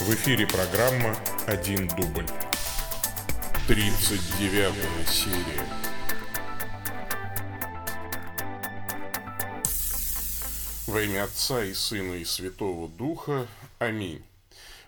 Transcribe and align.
В 0.00 0.14
эфире 0.14 0.46
программа 0.46 1.14
«Один 1.46 1.86
дубль». 1.88 2.26
39 3.68 5.08
серия. 5.08 5.66
Во 10.86 11.00
имя 11.00 11.24
Отца 11.24 11.62
и 11.62 11.74
Сына 11.74 12.14
и 12.14 12.24
Святого 12.24 12.88
Духа. 12.88 13.46
Аминь. 13.78 14.24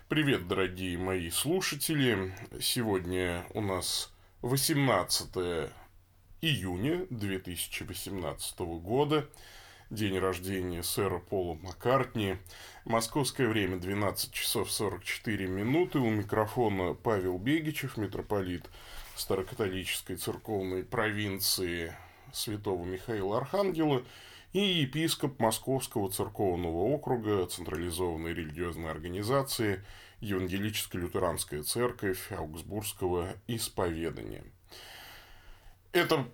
Привет, 0.09 0.47
дорогие 0.47 0.97
мои 0.97 1.29
слушатели. 1.29 2.33
Сегодня 2.59 3.45
у 3.53 3.61
нас 3.61 4.11
18 4.41 5.69
июня 6.41 7.05
2018 7.09 8.59
года 8.59 9.29
день 9.89 10.17
рождения 10.17 10.83
сэра 10.83 11.19
Пола 11.19 11.55
Маккартни. 11.55 12.37
Московское 12.85 13.47
время 13.47 13.77
12 13.77 14.31
часов 14.31 14.71
44 14.71 15.47
минуты. 15.47 15.99
У 15.99 16.09
микрофона 16.09 16.93
Павел 16.93 17.37
Бегичев, 17.37 17.97
митрополит 17.97 18.69
Старокатолической 19.15 20.17
церковной 20.17 20.83
провинции 20.83 21.95
Святого 22.33 22.83
Михаила 22.83 23.37
Архангела 23.37 24.03
и 24.51 24.59
епископ 24.59 25.39
Московского 25.39 26.09
церковного 26.11 26.77
округа 26.77 27.45
централизованной 27.45 28.33
религиозной 28.33 28.91
организации 28.91 29.83
Евангелическая 30.19 30.99
лютеранская 30.99 31.63
церковь 31.63 32.31
Аугсбургского 32.31 33.35
исповедания. 33.47 34.43
Это 35.91 36.25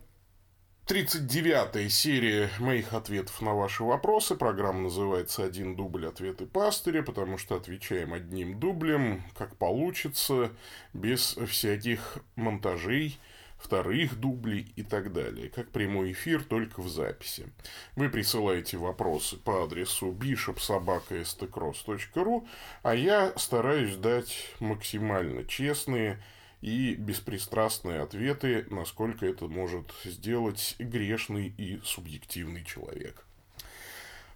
39 0.87 1.91
серия 1.91 2.49
моих 2.59 2.93
ответов 2.93 3.41
на 3.41 3.53
ваши 3.53 3.83
вопросы. 3.83 4.35
Программа 4.35 4.81
называется 4.81 5.43
«Один 5.43 5.75
дубль. 5.75 6.07
Ответы 6.07 6.45
пастыря», 6.45 7.01
потому 7.03 7.37
что 7.37 7.55
отвечаем 7.55 8.13
одним 8.13 8.59
дублем, 8.59 9.23
как 9.37 9.55
получится, 9.55 10.51
без 10.93 11.37
всяких 11.47 12.17
монтажей, 12.35 13.17
вторых 13.57 14.19
дублей 14.19 14.73
и 14.75 14.83
так 14.83 15.13
далее. 15.13 15.49
Как 15.49 15.69
прямой 15.69 16.11
эфир, 16.13 16.43
только 16.43 16.81
в 16.81 16.89
записи. 16.89 17.47
Вы 17.95 18.09
присылаете 18.09 18.77
вопросы 18.77 19.37
по 19.37 19.63
адресу 19.63 20.11
bishopsobaka.stcross.ru, 20.11 22.47
а 22.83 22.95
я 22.95 23.31
стараюсь 23.37 23.95
дать 23.95 24.49
максимально 24.59 25.45
честные 25.45 26.21
и 26.61 26.95
беспристрастные 26.95 28.01
ответы, 28.01 28.65
насколько 28.69 29.25
это 29.25 29.47
может 29.47 29.91
сделать 30.03 30.75
грешный 30.79 31.53
и 31.57 31.79
субъективный 31.83 32.63
человек. 32.63 33.25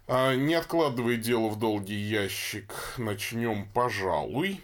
А, 0.08 0.34
не 0.34 0.54
откладывая 0.54 1.16
дело 1.16 1.48
в 1.48 1.58
долгий 1.58 1.94
ящик, 1.96 2.94
начнем, 2.98 3.68
пожалуй. 3.72 4.60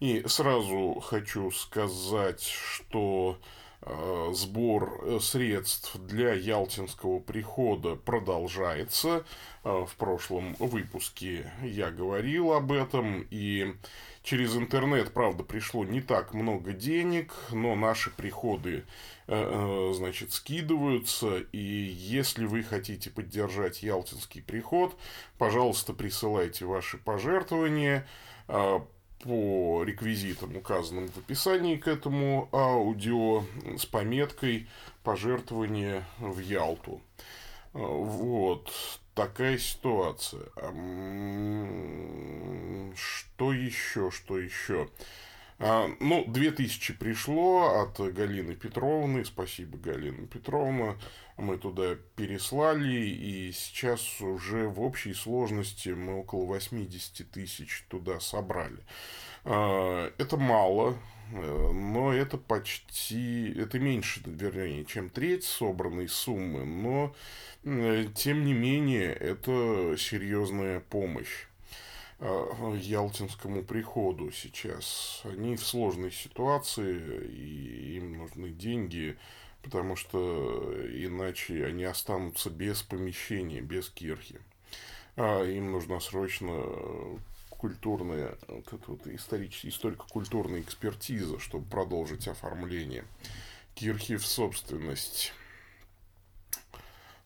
И 0.00 0.24
сразу 0.26 1.00
хочу 1.00 1.50
сказать, 1.50 2.42
что 2.42 3.38
Э, 3.84 4.30
сбор 4.32 5.00
э, 5.02 5.18
средств 5.20 5.96
для 5.96 6.34
Ялтинского 6.34 7.18
прихода 7.18 7.96
продолжается. 7.96 9.24
Э, 9.64 9.84
в 9.88 9.96
прошлом 9.96 10.54
выпуске 10.60 11.50
я 11.64 11.90
говорил 11.90 12.52
об 12.52 12.70
этом. 12.70 13.26
И 13.30 13.74
через 14.22 14.56
интернет, 14.56 15.12
правда, 15.12 15.44
пришло 15.44 15.84
не 15.84 16.00
так 16.00 16.34
много 16.34 16.72
денег, 16.72 17.32
но 17.50 17.74
наши 17.74 18.10
приходы 18.10 18.84
значит, 19.26 20.32
скидываются, 20.32 21.38
и 21.52 21.58
если 21.58 22.44
вы 22.44 22.62
хотите 22.62 23.10
поддержать 23.10 23.82
Ялтинский 23.82 24.42
приход, 24.42 24.96
пожалуйста, 25.38 25.92
присылайте 25.92 26.64
ваши 26.66 26.98
пожертвования 26.98 28.06
по 28.46 29.84
реквизитам, 29.84 30.56
указанным 30.56 31.08
в 31.08 31.18
описании 31.18 31.76
к 31.76 31.86
этому 31.86 32.48
аудио, 32.52 33.44
с 33.78 33.86
пометкой 33.86 34.66
«Пожертвование 35.04 36.04
в 36.18 36.40
Ялту». 36.40 37.00
Вот 37.72 38.72
такая 39.14 39.58
ситуация. 39.58 40.46
Что 42.94 43.52
еще, 43.52 44.10
что 44.10 44.38
еще? 44.38 44.88
А, 45.64 45.88
ну, 46.00 46.24
2000 46.26 46.94
пришло 46.94 47.82
от 47.82 48.00
Галины 48.00 48.56
Петровны. 48.56 49.24
Спасибо, 49.24 49.78
Галина 49.78 50.26
Петровна. 50.26 50.96
Мы 51.36 51.56
туда 51.56 51.94
переслали, 52.16 52.92
и 52.92 53.52
сейчас 53.52 54.20
уже 54.20 54.66
в 54.68 54.80
общей 54.80 55.14
сложности 55.14 55.90
мы 55.90 56.18
около 56.18 56.46
80 56.46 57.30
тысяч 57.30 57.84
туда 57.88 58.18
собрали. 58.18 58.84
А, 59.44 60.12
это 60.18 60.36
мало, 60.36 60.96
но 61.32 62.12
это 62.12 62.36
почти, 62.36 63.52
это 63.56 63.78
меньше, 63.78 64.20
вернее, 64.24 64.84
чем 64.84 65.08
треть 65.08 65.44
собранной 65.44 66.08
суммы, 66.08 66.64
но 66.64 67.14
э, 67.64 68.06
тем 68.14 68.44
не 68.44 68.52
менее 68.52 69.12
это 69.12 69.96
серьезная 69.98 70.80
помощь. 70.80 71.46
Э, 72.18 72.78
Ялтинскому 72.80 73.62
приходу 73.64 74.30
сейчас. 74.30 75.22
Они 75.24 75.56
в 75.56 75.64
сложной 75.64 76.12
ситуации, 76.12 77.26
и 77.26 77.96
им 77.96 78.18
нужны 78.18 78.50
деньги, 78.50 79.16
потому 79.62 79.96
что 79.96 80.72
иначе 80.92 81.64
они 81.64 81.84
останутся 81.84 82.50
без 82.50 82.82
помещения, 82.82 83.60
без 83.60 83.88
кирхи. 83.88 84.38
А 85.16 85.42
им 85.44 85.72
нужна 85.72 85.98
срочно 85.98 86.62
культурная, 87.62 88.36
вот 88.48 88.72
эта 88.72 88.90
вот 88.90 89.06
историческая, 89.06 89.68
историко-культурная 89.68 90.62
экспертиза, 90.62 91.38
чтобы 91.38 91.64
продолжить 91.70 92.26
оформление 92.26 93.04
кирхи 93.76 94.16
в 94.16 94.26
собственность. 94.26 95.32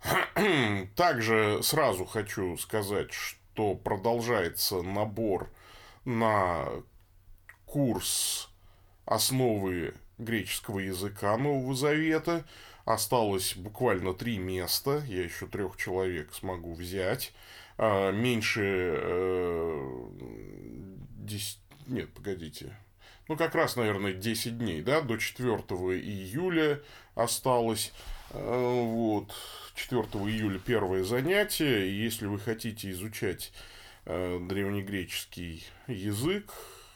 Также 0.95 1.63
сразу 1.63 2.05
хочу 2.05 2.59
сказать, 2.59 3.15
что 3.15 3.75
продолжается 3.77 4.83
набор 4.83 5.51
на 6.05 6.69
курс 7.65 8.51
основы 9.07 9.95
греческого 10.19 10.81
языка 10.81 11.35
Нового 11.39 11.75
Завета. 11.75 12.45
Осталось 12.85 13.57
буквально 13.57 14.13
три 14.13 14.37
места. 14.37 15.03
Я 15.07 15.25
еще 15.25 15.47
трех 15.47 15.79
человек 15.79 16.35
смогу 16.35 16.75
взять. 16.75 17.33
А, 17.79 18.11
меньше 18.11 18.63
э, 19.03 20.09
10... 21.19 21.59
Нет, 21.89 22.11
погодите. 22.13 22.77
Ну, 23.29 23.37
как 23.37 23.55
раз, 23.55 23.77
наверное, 23.77 24.13
10 24.13 24.59
дней, 24.59 24.83
да, 24.83 25.01
до 25.01 25.19
4 25.19 25.57
июля 26.01 26.81
осталось. 27.15 27.93
Э, 28.31 28.83
вот. 28.85 29.33
4 29.75 30.03
июля 30.03 30.59
первое 30.59 31.05
занятие. 31.05 32.03
Если 32.03 32.27
вы 32.27 32.39
хотите 32.39 32.91
изучать 32.93 33.53
э, 34.07 34.39
древнегреческий 34.41 35.67
язык, 35.87 36.53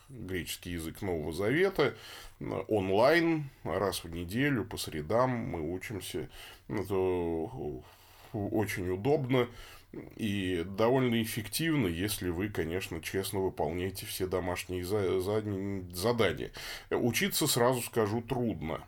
греческий 0.09 0.73
язык 0.73 1.03
Нового 1.03 1.33
Завета, 1.33 1.95
онлайн, 2.69 3.51
раз 3.65 4.03
в 4.03 4.11
неделю, 4.11 4.65
по 4.65 4.79
средам 4.79 5.31
мы 5.31 5.75
учимся. 5.75 6.31
Это 6.69 6.95
очень 8.33 8.89
удобно 8.89 9.49
и 9.93 10.65
довольно 10.65 11.21
эффективно, 11.23 11.87
если 11.89 12.31
вы, 12.31 12.49
конечно, 12.49 13.01
честно 13.01 13.41
выполняете 13.41 14.07
все 14.07 14.27
домашние 14.27 14.85
задания. 14.85 16.53
Учиться, 16.91 17.47
сразу 17.47 17.81
скажу, 17.83 18.23
трудно. 18.23 18.87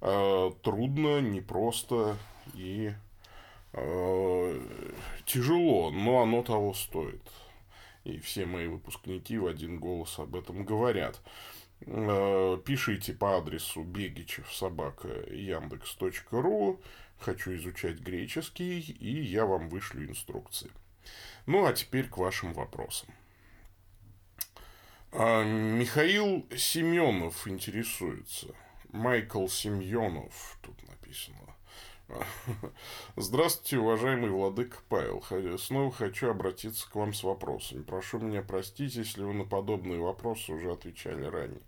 Э, 0.00 0.50
трудно, 0.62 1.20
непросто 1.20 2.16
и 2.54 2.92
э, 3.72 4.60
тяжело, 5.24 5.90
но 5.90 6.22
оно 6.22 6.42
того 6.42 6.74
стоит. 6.74 7.22
И 8.04 8.18
все 8.18 8.44
мои 8.44 8.66
выпускники 8.66 9.38
в 9.38 9.46
один 9.46 9.78
голос 9.78 10.18
об 10.18 10.36
этом 10.36 10.64
говорят. 10.64 11.20
Э, 11.86 12.58
пишите 12.64 13.12
по 13.12 13.36
адресу 13.36 13.82
бегичев 13.82 14.52
собака 14.52 15.08
яндекс.ру. 15.30 16.80
Хочу 17.18 17.54
изучать 17.54 18.00
греческий, 18.00 18.80
и 18.80 19.22
я 19.22 19.46
вам 19.46 19.68
вышлю 19.68 20.08
инструкции. 20.08 20.70
Ну, 21.46 21.64
а 21.64 21.72
теперь 21.72 22.08
к 22.08 22.18
вашим 22.18 22.52
вопросам. 22.52 23.08
Михаил 25.12 26.46
Семенов 26.56 27.46
интересуется– 27.46 28.48
Майкл 28.94 29.48
Семьонов 29.48 30.56
тут 30.62 30.80
написано. 30.88 31.43
Здравствуйте, 33.16 33.78
уважаемый 33.78 34.30
владыка 34.30 34.78
Павел. 34.88 35.22
Снова 35.58 35.90
хочу 35.90 36.30
обратиться 36.30 36.88
к 36.88 36.94
вам 36.94 37.14
с 37.14 37.22
вопросами. 37.22 37.82
Прошу 37.82 38.18
меня 38.18 38.42
простить, 38.42 38.94
если 38.94 39.22
вы 39.22 39.34
на 39.34 39.44
подобные 39.44 40.00
вопросы 40.00 40.52
уже 40.52 40.72
отвечали 40.72 41.24
ранее. 41.24 41.62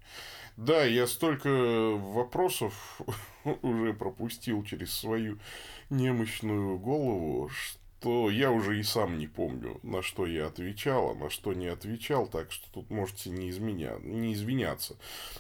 Да, 0.57 0.85
я 0.85 1.07
столько 1.07 1.49
вопросов 1.49 3.01
уже 3.63 3.93
пропустил 3.93 4.63
через 4.65 4.93
свою 4.93 5.39
немощную 5.91 6.79
голову, 6.79 7.49
что 7.49 7.86
что 8.07 8.31
я 8.31 8.53
уже 8.53 8.79
и 8.79 8.85
сам 8.85 9.19
не 9.19 9.27
помню, 9.27 9.81
на 9.83 10.01
что 10.01 10.27
я 10.27 10.47
отвечал, 10.47 11.11
а 11.11 11.15
на 11.17 11.29
что 11.29 11.55
не 11.55 11.67
отвечал, 11.67 12.29
так 12.29 12.53
что 12.53 12.65
тут 12.73 12.89
можете 12.89 13.31
не, 13.31 13.51
изменя... 13.51 13.99
не 14.01 14.33
извиняться. 14.33 14.97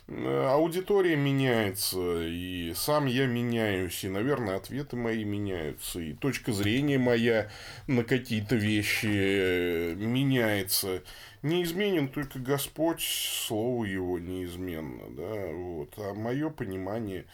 Э, 0.08 0.48
аудитория 0.50 1.14
меняется, 1.14 2.26
и 2.26 2.72
сам 2.74 3.06
я 3.06 3.26
меняюсь, 3.26 4.02
и, 4.02 4.08
наверное, 4.08 4.56
ответы 4.56 4.96
мои 4.96 5.22
меняются, 5.22 6.00
и 6.00 6.12
точка 6.12 6.52
зрения 6.52 6.98
моя 6.98 7.52
на 7.86 8.02
какие-то 8.02 8.56
вещи 8.56 9.12
э, 9.12 9.94
меняется. 9.94 11.04
Неизменен 11.42 12.08
только 12.08 12.40
Господь, 12.40 13.00
слово 13.00 13.84
его 13.84 14.18
неизменно, 14.18 15.04
да, 15.10 15.52
вот, 15.52 15.94
а 15.98 16.14
мое 16.14 16.50
понимание 16.50 17.26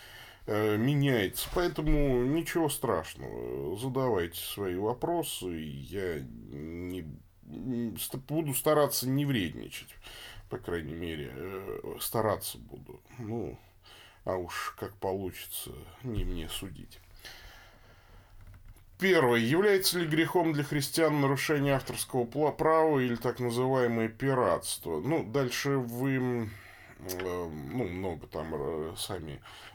меняется. 0.47 1.49
Поэтому 1.55 2.25
ничего 2.25 2.69
страшного. 2.69 3.77
Задавайте 3.77 4.41
свои 4.41 4.77
вопросы. 4.77 5.47
Я 5.47 6.21
не, 6.21 7.07
буду 8.29 8.55
стараться 8.55 9.09
не 9.09 9.25
вредничать. 9.25 9.95
По 10.49 10.59
крайней 10.59 10.95
мере, 10.95 11.33
э, 11.35 11.97
стараться 12.01 12.59
буду. 12.59 13.01
Ну, 13.19 13.59
а 14.25 14.37
уж 14.37 14.75
как 14.79 14.95
получится, 14.97 15.71
не 16.03 16.25
мне 16.25 16.49
судить. 16.49 17.01
Первое. 18.99 19.41
Является 19.41 19.99
ли 19.99 20.07
грехом 20.07 20.53
для 20.53 20.63
христиан 20.63 21.21
нарушение 21.21 21.75
авторского 21.75 22.25
права 22.25 23.01
или 23.01 23.17
так 23.17 23.41
называемое 23.41 24.09
пиратство? 24.09 25.01
Ну, 25.01 25.25
дальше 25.25 25.71
вы 25.71 26.49
э, 26.99 27.51
ну, 27.73 27.85
много 27.89 28.27
там 28.27 28.97
сами 28.97 29.41
Э, 29.41 29.72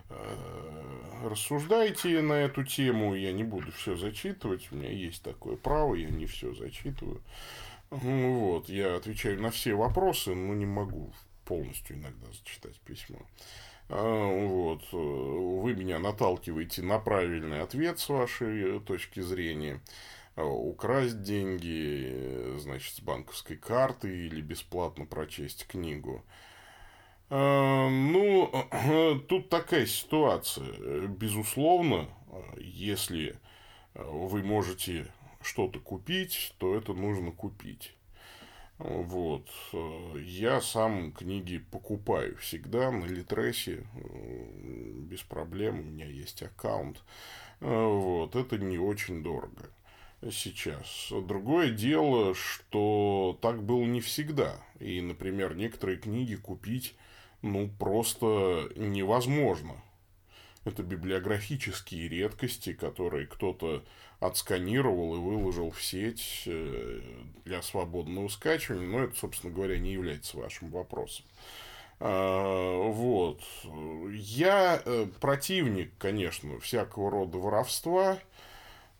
рассуждайте 1.24 2.22
на 2.22 2.34
эту 2.34 2.64
тему. 2.64 3.16
Я 3.16 3.32
не 3.32 3.44
буду 3.44 3.72
все 3.72 3.96
зачитывать. 3.96 4.72
У 4.72 4.76
меня 4.76 4.92
есть 4.92 5.24
такое 5.24 5.56
право, 5.56 5.96
я 5.96 6.10
не 6.10 6.26
все 6.26 6.54
зачитываю. 6.54 7.22
Вот, 7.90 8.70
я 8.70 8.96
отвечаю 8.96 9.42
на 9.42 9.50
все 9.50 9.74
вопросы, 9.74 10.36
но 10.36 10.54
не 10.54 10.66
могу 10.66 11.14
полностью 11.46 11.98
иногда 11.98 12.28
зачитать 12.28 12.80
письмо. 12.82 13.20
А, 13.90 14.48
вот, 14.48 14.84
вы 14.92 15.74
меня 15.74 15.98
наталкиваете 16.00 16.82
на 16.82 17.00
правильный 17.00 17.62
ответ 17.62 18.00
с 18.00 18.10
вашей 18.10 18.82
точки 18.82 19.22
зрения. 19.22 19.82
Украсть 20.36 21.22
деньги, 21.22 22.58
значит, 22.58 22.96
с 22.96 23.00
банковской 23.00 23.56
карты 23.56 24.28
или 24.28 24.42
бесплатно 24.42 25.06
прочесть 25.06 25.66
книгу. 25.66 26.24
Э, 27.30 27.90
ну, 27.90 28.52
тут 29.28 29.50
такая 29.50 29.86
ситуация. 29.86 31.08
Безусловно, 31.08 32.08
если 32.58 33.36
вы 33.94 34.44
можете 34.44 35.08
что-то 35.42 35.80
купить, 35.80 36.54
то 36.58 36.76
это 36.76 36.94
нужно 36.94 37.32
купить. 37.32 37.94
Вот. 38.78 39.50
Я 40.16 40.62
сам 40.62 41.12
книги 41.12 41.58
покупаю 41.58 42.38
всегда 42.38 42.92
на 42.92 43.06
Литресе, 43.06 43.88
без 43.96 45.24
проблем, 45.24 45.80
у 45.80 45.84
меня 45.84 46.06
есть 46.06 46.44
аккаунт. 46.44 47.02
Вот. 47.60 48.36
Это 48.36 48.60
не 48.60 48.78
очень 48.78 49.24
дорого 49.24 49.72
сейчас. 50.32 51.12
Другое 51.12 51.72
дело, 51.72 52.36
что 52.36 53.38
так 53.42 53.64
было 53.64 53.84
не 53.84 54.02
всегда. 54.02 54.64
И, 54.80 55.02
например, 55.02 55.56
некоторые 55.56 55.98
книги 55.98 56.36
купить 56.36 56.96
ну, 57.42 57.70
просто 57.80 58.70
невозможно. 58.76 59.82
Это 60.66 60.84
библиографические 60.84 62.10
редкости, 62.10 62.74
которые 62.74 63.26
кто-то 63.26 63.84
отсканировал 64.20 65.16
и 65.16 65.20
выложил 65.20 65.72
в 65.72 65.82
сеть 65.82 66.44
э, 66.46 67.02
для 67.46 67.62
свободного 67.62 68.28
скачивания. 68.28 68.88
Но 68.88 69.04
это, 69.04 69.16
собственно 69.16 69.54
говоря, 69.54 69.78
не 69.78 69.94
является 69.94 70.38
вашим 70.38 70.70
вопросом. 70.70 71.26
А, 72.00 72.90
вот. 72.90 73.42
Я 74.12 74.82
э, 74.84 75.08
противник, 75.22 75.92
конечно, 75.98 76.60
всякого 76.60 77.12
рода 77.12 77.38
воровства. 77.38 78.20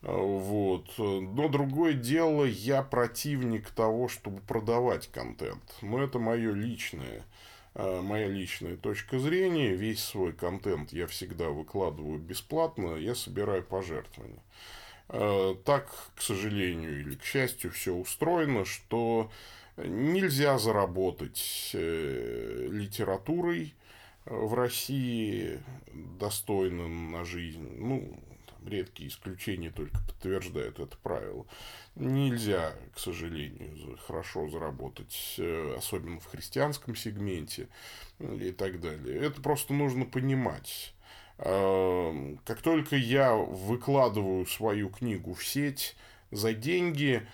Вот. 0.04 0.88
Но 0.98 1.50
другое 1.50 1.94
дело, 1.94 2.46
я 2.46 2.82
противник 2.84 3.72
того, 3.72 4.08
чтобы 4.08 4.42
продавать 4.42 5.08
контент. 5.08 5.76
Но 5.82 6.02
это 6.02 6.20
мое 6.20 6.54
личное 6.54 7.26
моя 7.78 8.28
личная 8.28 8.76
точка 8.76 9.20
зрения. 9.20 9.76
Весь 9.76 10.04
свой 10.04 10.34
контент 10.34 10.92
я 10.94 11.08
всегда 11.08 11.50
выкладываю 11.50 12.20
бесплатно, 12.20 12.96
я 12.96 13.16
собираю 13.16 13.64
пожертвования. 13.64 14.42
Э, 15.10 15.56
так, 15.64 15.90
к 16.16 16.22
сожалению 16.22 17.00
или 17.00 17.16
к 17.16 17.24
счастью, 17.24 17.72
все 17.72 17.94
устроено, 17.94 18.66
что 18.66 19.32
нельзя 19.78 20.58
заработать 20.58 21.72
э, 21.74 22.68
литературой 22.72 23.74
в 24.26 24.54
России 24.54 25.60
достойно 26.20 26.88
на 26.88 27.24
жизнь. 27.24 27.76
Ну, 27.78 28.20
редкие 28.68 29.10
исключения 29.10 29.72
только 29.72 30.00
подтверждают 30.08 30.80
это 30.80 30.98
правило. 30.98 31.46
Нельзя, 31.96 32.74
к 32.94 33.00
сожалению, 33.00 33.98
хорошо 34.06 34.48
заработать, 34.50 35.36
э, 35.38 35.76
особенно 35.78 36.20
в 36.20 36.26
христианском 36.26 36.96
сегменте 36.96 37.68
и 38.20 38.52
так 38.52 38.80
далее. 38.80 39.20
Это 39.20 39.42
просто 39.42 39.74
нужно 39.74 40.06
понимать. 40.06 40.94
Эм, 41.40 42.40
как 42.46 42.62
только 42.62 42.96
я 42.96 43.36
выкладываю 43.36 44.46
свою 44.46 44.90
книгу 44.90 45.34
в 45.34 45.46
сеть 45.46 45.96
за 46.32 46.54
деньги, 46.54 47.28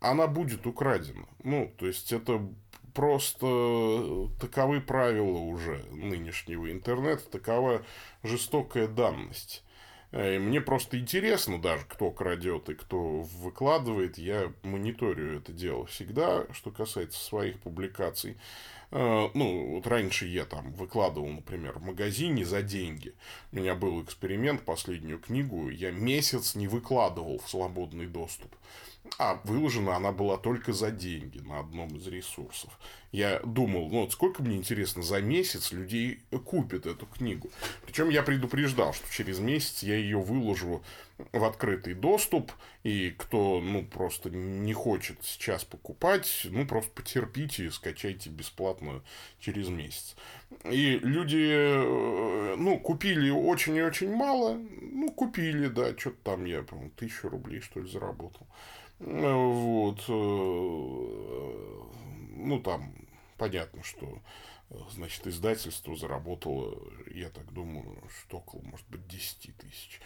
она 0.00 0.26
будет 0.26 0.66
украдена. 0.66 1.26
Ну, 1.44 1.72
то 1.76 1.86
есть 1.86 2.12
это 2.12 2.46
просто 2.94 4.28
таковы 4.40 4.80
правила 4.80 5.38
уже 5.38 5.84
нынешнего 5.90 6.70
интернета, 6.70 7.22
такова 7.30 7.82
жестокая 8.22 8.88
данность. 8.88 9.62
Э, 10.12 10.38
мне 10.38 10.60
просто 10.60 10.98
интересно 10.98 11.60
даже, 11.60 11.84
кто 11.86 12.10
крадет 12.10 12.68
и 12.68 12.74
кто 12.74 13.22
выкладывает. 13.22 14.18
Я 14.18 14.52
мониторю 14.62 15.38
это 15.38 15.52
дело 15.52 15.86
всегда, 15.86 16.46
что 16.52 16.70
касается 16.70 17.22
своих 17.22 17.60
публикаций. 17.60 18.36
Э, 18.90 19.28
ну, 19.34 19.74
вот 19.74 19.86
раньше 19.86 20.26
я 20.26 20.44
там 20.44 20.72
выкладывал, 20.72 21.28
например, 21.28 21.78
в 21.78 21.82
магазине 21.82 22.44
за 22.44 22.62
деньги. 22.62 23.14
У 23.52 23.56
меня 23.56 23.74
был 23.74 24.02
эксперимент, 24.02 24.62
последнюю 24.64 25.20
книгу 25.20 25.70
я 25.70 25.92
месяц 25.92 26.54
не 26.54 26.66
выкладывал 26.66 27.38
в 27.38 27.48
свободный 27.48 28.06
доступ. 28.06 28.54
А 29.18 29.40
выложена 29.44 29.96
она 29.96 30.12
была 30.12 30.36
только 30.36 30.72
за 30.72 30.90
деньги 30.90 31.38
на 31.40 31.60
одном 31.60 31.96
из 31.96 32.06
ресурсов. 32.06 32.78
Я 33.12 33.40
думал, 33.40 33.88
ну 33.90 34.02
вот 34.02 34.12
сколько 34.12 34.42
мне 34.42 34.56
интересно, 34.56 35.02
за 35.02 35.20
месяц 35.20 35.72
людей 35.72 36.22
купят 36.44 36.86
эту 36.86 37.06
книгу. 37.06 37.50
Причем 37.84 38.08
я 38.08 38.22
предупреждал, 38.22 38.92
что 38.92 39.10
через 39.10 39.38
месяц 39.38 39.82
я 39.82 39.96
ее 39.96 40.18
выложу 40.18 40.82
в 41.32 41.44
открытый 41.44 41.94
доступ, 41.94 42.52
и 42.82 43.10
кто, 43.10 43.60
ну, 43.60 43.84
просто 43.84 44.30
не 44.30 44.72
хочет 44.72 45.24
сейчас 45.24 45.64
покупать, 45.64 46.46
ну, 46.50 46.66
просто 46.66 46.90
потерпите 46.92 47.66
и 47.66 47.70
скачайте 47.70 48.30
бесплатно 48.30 49.02
через 49.38 49.68
месяц. 49.68 50.16
И 50.64 50.98
люди, 50.98 51.50
э, 51.50 52.54
ну, 52.56 52.78
купили 52.78 53.30
очень 53.30 53.76
и 53.76 53.82
очень 53.82 54.14
мало, 54.14 54.54
ну, 54.80 55.10
купили, 55.12 55.68
да, 55.68 55.96
что-то 55.96 56.18
там 56.24 56.44
я, 56.44 56.62
по-моему, 56.62 56.90
тысячу 56.96 57.28
рублей, 57.28 57.60
что 57.60 57.80
ли, 57.80 57.88
заработал. 57.88 58.46
Вот. 58.98 60.00
Э, 60.08 60.12
ну, 62.36 62.60
там 62.60 62.94
понятно, 63.36 63.82
что 63.82 64.20
значит, 64.90 65.26
издательство 65.26 65.96
заработало, 65.96 66.78
я 67.12 67.28
так 67.30 67.52
думаю, 67.52 67.98
что 68.08 68.38
около, 68.38 68.62
может 68.62 68.88
быть, 68.88 69.06
10 69.08 69.56
тысяч. 69.56 70.00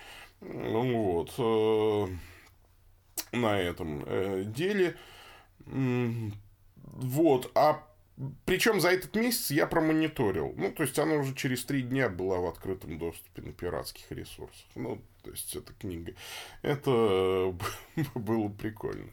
Ну 0.44 1.02
вот. 1.02 1.34
Э, 1.38 3.36
на 3.36 3.58
этом 3.58 4.04
э, 4.06 4.44
деле. 4.46 4.96
Вот. 5.66 7.50
А 7.54 7.82
причем 8.44 8.80
за 8.80 8.90
этот 8.90 9.16
месяц 9.16 9.50
я 9.50 9.66
промониторил. 9.66 10.54
Ну, 10.56 10.70
то 10.70 10.84
есть, 10.84 10.98
она 10.98 11.14
уже 11.14 11.34
через 11.34 11.64
три 11.64 11.82
дня 11.82 12.08
была 12.08 12.38
в 12.38 12.46
открытом 12.46 12.98
доступе 12.98 13.42
на 13.42 13.52
пиратских 13.52 14.10
ресурсах. 14.12 14.66
Ну, 14.76 15.00
то 15.22 15.30
есть, 15.30 15.56
эта 15.56 15.72
книга. 15.72 16.14
Это 16.62 17.54
было 18.14 18.48
прикольно. 18.48 19.10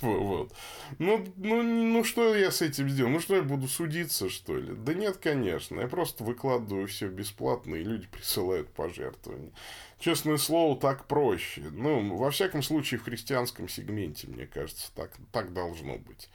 Э, 0.00 0.06
вот. 0.06 0.52
Ну, 0.98 1.26
ну, 1.36 1.62
ну, 1.62 2.04
что 2.04 2.34
я 2.34 2.50
с 2.50 2.62
этим 2.62 2.88
сделаю? 2.88 3.14
Ну, 3.14 3.20
что 3.20 3.36
я 3.36 3.42
буду 3.42 3.68
судиться, 3.68 4.28
что 4.28 4.56
ли? 4.56 4.74
Да 4.74 4.94
нет, 4.94 5.18
конечно. 5.18 5.80
Я 5.80 5.88
просто 5.88 6.24
выкладываю 6.24 6.86
все 6.86 7.08
бесплатно, 7.08 7.74
и 7.74 7.84
люди 7.84 8.06
присылают 8.12 8.68
пожертвования. 8.70 9.52
Честное 9.98 10.36
слово, 10.36 10.78
так 10.78 11.06
проще. 11.06 11.62
Ну, 11.72 12.16
во 12.16 12.30
всяком 12.30 12.62
случае, 12.62 13.00
в 13.00 13.04
христианском 13.04 13.68
сегменте, 13.68 14.28
мне 14.28 14.46
кажется, 14.46 14.90
так, 14.94 15.12
так 15.32 15.52
должно 15.52 15.98
быть. 15.98 16.28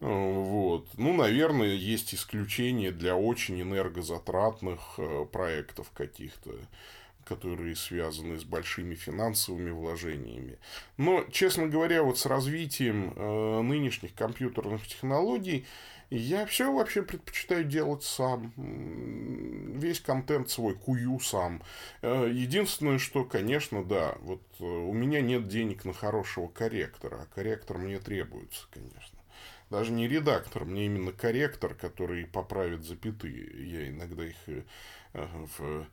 Вот. 0.00 0.88
Ну, 0.98 1.14
наверное, 1.14 1.74
есть 1.74 2.14
исключения 2.14 2.90
для 2.90 3.16
очень 3.16 3.60
энергозатратных 3.62 4.80
э, 4.98 5.24
проектов 5.32 5.90
каких-то. 5.94 6.50
Которые 7.24 7.76
связаны 7.76 8.38
с 8.38 8.44
большими 8.44 8.94
финансовыми 8.94 9.70
вложениями. 9.70 10.58
Но, 10.96 11.24
честно 11.30 11.66
говоря, 11.66 12.02
вот 12.02 12.18
с 12.18 12.26
развитием 12.26 13.12
э, 13.16 13.60
нынешних 13.62 14.14
компьютерных 14.14 14.86
технологий 14.86 15.66
я 16.10 16.46
все 16.46 16.72
вообще 16.72 17.02
предпочитаю 17.02 17.64
делать 17.64 18.04
сам. 18.04 18.52
Весь 19.76 20.00
контент 20.00 20.50
свой 20.50 20.74
кую 20.74 21.18
сам. 21.20 21.62
Э, 22.02 22.30
единственное, 22.30 22.98
что, 22.98 23.24
конечно, 23.24 23.84
да, 23.84 24.16
вот 24.20 24.42
э, 24.60 24.64
у 24.64 24.92
меня 24.92 25.20
нет 25.20 25.48
денег 25.48 25.84
на 25.84 25.92
хорошего 25.92 26.48
корректора, 26.48 27.22
а 27.22 27.34
корректор 27.34 27.78
мне 27.78 27.98
требуется, 27.98 28.66
конечно. 28.70 29.18
Даже 29.70 29.92
не 29.92 30.06
редактор, 30.06 30.64
мне 30.66 30.86
именно 30.86 31.12
корректор, 31.12 31.74
который 31.74 32.26
поправит 32.26 32.84
запятые. 32.84 33.48
Я 33.68 33.88
иногда 33.88 34.24
их 34.24 34.36
э, 34.46 34.62
в 35.58 35.86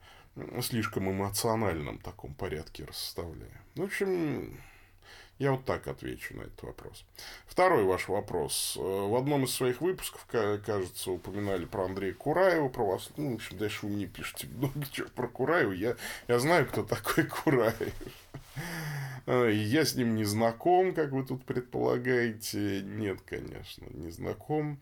слишком 0.62 1.12
эмоциональном 1.12 1.98
таком 2.00 2.34
порядке 2.34 2.86
расставляю. 2.86 3.52
В 3.76 3.84
общем, 3.84 4.58
я 5.42 5.54
вот 5.54 5.66
так 5.66 5.88
отвечу 5.88 6.38
на 6.38 6.44
этот 6.44 6.62
вопрос. 6.62 7.04
Второй 7.48 7.84
ваш 7.84 8.08
вопрос. 8.08 8.78
Э, 8.78 8.82
в 8.82 9.16
одном 9.16 9.46
из 9.46 9.52
своих 9.52 9.82
выпусков, 9.82 10.28
кажется, 10.28 11.10
упоминали 11.10 11.66
про 11.66 11.86
Андрея 11.86 12.14
Кураева, 12.14 12.70
про 12.70 12.84
вас. 12.84 13.10
Ну, 13.18 13.32
в 13.32 13.36
общем, 13.36 13.58
дальше 13.58 13.88
вы 13.88 13.94
мне 13.94 14.06
пишете 14.06 14.48
много 14.48 14.86
чего 14.92 15.08
про 15.16 15.28
Кураева. 15.28 15.72
Я, 15.72 15.96
я 16.28 16.40
знаю, 16.40 16.68
кто 16.68 16.84
такой 16.84 17.24
Кураев. 17.24 17.94
Э, 19.26 19.52
я 19.52 19.84
с 19.84 19.96
ним 19.96 20.16
не 20.16 20.26
знаком, 20.26 20.94
как 20.94 21.12
вы 21.12 21.24
тут 21.24 21.44
предполагаете. 21.44 22.82
Нет, 22.84 23.20
конечно, 23.26 23.86
не 23.90 24.12
знаком. 24.12 24.80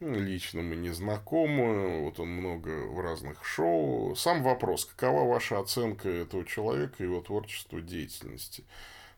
Лично 0.00 0.62
мы 0.62 0.76
не 0.76 0.90
знакомы, 0.90 2.00
вот 2.00 2.20
он 2.20 2.30
много 2.30 2.86
в 2.86 3.00
разных 3.00 3.44
шоу. 3.44 4.16
Сам 4.16 4.42
вопрос, 4.42 4.86
какова 4.86 5.28
ваша 5.28 5.58
оценка 5.58 6.08
этого 6.08 6.46
человека, 6.46 7.02
его 7.04 7.20
творчества, 7.20 7.82
деятельности? 7.82 8.64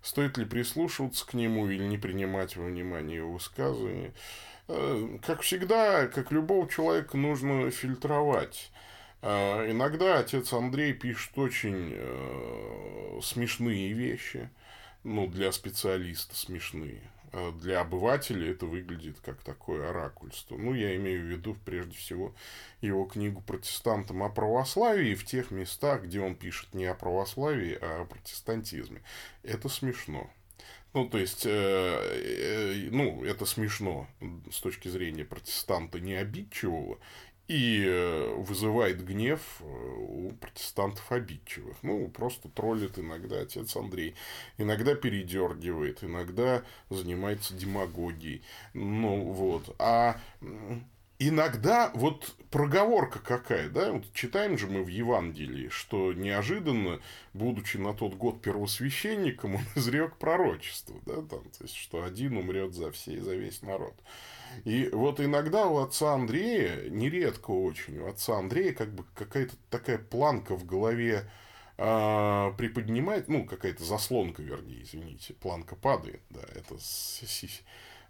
Стоит 0.03 0.37
ли 0.39 0.45
прислушиваться 0.45 1.25
к 1.25 1.35
нему 1.35 1.69
или 1.69 1.85
не 1.85 1.99
принимать 1.99 2.57
во 2.57 2.65
внимание 2.65 3.19
его 3.19 3.35
высказывания? 3.35 4.13
Э, 4.67 5.19
как 5.25 5.43
всегда, 5.43 6.09
как 6.09 6.33
любого 6.33 6.69
человека, 6.69 7.17
нужно 7.17 7.71
фильтровать. 7.71 8.73
Э, 9.23 9.71
иногда 9.71 10.19
отец 10.19 10.53
Андрей 10.53 10.95
пишет 10.95 11.39
очень 11.39 11.93
э, 11.95 13.21
смешные 13.23 13.93
вещи, 13.93 14.51
ну, 15.05 15.29
для 15.29 15.53
специалиста 15.53 16.35
смешные. 16.35 17.12
А 17.33 17.51
для 17.53 17.81
обывателя 17.81 18.51
это 18.51 18.67
выглядит 18.67 19.19
как 19.21 19.43
такое 19.43 19.89
оракульство. 19.89 20.57
Ну, 20.57 20.75
я 20.75 20.95
имею 20.97 21.23
в 21.23 21.31
виду, 21.31 21.57
прежде 21.65 21.97
всего, 21.97 22.35
его 22.81 23.07
книгу 23.07 23.41
протестантам 23.41 24.23
о 24.23 24.29
православии 24.29 25.15
в 25.15 25.25
тех 25.25 25.51
местах, 25.51 26.05
где 26.05 26.21
он 26.21 26.35
пишет 26.35 26.75
не 26.75 26.85
о 26.85 26.95
православии, 26.95 27.79
а 27.81 28.03
о 28.03 28.05
протестантизме. 28.05 29.03
Это 29.43 29.69
смешно. 29.69 30.31
Ну, 30.93 31.09
то 31.09 31.17
есть, 31.17 31.47
э, 31.47 31.51
э, 31.51 32.89
ну, 32.91 33.25
это 33.25 33.47
смешно 33.47 34.07
с 34.51 34.61
точки 34.61 34.89
зрения 34.89 35.25
протестанта 35.25 36.01
необидчивого 36.01 36.99
и 37.49 37.85
э, 37.87 38.35
вызывает 38.37 39.05
гнев 39.05 39.41
э, 39.61 39.92
протестантов 40.43 41.11
обидчивых. 41.11 41.77
Ну, 41.83 42.09
просто 42.09 42.49
троллит 42.49 42.99
иногда 42.99 43.41
отец 43.41 43.75
Андрей. 43.77 44.15
Иногда 44.59 44.95
передергивает, 44.95 46.05
иногда 46.05 46.63
занимается 46.91 47.55
демагогией. 47.55 48.43
Ну, 48.75 49.33
вот. 49.33 49.75
А 49.79 50.21
иногда 51.29 51.91
вот 51.95 52.35
проговорка 52.51 53.19
какая, 53.19 53.69
да, 53.69 53.93
вот 53.93 54.13
читаем 54.13 54.59
же 54.59 54.67
мы 54.67 54.83
в 54.83 54.89
Евангелии, 54.89 55.69
что 55.69 56.13
неожиданно, 56.13 57.01
будучи 57.33 57.77
на 57.77 57.95
тот 57.95 58.15
год 58.15 58.43
первосвященником, 58.43 59.55
он 59.57 59.63
изрек 59.75 60.17
пророчество, 60.17 60.97
да, 61.07 61.17
там, 61.17 61.43
то 61.51 61.63
есть, 61.63 61.75
что 61.75 62.05
один 62.05 62.37
умрет 62.37 62.75
за 62.75 62.91
все, 62.91 63.21
за 63.21 63.35
весь 63.35 63.63
народ. 63.63 63.95
И 64.65 64.91
вот 64.93 65.19
иногда 65.21 65.67
у 65.67 65.79
отца 65.79 66.13
Андрея, 66.13 66.91
нередко 66.91 67.51
очень, 67.51 67.99
у 67.99 68.09
отца 68.09 68.39
Андрея 68.39 68.75
как 68.75 68.95
бы 68.95 69.05
какая-то 69.15 69.55
такая 69.71 69.99
планка 69.99 70.55
в 70.55 70.67
голове 70.67 71.31
э, 71.79 72.53
приподнимает, 72.59 73.29
ну, 73.29 73.47
какая-то 73.47 73.83
заслонка, 73.83 74.43
вернее, 74.43 74.83
извините, 74.83 75.33
планка 75.35 75.75
падает, 75.75 76.21
да, 76.29 76.43
это, 76.55 76.77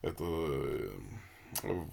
это 0.02 0.24
э, 1.62 1.84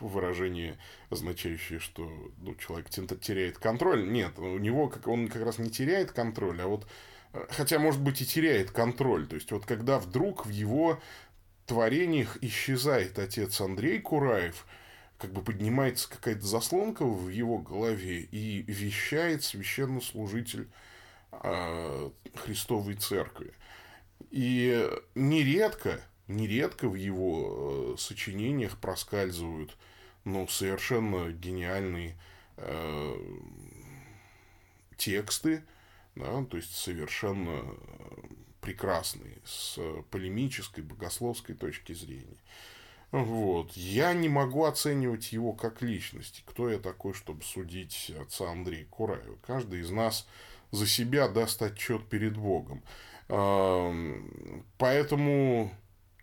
выражение, 0.00 0.78
означающее, 1.10 1.78
что 1.78 2.10
ну, 2.38 2.54
человек 2.56 2.88
теряет 2.90 3.58
контроль. 3.58 4.10
Нет, 4.10 4.38
у 4.38 4.58
него 4.58 4.88
как, 4.88 5.06
он 5.06 5.28
как 5.28 5.44
раз 5.44 5.58
не 5.58 5.70
теряет 5.70 6.12
контроль, 6.12 6.60
а 6.60 6.66
вот 6.66 6.86
э, 7.32 7.46
Хотя, 7.50 7.78
может 7.78 8.00
быть, 8.00 8.20
и 8.20 8.26
теряет 8.26 8.70
контроль. 8.70 9.26
То 9.26 9.36
есть, 9.36 9.50
вот 9.52 9.66
когда 9.66 9.98
вдруг 9.98 10.46
в 10.46 10.50
его 10.50 11.00
творениях 11.66 12.38
исчезает 12.40 13.18
отец 13.18 13.60
Андрей 13.60 14.00
Кураев, 14.00 14.66
как 15.18 15.32
бы 15.32 15.42
поднимается 15.42 16.10
какая-то 16.10 16.44
заслонка 16.44 17.04
в 17.04 17.28
его 17.28 17.58
голове 17.58 18.20
и 18.22 18.62
вещает 18.62 19.44
священнослужитель 19.44 20.68
э, 21.30 22.10
Христовой 22.34 22.94
Церкви. 22.94 23.52
И 24.30 24.88
нередко, 25.14 26.00
нередко 26.28 26.88
в 26.88 26.94
его 26.94 27.94
э, 27.94 27.98
сочинениях 27.98 28.78
проскальзывают 28.78 29.76
ну, 30.24 30.46
совершенно 30.48 31.30
гениальные 31.32 32.16
э, 32.56 33.16
тексты, 34.96 35.64
да, 36.14 36.44
то 36.44 36.56
есть 36.56 36.74
совершенно 36.74 37.62
прекрасный 38.60 39.38
с 39.44 39.78
полемической, 40.10 40.82
богословской 40.82 41.54
точки 41.54 41.92
зрения. 41.92 42.38
Вот. 43.10 43.72
Я 43.72 44.14
не 44.14 44.28
могу 44.30 44.64
оценивать 44.64 45.32
его 45.32 45.52
как 45.52 45.82
личность. 45.82 46.42
Кто 46.46 46.70
я 46.70 46.78
такой, 46.78 47.12
чтобы 47.12 47.42
судить 47.42 48.10
отца 48.18 48.50
Андрея 48.50 48.86
Кураева? 48.86 49.36
Каждый 49.46 49.80
из 49.80 49.90
нас 49.90 50.26
за 50.70 50.86
себя 50.86 51.28
даст 51.28 51.60
отчет 51.60 52.08
перед 52.08 52.38
Богом. 52.38 52.82
Поэтому 54.78 55.70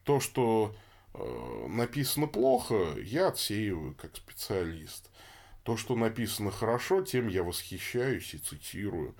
то, 0.09 0.19
что 0.19 0.75
э, 1.13 1.67
написано 1.67 2.25
плохо, 2.25 2.95
я 2.99 3.27
отсеиваю 3.27 3.93
как 3.93 4.15
специалист. 4.15 5.07
То, 5.61 5.77
что 5.77 5.95
написано 5.95 6.49
хорошо, 6.49 7.03
тем 7.03 7.27
я 7.27 7.43
восхищаюсь 7.43 8.33
и 8.33 8.39
цитирую. 8.39 9.13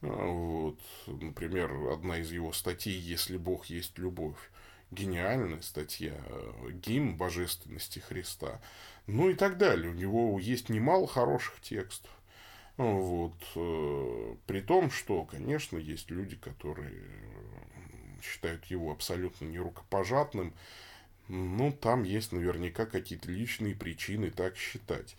А, 0.00 0.06
вот, 0.06 0.78
например, 1.08 1.72
одна 1.92 2.18
из 2.18 2.30
его 2.30 2.52
статей 2.52 2.96
«Если 2.96 3.36
Бог 3.36 3.66
есть 3.66 3.98
любовь». 3.98 4.38
Гениальная 4.92 5.60
статья, 5.60 6.14
гимн 6.70 7.16
божественности 7.16 7.98
Христа. 7.98 8.60
Ну 9.08 9.30
и 9.30 9.34
так 9.34 9.58
далее. 9.58 9.90
У 9.90 9.94
него 9.94 10.38
есть 10.38 10.68
немало 10.68 11.08
хороших 11.08 11.60
текстов. 11.62 12.12
Вот. 12.76 13.34
Э, 13.56 14.36
при 14.46 14.60
том, 14.60 14.92
что, 14.92 15.24
конечно, 15.24 15.78
есть 15.78 16.12
люди, 16.12 16.36
которые 16.36 16.94
считают 18.22 18.64
его 18.66 18.90
абсолютно 18.90 19.46
нерукопожатным. 19.46 20.54
Ну, 21.28 21.72
там 21.72 22.04
есть 22.04 22.32
наверняка 22.32 22.86
какие-то 22.86 23.30
личные 23.30 23.74
причины 23.74 24.30
так 24.30 24.56
считать. 24.56 25.16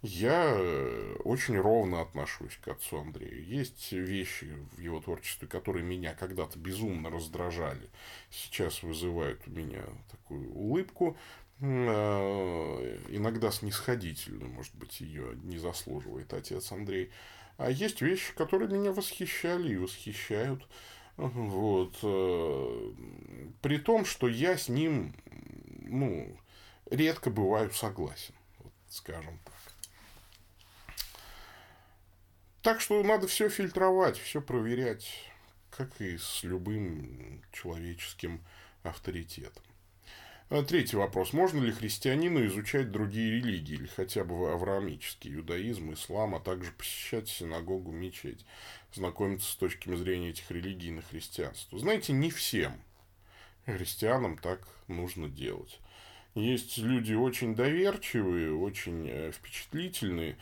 Я 0.00 0.54
э, 0.56 1.16
очень 1.24 1.58
ровно 1.58 2.00
отношусь 2.00 2.56
к 2.62 2.68
отцу 2.68 3.00
Андрею. 3.00 3.44
Есть 3.44 3.90
вещи 3.90 4.46
в 4.76 4.80
его 4.80 5.00
творчестве, 5.00 5.48
которые 5.48 5.84
меня 5.84 6.14
когда-то 6.14 6.56
безумно 6.56 7.10
раздражали. 7.10 7.90
Сейчас 8.30 8.84
вызывают 8.84 9.40
у 9.48 9.50
меня 9.50 9.82
такую 10.08 10.52
улыбку. 10.52 11.16
Э, 11.60 12.98
иногда 13.08 13.50
снисходительно, 13.50 14.46
может 14.46 14.76
быть, 14.76 15.00
ее 15.00 15.34
не 15.42 15.58
заслуживает 15.58 16.32
отец 16.32 16.70
Андрей. 16.70 17.10
А 17.56 17.68
есть 17.68 18.00
вещи, 18.00 18.32
которые 18.34 18.70
меня 18.70 18.92
восхищали 18.92 19.72
и 19.72 19.76
восхищают. 19.76 20.64
Вот. 21.18 21.98
Э, 22.02 22.92
при 23.60 23.78
том, 23.78 24.04
что 24.04 24.28
я 24.28 24.56
с 24.56 24.68
ним, 24.68 25.14
ну, 25.82 26.38
редко 26.90 27.28
бываю 27.28 27.72
согласен, 27.72 28.34
скажем 28.88 29.38
так. 29.44 29.54
Так 32.62 32.80
что 32.80 33.02
надо 33.02 33.26
все 33.26 33.48
фильтровать, 33.48 34.16
все 34.16 34.40
проверять, 34.40 35.08
как 35.70 36.00
и 36.00 36.16
с 36.18 36.44
любым 36.44 37.42
человеческим 37.52 38.40
авторитетом. 38.84 39.64
А, 40.50 40.62
третий 40.62 40.96
вопрос. 40.96 41.34
Можно 41.34 41.62
ли 41.62 41.72
христианину 41.72 42.46
изучать 42.46 42.90
другие 42.90 43.32
религии, 43.32 43.74
или 43.74 43.86
хотя 43.86 44.24
бы 44.24 44.50
авраамический, 44.50 45.34
иудаизм, 45.34 45.92
ислам, 45.92 46.34
а 46.34 46.40
также 46.40 46.72
посещать 46.72 47.28
синагогу, 47.28 47.92
мечеть, 47.92 48.46
знакомиться 48.94 49.52
с 49.52 49.56
точками 49.56 49.96
зрения 49.96 50.30
этих 50.30 50.50
религий 50.50 50.90
на 50.90 51.02
христианство? 51.02 51.78
Знаете, 51.78 52.14
не 52.14 52.30
всем 52.30 52.80
христианам 53.66 54.38
так 54.38 54.66
нужно 54.86 55.28
делать. 55.28 55.80
Есть 56.34 56.78
люди 56.78 57.12
очень 57.12 57.54
доверчивые, 57.54 58.54
очень 58.54 59.06
э, 59.06 59.32
впечатлительные, 59.32 60.38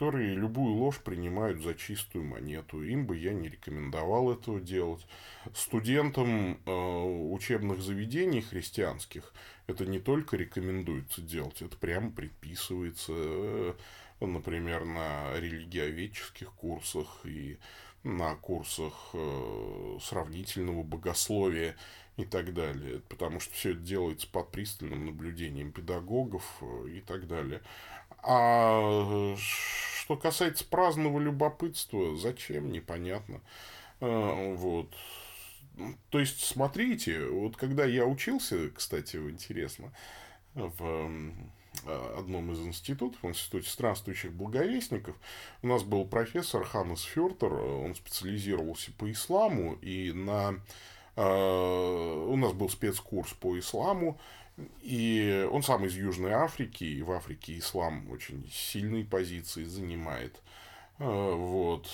которые 0.00 0.34
любую 0.34 0.76
ложь 0.76 0.98
принимают 0.98 1.62
за 1.62 1.74
чистую 1.74 2.24
монету. 2.24 2.82
Им 2.82 3.04
бы 3.04 3.18
я 3.18 3.34
не 3.34 3.50
рекомендовал 3.50 4.32
этого 4.32 4.58
делать. 4.58 5.06
Студентам 5.54 6.58
э, 6.64 6.70
учебных 6.72 7.82
заведений 7.82 8.40
христианских 8.40 9.34
это 9.66 9.84
не 9.84 9.98
только 9.98 10.38
рекомендуется 10.38 11.20
делать, 11.20 11.60
это 11.60 11.76
прямо 11.76 12.10
предписывается, 12.10 13.12
э, 13.14 13.74
например, 14.20 14.86
на 14.86 15.38
религиоведческих 15.38 16.50
курсах 16.54 17.20
и 17.24 17.58
на 18.02 18.36
курсах 18.36 18.94
э, 19.12 19.98
сравнительного 20.00 20.82
богословия 20.82 21.76
и 22.16 22.24
так 22.24 22.54
далее, 22.54 23.00
потому 23.10 23.38
что 23.38 23.52
все 23.52 23.72
это 23.72 23.80
делается 23.80 24.26
под 24.28 24.50
пристальным 24.50 25.04
наблюдением 25.04 25.72
педагогов 25.72 26.62
и 26.88 27.00
так 27.00 27.26
далее. 27.26 27.60
А 28.22 29.34
что 29.36 30.16
касается 30.16 30.64
праздного 30.64 31.18
любопытства, 31.18 32.16
зачем, 32.16 32.70
непонятно. 32.70 33.40
Вот. 34.00 34.88
То 36.10 36.18
есть, 36.18 36.40
смотрите, 36.44 37.24
вот 37.26 37.56
когда 37.56 37.84
я 37.84 38.04
учился, 38.04 38.70
кстати, 38.70 39.16
интересно, 39.16 39.92
в 40.54 41.32
одном 42.18 42.52
из 42.52 42.60
институтов, 42.60 43.22
в 43.22 43.28
Институте 43.28 43.70
странствующих 43.70 44.32
благовестников, 44.32 45.16
у 45.62 45.68
нас 45.68 45.82
был 45.82 46.04
профессор 46.04 46.64
Ханнес 46.64 47.00
Фюртер, 47.02 47.54
он 47.54 47.94
специализировался 47.94 48.92
по 48.92 49.10
исламу, 49.10 49.74
и 49.80 50.12
на... 50.12 50.60
у 51.16 52.36
нас 52.36 52.52
был 52.52 52.68
спецкурс 52.68 53.32
по 53.34 53.58
исламу, 53.58 54.18
и 54.82 55.48
он 55.50 55.62
сам 55.62 55.84
из 55.84 55.96
Южной 55.96 56.32
Африки, 56.32 56.84
и 56.84 57.02
в 57.02 57.12
Африке 57.12 57.58
ислам 57.58 58.10
очень 58.10 58.50
сильные 58.52 59.04
позиции 59.04 59.64
занимает. 59.64 60.40
Вот. 60.98 61.88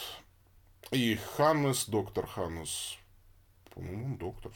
И 0.91 1.17
Ханнес, 1.37 1.87
доктор 1.87 2.27
Ханнес 2.27 2.99
по-моему, 3.77 4.07
он 4.07 4.17
доктор, 4.17 4.51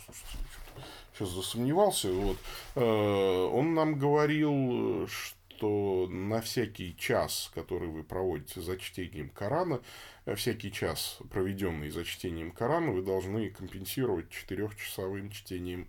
сейчас 1.12 1.28
засомневался, 1.28 2.10
вот, 2.10 2.38
э, 2.74 2.82
он 2.82 3.74
нам 3.74 3.98
говорил, 3.98 5.06
что 5.08 6.08
на 6.08 6.40
всякий 6.40 6.96
час, 6.96 7.50
который 7.54 7.88
вы 7.88 8.02
проводите 8.02 8.62
за 8.62 8.78
чтением 8.78 9.28
Корана, 9.28 9.82
э, 10.24 10.34
всякий 10.36 10.72
час, 10.72 11.18
проведенный 11.30 11.90
за 11.90 12.06
чтением 12.06 12.50
Корана, 12.50 12.92
вы 12.92 13.02
должны 13.02 13.50
компенсировать 13.50 14.30
четырехчасовым 14.30 15.30
чтением 15.30 15.86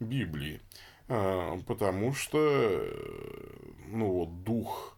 Библии. 0.00 0.60
Э, 1.12 1.58
потому 1.66 2.14
что, 2.14 2.38
ну 3.88 4.10
вот, 4.10 4.44
дух, 4.44 4.96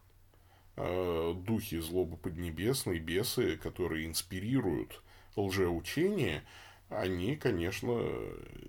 духи 0.77 1.79
злобы 1.79 2.17
поднебесной, 2.17 2.99
бесы, 2.99 3.55
которые 3.55 4.05
инспирируют 4.07 5.01
лжеучение, 5.37 6.43
они, 6.89 7.35
конечно, 7.35 7.99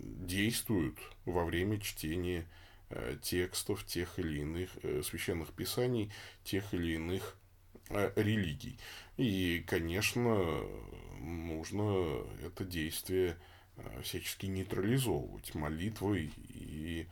действуют 0.01 0.99
во 1.25 1.45
время 1.45 1.79
чтения 1.81 2.47
э, 2.91 3.17
текстов 3.23 3.85
тех 3.85 4.19
или 4.19 4.41
иных 4.41 4.71
э, 4.83 5.03
священных 5.03 5.53
писаний, 5.53 6.11
тех 6.45 6.73
или 6.73 6.95
иных 6.95 7.37
э, 7.91 8.13
религий. 8.17 8.79
И, 9.17 9.65
конечно, 9.67 10.63
нужно 11.21 12.25
это 12.45 12.65
действие 12.65 13.37
всячески 14.03 14.47
нейтрализовывать 14.47 15.55
молитвой 15.55 16.33
и 16.49 17.07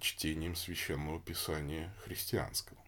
чтением 0.00 0.56
священного 0.56 1.20
писания 1.20 1.92
христианского. 2.04 2.78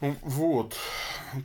Вот, 0.00 0.76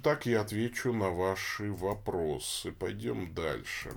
так 0.04 0.26
я 0.26 0.42
отвечу 0.42 0.92
на 0.92 1.10
ваши 1.10 1.72
вопросы. 1.72 2.72
Пойдем 2.74 3.34
дальше. 3.34 3.94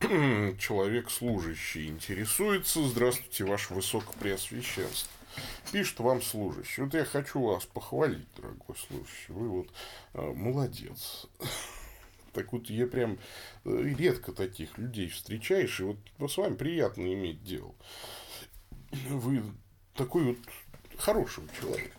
человек 0.58 1.10
служащий 1.10 1.88
интересуется. 1.88 2.82
Здравствуйте, 2.88 3.44
ваше 3.44 3.74
высокопреосвященство. 3.74 5.12
Пишет 5.70 6.00
вам 6.00 6.22
служащий. 6.22 6.82
Вот 6.82 6.94
я 6.94 7.04
хочу 7.04 7.42
вас 7.42 7.64
похвалить, 7.66 8.26
дорогой 8.36 8.76
служащий. 8.76 9.32
Вы 9.32 9.48
вот 9.48 9.68
э, 10.14 10.20
молодец. 10.20 11.26
Так 12.32 12.52
вот, 12.52 12.70
я 12.70 12.86
прям 12.86 13.18
э, 13.64 13.94
редко 13.98 14.32
таких 14.32 14.78
людей 14.78 15.08
встречаешь, 15.08 15.80
и 15.80 15.84
вот, 15.84 15.98
вот 16.18 16.32
с 16.32 16.36
вами 16.36 16.54
приятно 16.54 17.12
иметь 17.12 17.42
дело. 17.42 17.74
Вы 19.08 19.42
такой 19.94 20.24
вот 20.24 20.38
хороший 20.98 21.44
человек. 21.60 21.92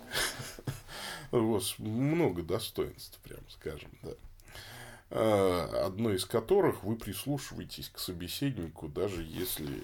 У 1.31 1.53
вас 1.53 1.77
много 1.79 2.43
достоинств, 2.43 3.19
прям 3.23 3.41
скажем, 3.49 3.91
да. 4.01 4.13
Э, 5.15 5.85
одно 5.85 6.11
из 6.11 6.25
которых 6.25 6.83
вы 6.83 6.95
прислушиваетесь 6.95 7.89
к 7.89 7.99
собеседнику, 7.99 8.87
даже 8.87 9.21
если 9.21 9.83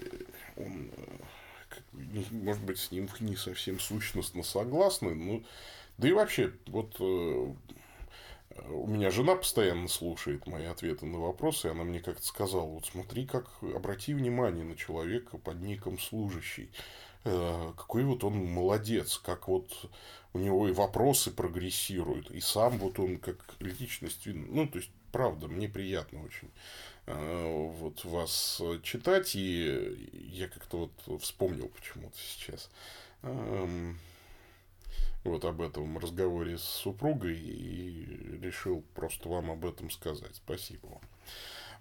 он, 0.56 0.90
э, 0.96 2.22
может 2.32 2.64
быть, 2.64 2.78
с 2.78 2.90
ним 2.90 3.08
не 3.20 3.36
совсем 3.36 3.78
сущностно 3.78 4.42
согласны, 4.42 5.14
ну, 5.14 5.44
да 5.98 6.08
и 6.08 6.12
вообще, 6.12 6.52
вот 6.66 6.96
э, 6.98 7.54
у 8.68 8.86
меня 8.86 9.10
жена 9.10 9.36
постоянно 9.36 9.88
слушает 9.88 10.46
мои 10.46 10.66
ответы 10.66 11.06
на 11.06 11.18
вопросы, 11.18 11.68
и 11.68 11.70
она 11.70 11.84
мне 11.84 12.00
как-то 12.00 12.26
сказала, 12.26 12.66
вот 12.66 12.86
смотри, 12.86 13.26
как, 13.26 13.48
обрати 13.62 14.14
внимание 14.14 14.64
на 14.64 14.76
человека 14.76 15.38
под 15.38 15.60
ником 15.60 15.98
служащий, 15.98 16.70
какой 17.22 18.04
вот 18.04 18.24
он 18.24 18.34
молодец, 18.34 19.18
как 19.18 19.48
вот 19.48 19.90
у 20.32 20.38
него 20.38 20.68
и 20.68 20.72
вопросы 20.72 21.30
прогрессируют, 21.30 22.30
и 22.30 22.40
сам 22.40 22.78
вот 22.78 22.98
он 22.98 23.18
как 23.18 23.38
личность, 23.60 24.22
ну, 24.26 24.66
то 24.66 24.78
есть 24.78 24.90
правда, 25.12 25.48
мне 25.48 25.68
приятно 25.68 26.24
очень 26.24 26.50
э, 27.06 27.72
вот 27.78 28.04
вас 28.04 28.62
читать, 28.82 29.34
и 29.34 30.10
я 30.32 30.48
как-то 30.48 30.90
вот 31.06 31.22
вспомнил 31.22 31.68
почему-то 31.68 32.16
сейчас. 32.16 32.70
Эм, 33.22 33.98
вот 35.24 35.44
об 35.44 35.60
этом 35.60 35.98
разговоре 35.98 36.58
с 36.58 36.62
супругой 36.62 37.36
и 37.36 38.38
решил 38.40 38.82
просто 38.94 39.28
вам 39.28 39.50
об 39.50 39.66
этом 39.66 39.90
сказать. 39.90 40.34
Спасибо 40.34 40.86
вам. 40.86 41.00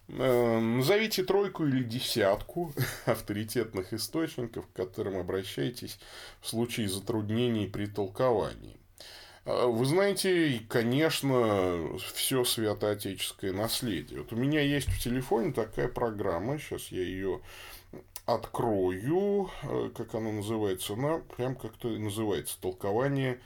Э, 0.10 0.60
назовите 0.60 1.24
тройку 1.24 1.66
или 1.66 1.84
десятку 1.84 2.74
авторитетных 3.06 3.94
источников, 3.94 4.68
к 4.68 4.74
которым 4.74 5.18
обращаетесь 5.18 6.00
в 6.42 6.48
случае 6.48 6.90
затруднений 6.90 7.68
при 7.68 7.86
толковании. 7.86 8.78
А, 9.46 9.68
вы 9.68 9.86
знаете, 9.86 10.62
конечно, 10.68 11.98
все 12.14 12.44
святоотеческое 12.44 13.54
наследие. 13.54 14.22
Вот 14.22 14.34
у 14.34 14.36
меня 14.36 14.62
есть 14.62 14.90
в 14.90 15.00
телефоне 15.00 15.54
такая 15.54 15.88
программа, 15.88 16.60
сейчас 16.60 16.88
я 16.88 17.02
ее 17.02 17.42
открою, 18.34 19.50
э, 19.64 19.92
как 19.96 20.16
она 20.16 20.32
называется, 20.32 20.94
она 20.94 21.20
прям 21.36 21.56
как-то 21.56 21.90
называется, 21.90 22.60
толкование 22.62 23.40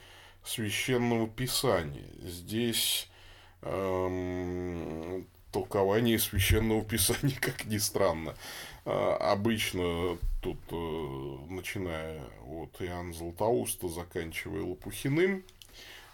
священного 0.44 1.28
писания. 1.28 2.08
Здесь 2.22 3.08
эм, 3.62 5.26
толкование 5.52 6.18
священного 6.18 6.84
писания, 6.84 7.36
как 7.40 7.64
ни 7.64 7.78
странно. 7.78 8.34
Э, 8.84 9.16
обычно 9.20 10.18
тут, 10.42 10.58
э, 10.70 11.36
начиная 11.48 12.22
от 12.46 12.80
Иоанна 12.80 13.12
Златоуста, 13.12 13.88
заканчивая 13.88 14.62
Лопухиным, 14.62 15.44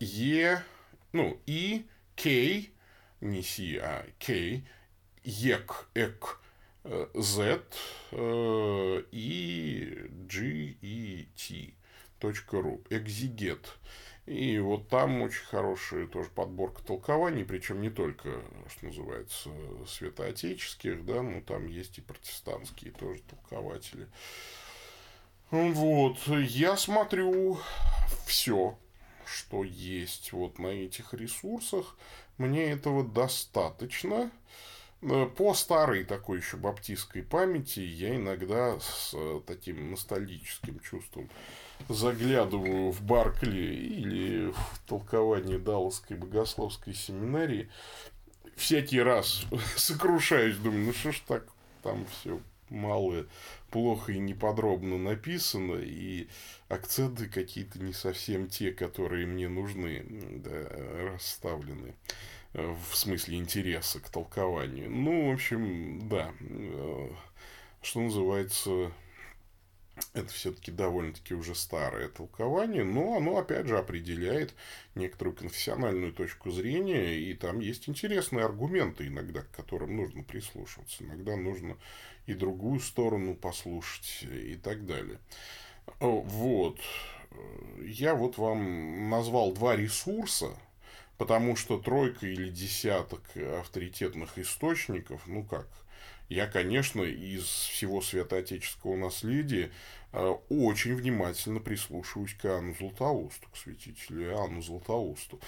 Е, 0.00 0.64
ну, 1.12 1.40
И, 1.46 1.86
К, 2.16 2.24
не 3.20 3.42
Си, 3.42 3.76
а 3.76 4.04
К, 4.18 4.60
ЕК, 5.22 5.88
ЭК, 5.94 6.40
Z 7.14 7.62
э, 8.10 9.02
и 9.12 10.08
G 10.28 10.74
и 10.82 11.28
T. 11.36 11.74
.ру, 12.52 12.82
экзигет. 12.90 13.76
И 14.26 14.58
вот 14.58 14.88
там 14.88 15.20
очень 15.20 15.44
хорошая 15.44 16.06
тоже 16.06 16.30
подборка 16.30 16.82
толкований, 16.82 17.44
причем 17.44 17.82
не 17.82 17.90
только, 17.90 18.42
что 18.70 18.86
называется, 18.86 19.50
святоотеческих, 19.86 21.04
да, 21.04 21.22
но 21.22 21.42
там 21.42 21.66
есть 21.66 21.98
и 21.98 22.00
протестантские 22.00 22.92
тоже 22.92 23.20
толкователи. 23.22 24.08
Вот, 25.50 26.18
я 26.26 26.78
смотрю 26.78 27.58
все, 28.26 28.78
что 29.26 29.62
есть 29.62 30.32
вот 30.32 30.58
на 30.58 30.68
этих 30.68 31.12
ресурсах. 31.12 31.96
Мне 32.38 32.64
этого 32.70 33.04
достаточно. 33.04 34.30
Э, 35.02 35.26
по 35.26 35.52
старой 35.54 36.04
такой 36.04 36.38
еще 36.38 36.56
баптистской 36.56 37.22
памяти 37.22 37.80
я 37.80 38.16
иногда 38.16 38.80
с 38.80 39.12
э, 39.14 39.40
таким 39.46 39.90
ностальгическим 39.90 40.80
чувством 40.80 41.30
заглядываю 41.88 42.90
в 42.90 43.02
Баркли 43.02 43.74
или 43.74 44.50
в 44.50 44.80
толкование 44.86 45.58
Далласской 45.58 46.16
богословской 46.16 46.94
семинарии. 46.94 47.68
Всякий 48.56 49.00
раз 49.00 49.44
сокрушаюсь, 49.76 50.56
думаю, 50.56 50.86
ну 50.86 50.92
что 50.92 51.12
ж 51.12 51.22
так 51.26 51.46
там 51.82 52.06
все 52.06 52.40
мало, 52.70 53.26
плохо 53.70 54.12
и 54.12 54.18
неподробно 54.18 54.98
написано, 54.98 55.76
и 55.76 56.28
акценты 56.68 57.26
какие-то 57.26 57.78
не 57.78 57.92
совсем 57.92 58.48
те, 58.48 58.72
которые 58.72 59.26
мне 59.26 59.48
нужны, 59.48 60.04
да, 60.44 60.68
расставлены 61.12 61.94
э, 62.52 62.74
в 62.90 62.96
смысле 62.96 63.38
интереса 63.38 64.00
к 64.00 64.08
толкованию. 64.08 64.90
Ну, 64.90 65.30
в 65.30 65.34
общем, 65.34 66.08
да, 66.08 66.32
э, 66.40 67.08
что 67.82 68.00
называется, 68.00 68.92
это 70.12 70.28
все-таки 70.28 70.70
довольно-таки 70.70 71.34
уже 71.34 71.54
старое 71.54 72.08
толкование, 72.08 72.84
но 72.84 73.16
оно, 73.16 73.36
опять 73.36 73.66
же, 73.66 73.78
определяет 73.78 74.54
некоторую 74.94 75.36
конфессиональную 75.36 76.12
точку 76.12 76.50
зрения, 76.50 77.16
и 77.16 77.34
там 77.34 77.60
есть 77.60 77.88
интересные 77.88 78.44
аргументы 78.44 79.06
иногда, 79.06 79.42
к 79.42 79.50
которым 79.50 79.96
нужно 79.96 80.22
прислушиваться. 80.22 81.04
Иногда 81.04 81.36
нужно 81.36 81.76
и 82.26 82.34
другую 82.34 82.80
сторону 82.80 83.34
послушать 83.34 84.24
и 84.30 84.56
так 84.56 84.86
далее. 84.86 85.18
Вот. 86.00 86.80
Я 87.80 88.14
вот 88.14 88.38
вам 88.38 89.10
назвал 89.10 89.52
два 89.52 89.76
ресурса, 89.76 90.56
потому 91.18 91.56
что 91.56 91.78
тройка 91.78 92.26
или 92.26 92.48
десяток 92.48 93.22
авторитетных 93.36 94.38
источников, 94.38 95.26
ну 95.26 95.44
как, 95.44 95.68
я, 96.34 96.48
конечно, 96.48 97.02
из 97.02 97.44
всего 97.44 98.00
святоотеческого 98.00 98.96
наследия 98.96 99.70
э, 100.12 100.34
очень 100.48 100.96
внимательно 100.96 101.60
прислушиваюсь 101.60 102.34
к 102.34 102.44
Иоанну 102.44 102.74
Златоусту, 102.74 103.48
к 103.50 103.56
святителю 103.56 104.30
Иоанну 104.30 104.60
Златоусту. 104.60 105.38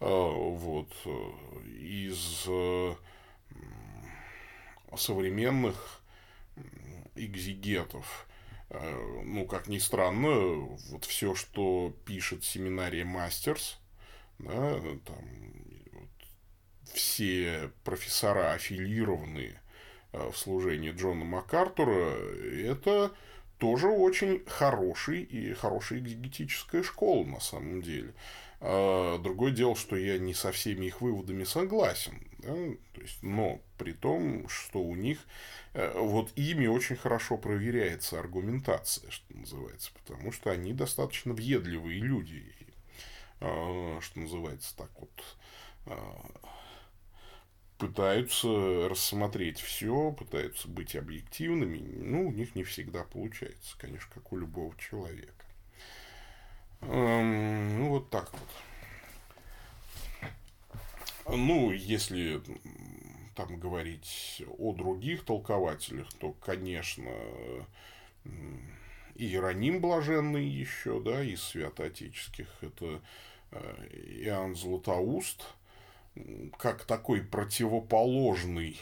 Э, 0.00 0.04
вот. 0.04 0.92
Из 1.78 2.44
э, 2.48 2.94
современных 4.96 6.02
экзигетов, 7.14 8.26
ну, 9.24 9.46
как 9.46 9.68
ни 9.68 9.78
странно, 9.78 10.30
вот 10.90 11.04
все, 11.04 11.34
что 11.34 11.94
пишет 12.04 12.44
семинария 12.44 13.04
Мастерс, 13.04 13.78
да, 14.38 14.80
там 15.06 15.24
вот, 15.92 16.92
все 16.94 17.70
профессора 17.84 18.52
аффилированные 18.52 19.61
в 20.12 20.34
служении 20.34 20.92
Джона 20.92 21.24
МакАртура, 21.24 22.16
это 22.66 23.12
тоже 23.58 23.86
очень 23.86 24.42
хороший 24.46 25.22
и 25.22 25.52
хорошая 25.54 26.00
экзегетическая 26.00 26.82
школа 26.82 27.24
на 27.24 27.40
самом 27.40 27.80
деле. 27.80 28.12
А, 28.64 29.18
другое 29.18 29.52
дело, 29.52 29.74
что 29.74 29.96
я 29.96 30.18
не 30.18 30.34
со 30.34 30.52
всеми 30.52 30.86
их 30.86 31.00
выводами 31.00 31.44
согласен. 31.44 32.26
Да? 32.38 32.54
То 32.94 33.00
есть, 33.00 33.22
но 33.22 33.60
при 33.78 33.92
том, 33.92 34.48
что 34.48 34.80
у 34.80 34.94
них 34.94 35.18
э, 35.74 35.92
вот 35.96 36.32
ими 36.36 36.66
очень 36.66 36.96
хорошо 36.96 37.36
проверяется 37.36 38.18
аргументация, 38.18 39.10
что 39.10 39.36
называется, 39.36 39.90
потому 39.94 40.32
что 40.32 40.50
они 40.50 40.72
достаточно 40.72 41.32
въедливые 41.32 42.00
люди, 42.00 42.44
а, 43.40 43.98
что 44.00 44.18
называется 44.20 44.76
так 44.76 44.90
вот 44.98 45.10
а, 45.86 46.30
пытаются 47.82 48.88
рассмотреть 48.88 49.58
все, 49.58 50.12
пытаются 50.12 50.68
быть 50.68 50.94
объективными. 50.94 51.78
Ну, 51.78 52.28
у 52.28 52.30
них 52.30 52.54
не 52.54 52.62
всегда 52.62 53.02
получается, 53.02 53.76
конечно, 53.76 54.08
как 54.14 54.32
у 54.32 54.36
любого 54.36 54.72
человека. 54.78 55.44
Эм, 56.82 57.80
ну, 57.80 57.88
вот 57.88 58.08
так 58.08 58.30
вот. 61.26 61.36
Ну, 61.36 61.72
если 61.72 62.40
там 63.34 63.58
говорить 63.58 64.44
о 64.58 64.72
других 64.74 65.24
толкователях, 65.24 66.06
то, 66.20 66.34
конечно, 66.34 67.10
и 69.16 69.26
Иероним 69.26 69.80
Блаженный 69.80 70.46
еще, 70.46 71.00
да, 71.00 71.20
из 71.24 71.42
святоотеческих, 71.42 72.46
это 72.60 73.02
э, 73.50 73.88
Иоанн 74.22 74.54
Златоуст– 74.54 75.42
как 76.58 76.84
такой 76.84 77.22
противоположный 77.22 78.80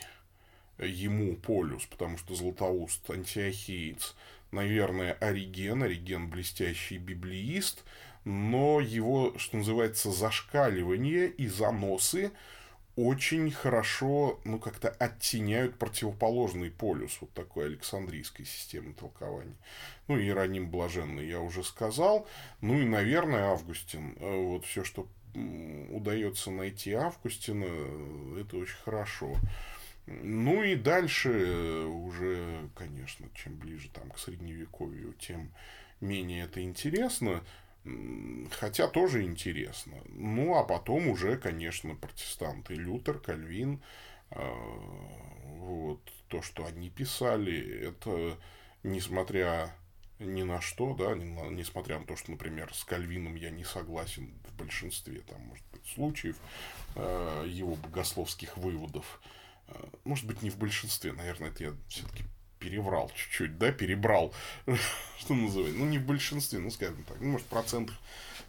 ему 0.78 1.36
полюс, 1.36 1.84
потому 1.86 2.18
что 2.18 2.34
Златоуст 2.34 3.08
антиохиец, 3.10 4.14
наверное, 4.50 5.12
Ориген, 5.14 5.82
Ориген 5.82 6.30
блестящий 6.30 6.98
библеист, 6.98 7.84
но 8.24 8.80
его, 8.80 9.34
что 9.38 9.58
называется, 9.58 10.10
зашкаливание 10.10 11.28
и 11.28 11.46
заносы 11.46 12.32
очень 12.96 13.50
хорошо, 13.50 14.40
ну, 14.44 14.58
как-то 14.58 14.90
оттеняют 14.90 15.78
противоположный 15.78 16.70
полюс 16.70 17.16
вот 17.20 17.32
такой 17.32 17.66
Александрийской 17.66 18.44
системы 18.44 18.92
толкования. 18.92 19.56
Ну, 20.08 20.18
Иероним 20.18 20.70
Блаженный 20.70 21.26
я 21.26 21.40
уже 21.40 21.62
сказал. 21.62 22.26
Ну, 22.60 22.78
и, 22.78 22.84
наверное, 22.84 23.52
Августин. 23.52 24.16
Э, 24.18 24.36
вот 24.36 24.66
все, 24.66 24.84
что 24.84 25.06
удается 25.34 26.50
найти 26.50 26.92
Августина, 26.92 27.66
это 28.40 28.56
очень 28.56 28.78
хорошо. 28.84 29.36
Ну 30.06 30.62
и 30.62 30.74
дальше 30.74 31.30
э, 31.30 31.84
уже, 31.84 32.68
конечно, 32.74 33.28
чем 33.34 33.56
ближе 33.56 33.88
там 33.90 34.10
к 34.10 34.18
средневековью, 34.18 35.14
тем 35.14 35.52
менее 36.00 36.44
это 36.44 36.62
интересно, 36.62 37.42
хотя 38.50 38.88
тоже 38.88 39.22
интересно. 39.22 39.94
Ну 40.08 40.56
а 40.56 40.64
потом 40.64 41.08
уже, 41.08 41.36
конечно, 41.36 41.94
протестанты 41.94 42.74
Лютер, 42.74 43.18
Кальвин, 43.18 43.80
э, 44.30 44.40
вот 45.58 46.00
то, 46.28 46.42
что 46.42 46.66
они 46.66 46.90
писали, 46.90 47.86
это 47.88 48.36
несмотря 48.82 49.74
ни 50.20 50.42
на 50.42 50.60
что, 50.60 50.94
да, 50.94 51.14
несмотря 51.14 51.98
на 51.98 52.06
то, 52.06 52.16
что, 52.16 52.30
например, 52.30 52.72
с 52.74 52.84
Кальвином 52.84 53.34
я 53.36 53.50
не 53.50 53.64
согласен 53.64 54.32
в 54.48 54.56
большинстве, 54.56 55.20
там, 55.20 55.40
может 55.42 55.64
быть, 55.72 55.86
случаев 55.86 56.36
э, 56.94 57.44
его 57.48 57.74
богословских 57.74 58.56
выводов, 58.56 59.20
э, 59.68 59.84
может 60.04 60.26
быть, 60.26 60.42
не 60.42 60.50
в 60.50 60.58
большинстве, 60.58 61.12
наверное, 61.12 61.48
это 61.48 61.64
я 61.64 61.76
все-таки 61.88 62.24
переврал 62.58 63.10
чуть-чуть, 63.14 63.58
да, 63.58 63.72
перебрал, 63.72 64.34
что 65.18 65.34
называется, 65.34 65.78
ну, 65.78 65.86
не 65.86 65.98
в 65.98 66.04
большинстве, 66.04 66.58
ну, 66.58 66.70
скажем 66.70 67.02
так, 67.04 67.18
ну, 67.20 67.32
может, 67.32 67.46
процентов 67.46 67.98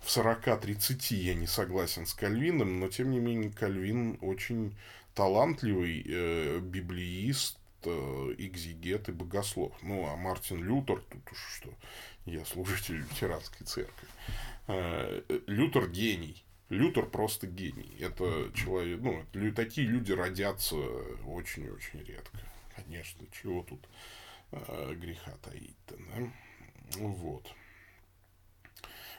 в 0.01 0.07
40-30 0.07 1.15
я 1.15 1.33
не 1.33 1.47
согласен 1.47 2.05
с 2.05 2.13
Кальвином, 2.13 2.79
но, 2.79 2.89
тем 2.89 3.11
не 3.11 3.19
менее, 3.19 3.51
Кальвин 3.51 4.17
очень 4.21 4.75
талантливый 5.15 6.03
э, 6.05 6.59
библеист, 6.59 7.57
э, 7.85 8.35
экзегет 8.37 9.09
и 9.09 9.11
богослов. 9.11 9.73
Ну, 9.81 10.07
а 10.07 10.15
Мартин 10.15 10.63
Лютер, 10.63 11.01
тут 11.09 11.31
уж 11.31 11.37
что, 11.55 11.73
я 12.25 12.45
служитель 12.45 12.95
лютеранской 13.11 13.65
церкви. 13.65 14.07
Э, 14.67 15.21
Лютер 15.47 15.89
гений. 15.89 16.43
Лютер 16.69 17.05
просто 17.05 17.47
гений. 17.47 17.97
Это 17.99 18.49
человек, 18.55 19.01
ну, 19.01 19.25
такие 19.53 19.85
люди 19.87 20.13
родятся 20.13 20.77
очень-очень 20.77 22.03
редко. 22.03 22.39
Конечно, 22.75 23.25
чего 23.31 23.63
тут 23.63 23.85
э, 24.51 24.93
греха 24.95 25.31
таить-то, 25.43 25.97
да? 25.97 26.31
Вот. 26.97 27.45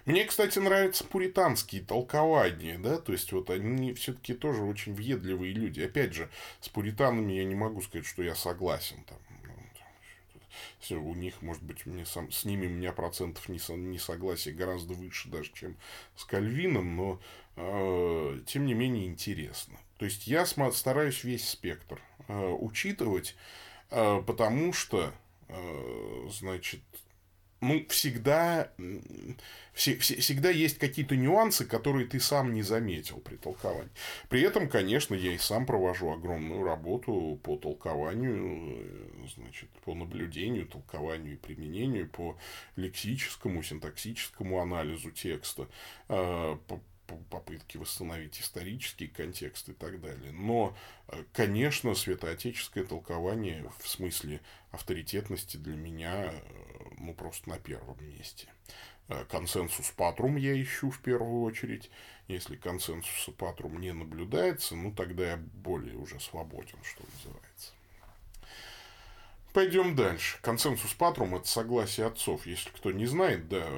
Мне, 0.04 0.24
кстати, 0.24 0.58
нравятся 0.58 1.04
пуританские 1.04 1.82
толкования, 1.82 2.76
да, 2.78 2.98
то 2.98 3.12
есть 3.12 3.30
вот 3.32 3.50
они 3.50 3.94
все-таки 3.94 4.34
тоже 4.34 4.62
очень 4.62 4.94
въедливые 4.94 5.52
люди. 5.52 5.80
Опять 5.80 6.12
же, 6.14 6.28
с 6.60 6.68
пуританами 6.68 7.34
я 7.34 7.44
не 7.44 7.54
могу 7.54 7.80
сказать, 7.82 8.06
что 8.06 8.22
я 8.22 8.34
согласен 8.34 9.04
там. 9.04 9.18
Все, 10.78 10.96
у 10.96 11.14
них, 11.14 11.40
может 11.42 11.62
быть, 11.62 11.86
мне 11.86 12.04
сам, 12.04 12.32
с 12.32 12.44
ними 12.44 12.66
у 12.66 12.70
меня 12.70 12.92
процентов 12.92 13.48
несогласия 13.48 14.52
гораздо 14.52 14.94
выше 14.94 15.28
даже, 15.28 15.52
чем 15.52 15.76
с 16.16 16.24
Кальвином, 16.24 16.96
но 16.96 17.20
э, 17.56 18.40
тем 18.46 18.66
не 18.66 18.74
менее 18.74 19.06
интересно. 19.06 19.78
То 19.98 20.04
есть 20.04 20.26
я 20.26 20.44
стараюсь 20.44 21.22
весь 21.22 21.48
спектр 21.48 22.00
э, 22.26 22.48
учитывать, 22.58 23.36
э, 23.90 24.22
потому 24.26 24.72
что, 24.72 25.12
э, 25.48 26.28
значит, 26.30 26.80
ну, 27.62 27.86
всегда, 27.88 28.72
все, 29.72 29.96
все, 29.96 30.16
всегда 30.16 30.50
есть 30.50 30.78
какие-то 30.78 31.14
нюансы, 31.16 31.64
которые 31.64 32.06
ты 32.06 32.18
сам 32.18 32.52
не 32.52 32.62
заметил 32.62 33.18
при 33.18 33.36
толковании. 33.36 33.92
При 34.28 34.42
этом, 34.42 34.68
конечно, 34.68 35.14
я 35.14 35.32
и 35.32 35.38
сам 35.38 35.64
провожу 35.64 36.10
огромную 36.10 36.64
работу 36.64 37.38
по 37.44 37.56
толкованию, 37.56 38.84
значит, 39.36 39.70
по 39.84 39.94
наблюдению, 39.94 40.66
толкованию 40.66 41.34
и 41.34 41.36
применению, 41.36 42.08
по 42.08 42.36
лексическому, 42.74 43.62
синтаксическому 43.62 44.60
анализу 44.60 45.12
текста, 45.12 45.68
э, 46.08 46.56
по 46.66 46.80
попытки 47.30 47.76
восстановить 47.76 48.40
исторический 48.40 49.08
контекст 49.08 49.68
и 49.68 49.72
так 49.72 50.00
далее. 50.00 50.32
Но, 50.32 50.76
э, 51.08 51.24
конечно, 51.32 51.94
святоотеческое 51.94 52.84
толкование 52.84 53.70
в 53.78 53.88
смысле 53.88 54.40
авторитетности 54.70 55.56
для 55.56 55.76
меня 55.76 56.32
э, 56.32 56.40
ну, 56.98 57.14
просто 57.14 57.50
на 57.50 57.58
первом 57.58 57.96
месте. 58.08 58.48
Э, 59.08 59.24
консенсус 59.28 59.90
патрум 59.90 60.36
я 60.36 60.60
ищу 60.60 60.90
в 60.90 61.00
первую 61.00 61.42
очередь. 61.42 61.90
Если 62.28 62.56
консенсуса 62.56 63.32
патрум 63.32 63.80
не 63.80 63.92
наблюдается, 63.92 64.74
ну, 64.74 64.92
тогда 64.92 65.32
я 65.32 65.36
более 65.36 65.96
уже 65.96 66.20
свободен, 66.20 66.78
что 66.82 67.02
называется. 67.16 67.72
Пойдем 69.52 69.94
дальше. 69.94 70.38
Консенсус 70.40 70.94
патрум– 70.94 71.34
это 71.36 71.46
согласие 71.46 72.06
отцов. 72.06 72.46
Если 72.46 72.70
кто 72.70 72.90
не 72.90 73.04
знает, 73.04 73.48
да, 73.48 73.68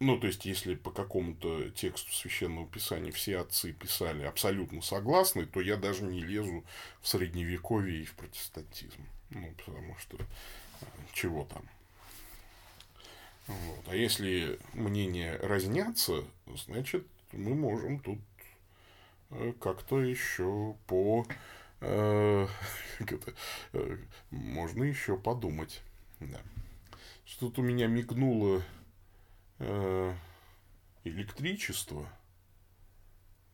ну, 0.00 0.18
то 0.18 0.26
есть, 0.26 0.46
если 0.46 0.74
по 0.74 0.90
какому-то 0.90 1.70
тексту 1.70 2.12
священного 2.12 2.66
писания 2.66 3.12
все 3.12 3.38
отцы 3.38 3.72
писали 3.72 4.22
абсолютно 4.24 4.80
согласны, 4.80 5.44
то 5.44 5.60
я 5.60 5.76
даже 5.76 6.04
не 6.04 6.22
лезу 6.22 6.64
в 7.00 7.08
средневековье 7.08 8.02
и 8.02 8.04
в 8.04 8.14
протестантизм. 8.14 9.06
Ну, 9.30 9.52
потому 9.64 9.96
что 9.98 10.16
э, 10.16 10.86
чего 11.12 11.44
там. 11.44 11.68
Вот. 13.46 13.84
А 13.88 13.94
если 13.94 14.58
мнения 14.72 15.36
разнятся, 15.42 16.24
значит, 16.66 17.06
мы 17.32 17.54
можем 17.54 18.00
тут 18.00 18.18
э, 19.30 19.52
как-то 19.60 20.00
еще 20.00 20.74
по... 20.86 21.26
Э, 21.80 22.46
это, 22.98 23.34
э, 23.72 23.98
можно 24.30 24.84
еще 24.84 25.18
подумать. 25.18 25.82
Да. 26.20 26.40
Что-то 27.26 27.60
у 27.60 27.64
меня 27.64 27.88
мигнуло 27.88 28.62
электричество. 31.04 32.08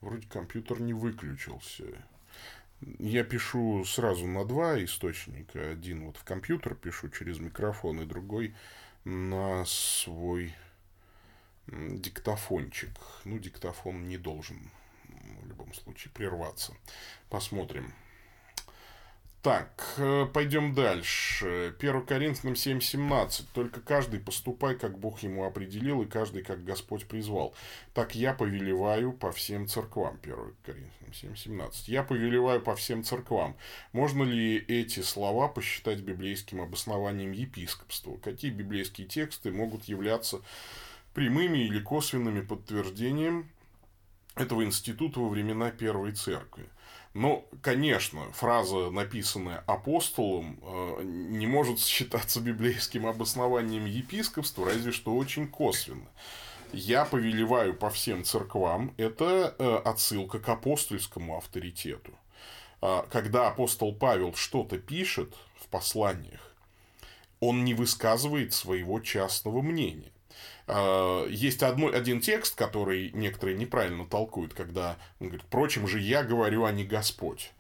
Вроде 0.01 0.27
компьютер 0.27 0.81
не 0.81 0.95
выключился. 0.95 1.85
Я 2.99 3.23
пишу 3.23 3.85
сразу 3.85 4.27
на 4.27 4.45
два 4.45 4.83
источника. 4.83 5.71
Один 5.71 6.07
вот 6.07 6.17
в 6.17 6.25
компьютер 6.25 6.75
пишу 6.75 7.09
через 7.09 7.39
микрофон, 7.39 8.01
и 8.01 8.07
другой 8.07 8.55
на 9.05 9.65
свой 9.65 10.55
диктофончик. 11.69 12.91
Ну, 13.25 13.39
диктофон 13.39 14.09
не 14.09 14.19
должен 14.19 14.71
в 15.43 15.47
любом 15.47 15.73
случае 15.75 16.13
прерваться. 16.13 16.75
Посмотрим. 17.29 17.93
Так, 19.43 19.95
э, 19.97 20.27
пойдем 20.33 20.73
дальше. 20.73 21.75
1 21.81 22.07
Коринфянам 22.07 22.55
7.17. 22.55 23.47
Только 23.53 23.81
каждый 23.81 24.21
поступай, 24.21 24.77
как 24.77 24.97
Бог 24.97 25.19
ему 25.25 25.45
определил, 25.45 26.03
и 26.03 26.07
каждый, 26.07 26.45
как 26.45 26.63
Господь 26.63 27.07
призвал. 27.07 27.53
Так 27.93 28.15
я 28.15 28.35
повелеваю 28.35 29.13
по 29.13 29.33
всем 29.33 29.67
церквам. 29.67 30.21
1 30.23 30.55
Коринфянам 30.65 31.11
7.17. 31.11 31.73
Я 31.87 32.05
повелеваю 32.05 32.61
по 32.61 32.77
всем 32.77 33.03
церквам. 33.03 33.57
Можно 33.91 34.23
ли 34.23 34.59
эти 34.59 35.01
слова 35.01 35.49
посчитать 35.49 35.99
библейским 36.03 36.61
обоснованием 36.61 37.33
епископства? 37.33 38.17
Какие 38.19 38.53
библейские 38.53 39.09
тексты 39.09 39.51
могут 39.51 39.87
являться 39.87 40.41
прямыми 41.15 41.59
или 41.59 41.81
косвенными 41.81 42.43
подтверждением 42.43 43.51
этого 44.37 44.65
института 44.65 45.19
во 45.19 45.29
времена 45.29 45.73
Первой 45.73 46.13
Церкви? 46.13 46.69
Ну, 47.15 47.47
конечно, 47.61 48.33
фраза, 48.33 48.91
написанная 48.91 49.63
апостолом, 49.67 50.59
э, 50.63 51.03
не 51.05 51.47
может 51.47 51.79
считаться 51.79 52.41
библейским 52.41 53.07
обоснованием 53.07 53.85
епископства, 53.85 54.67
разве 54.67 54.93
что 54.93 55.15
очень 55.15 55.47
косвенно. 55.47 56.09
Я 56.73 57.05
повелеваю 57.05 57.75
по 57.75 57.91
всем 57.91 58.25
церквам, 58.25 58.95
это 58.97 59.55
э, 59.59 59.77
отсылка 59.85 60.39
к 60.41 60.49
апостольскому 60.49 61.37
авторитету. 61.37 62.13
А, 62.81 63.07
когда 63.11 63.49
апостол 63.49 63.95
Павел 63.95 64.35
что-то 64.35 64.79
пишет 64.79 65.35
в 65.57 65.69
посланиях, 65.69 66.41
он 67.41 67.65
не 67.65 67.75
высказывает 67.75 68.55
своего 68.55 69.01
частного 69.01 69.61
мнения. 69.61 70.12
А, 70.67 71.27
есть 71.29 71.63
одно, 71.63 71.89
один 71.89 72.21
текст, 72.21 72.55
который 72.55 73.11
некоторые 73.13 73.57
неправильно 73.57 74.07
толкуют, 74.07 74.55
когда 74.55 74.97
он 75.21 75.29
говорит, 75.29 75.47
впрочем 75.47 75.87
же 75.87 76.01
я 76.01 76.23
говорю, 76.23 76.65
а 76.65 76.73
не 76.73 76.85
Господь. 76.85 77.53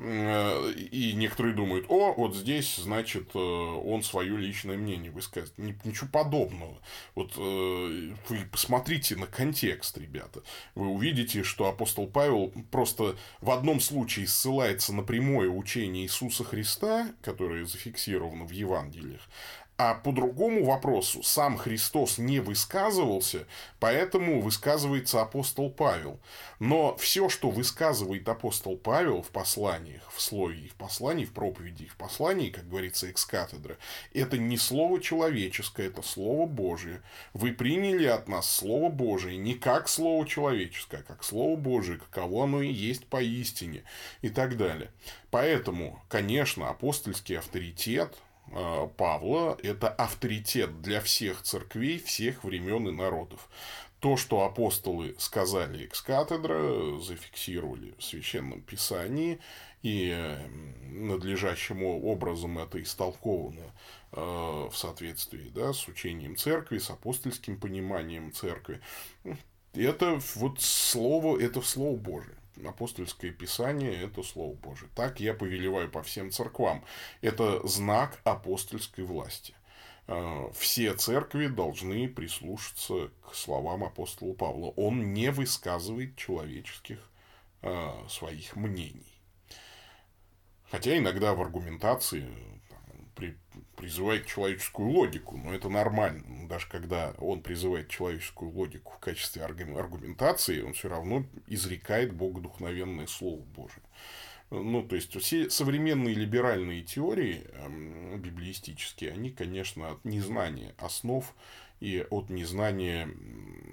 Э, 0.00 0.70
и 0.72 1.12
некоторые 1.14 1.54
думают, 1.54 1.86
о, 1.88 2.12
вот 2.12 2.36
здесь, 2.36 2.76
значит, 2.76 3.30
э, 3.34 3.38
он 3.38 4.02
свое 4.02 4.36
личное 4.36 4.76
мнение 4.76 5.10
высказывает. 5.10 5.84
Ничего 5.84 6.08
подобного. 6.08 6.78
Вот 7.14 7.32
э, 7.36 8.12
вы 8.28 8.38
посмотрите 8.50 9.16
на 9.16 9.26
контекст, 9.26 9.98
ребята. 9.98 10.42
Вы 10.74 10.86
увидите, 10.88 11.42
что 11.42 11.66
апостол 11.66 12.06
Павел 12.06 12.52
просто 12.70 13.16
в 13.40 13.50
одном 13.50 13.80
случае 13.80 14.28
ссылается 14.28 14.92
на 14.94 15.02
прямое 15.02 15.48
учение 15.48 16.04
Иисуса 16.04 16.44
Христа, 16.44 17.08
которое 17.20 17.64
зафиксировано 17.64 18.44
в 18.44 18.52
Евангелиях, 18.52 19.22
а 19.78 19.94
по 19.94 20.10
другому 20.10 20.64
вопросу 20.64 21.22
сам 21.22 21.56
Христос 21.56 22.18
не 22.18 22.40
высказывался, 22.40 23.46
поэтому 23.78 24.40
высказывается 24.40 25.22
апостол 25.22 25.70
Павел. 25.70 26.18
Но 26.58 26.96
все, 26.96 27.28
что 27.28 27.50
высказывает 27.50 28.28
апостол 28.28 28.76
Павел 28.76 29.22
в 29.22 29.28
посланиях, 29.28 30.02
в 30.12 30.20
слове 30.20 30.62
и 30.62 30.68
в 30.68 30.74
послании, 30.74 31.24
в 31.24 31.32
проповеди 31.32 31.84
и 31.84 31.88
в 31.88 31.94
послании, 31.94 32.50
как 32.50 32.68
говорится, 32.68 33.06
экс-катедра, 33.06 33.76
это 34.12 34.36
не 34.36 34.58
слово 34.58 35.00
человеческое, 35.00 35.86
это 35.86 36.02
слово 36.02 36.46
Божие. 36.46 37.00
Вы 37.32 37.52
приняли 37.52 38.06
от 38.06 38.26
нас 38.26 38.50
слово 38.50 38.90
Божие 38.90 39.36
не 39.36 39.54
как 39.54 39.88
слово 39.88 40.26
человеческое, 40.26 41.02
а 41.02 41.12
как 41.12 41.22
слово 41.22 41.54
Божие, 41.54 41.98
каково 41.98 42.44
оно 42.44 42.62
и 42.62 42.72
есть 42.72 43.06
поистине 43.06 43.84
и 44.22 44.28
так 44.28 44.56
далее. 44.56 44.90
Поэтому, 45.30 46.02
конечно, 46.08 46.68
апостольский 46.68 47.38
авторитет, 47.38 48.18
Павла– 48.96 49.58
это 49.62 49.88
авторитет 49.88 50.80
для 50.80 51.00
всех 51.00 51.42
церквей, 51.42 51.98
всех 51.98 52.44
времен 52.44 52.88
и 52.88 52.92
народов. 52.92 53.48
То, 54.00 54.16
что 54.16 54.44
апостолы 54.44 55.16
сказали 55.18 55.84
экс-катедра, 55.84 56.98
зафиксировали 57.00 57.94
в 57.98 58.04
Священном 58.04 58.62
Писании, 58.62 59.40
и 59.82 60.36
надлежащим 60.90 61.82
образом 61.84 62.58
это 62.58 62.82
истолковано 62.82 63.72
э, 64.12 64.20
в 64.20 64.72
соответствии 64.74 65.50
да, 65.54 65.72
с 65.72 65.86
учением 65.86 66.36
церкви, 66.36 66.78
с 66.78 66.90
апостольским 66.90 67.58
пониманием 67.58 68.32
церкви, 68.32 68.80
это 69.74 70.20
вот 70.34 70.60
слово, 70.60 71.40
это 71.40 71.60
слово 71.60 71.96
Божие 71.96 72.37
апостольское 72.66 73.30
писание– 73.30 73.94
это 74.04 74.22
Слово 74.22 74.54
Божие. 74.54 74.90
Так 74.94 75.20
я 75.20 75.34
повелеваю 75.34 75.90
по 75.90 76.02
всем 76.02 76.30
церквам. 76.30 76.84
Это 77.20 77.66
знак 77.66 78.20
апостольской 78.24 79.04
власти. 79.04 79.54
Э, 80.06 80.50
все 80.54 80.94
церкви 80.94 81.46
должны 81.46 82.08
прислушаться 82.08 83.10
к 83.28 83.34
словам 83.34 83.84
апостола 83.84 84.34
Павла. 84.34 84.72
Он 84.76 85.12
не 85.12 85.30
высказывает 85.30 86.16
человеческих 86.16 86.98
э, 87.62 87.92
своих 88.08 88.56
мнений. 88.56 89.20
Хотя 90.70 90.96
иногда 90.98 91.34
в 91.34 91.40
аргументации 91.40 92.26
при, 93.18 93.36
призывает 93.76 94.26
человеческую 94.26 94.90
логику, 94.90 95.36
но 95.36 95.52
это 95.52 95.68
нормально. 95.68 96.48
Даже 96.48 96.68
когда 96.68 97.10
он 97.18 97.42
призывает 97.42 97.88
человеческую 97.88 98.52
логику 98.52 98.92
в 98.92 98.98
качестве 99.00 99.42
аргументации, 99.42 100.62
он 100.62 100.72
все 100.72 100.88
равно 100.88 101.26
изрекает 101.48 102.14
богодухновенное 102.14 103.08
Слово 103.08 103.42
Божие. 103.42 103.82
Ну, 104.50 104.82
то 104.82 104.96
есть, 104.96 105.14
все 105.20 105.50
современные 105.50 106.14
либеральные 106.14 106.82
теории 106.82 107.42
э, 107.44 108.16
библиистические, 108.16 109.12
они, 109.12 109.30
конечно, 109.30 109.90
от 109.90 110.04
незнания 110.04 110.74
основ 110.78 111.34
и 111.80 112.06
от 112.08 112.30
незнания, 112.30 113.10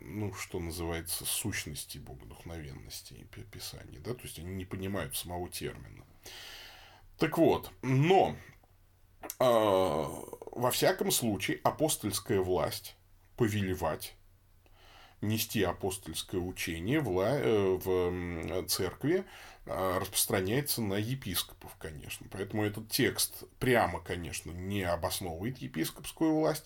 ну, 0.05 0.34
что 0.34 0.60
называется, 0.60 1.23
сущности 1.23 1.97
богодухновенности 1.99 3.25
Писания, 3.51 3.99
да, 3.99 4.15
то 4.15 4.23
есть, 4.23 4.39
они 4.39 4.53
не 4.53 4.65
понимают 4.65 5.15
самого 5.15 5.49
термина. 5.49 6.03
Так 7.17 7.38
вот, 7.38 7.71
но 7.81 8.36
во 9.39 10.71
всяком 10.71 11.11
случае, 11.11 11.59
апостольская 11.63 12.39
власть 12.39 12.95
повелевать 13.38 14.15
нести 15.21 15.63
апостольское 15.63 16.39
учение 16.39 16.99
в, 16.99 17.19
э, 17.19 18.65
церкви 18.67 19.25
а, 19.67 19.99
распространяется 19.99 20.81
на 20.81 20.95
епископов, 20.95 21.75
конечно. 21.79 22.27
Поэтому 22.31 22.63
этот 22.63 22.89
текст 22.89 23.43
прямо, 23.59 23.99
конечно, 23.99 24.51
не 24.51 24.83
обосновывает 24.83 25.57
епископскую 25.57 26.35
власть, 26.35 26.65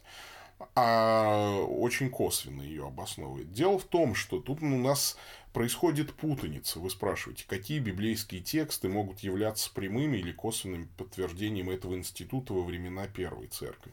а 0.76 1.62
очень 1.62 2.10
косвенно 2.10 2.62
ее 2.62 2.88
обосновывает. 2.88 3.54
Дело 3.54 3.80
в 3.80 3.86
том, 3.86 4.16
что 4.16 4.42
тут 4.42 4.62
у 4.62 4.66
нас 4.66 5.18
происходит 5.54 6.14
путаница. 6.14 6.80
Вы 6.80 6.90
спрашиваете, 6.90 7.46
какие 7.48 7.80
библейские 7.80 8.42
тексты 8.42 8.90
могут 8.90 9.20
являться 9.20 9.72
прямыми 9.74 10.18
или 10.18 10.32
косвенным 10.32 10.88
подтверждением 10.98 11.70
этого 11.70 11.96
института 11.96 12.54
во 12.54 12.64
времена 12.64 13.08
Первой 13.08 13.48
Церкви. 13.48 13.92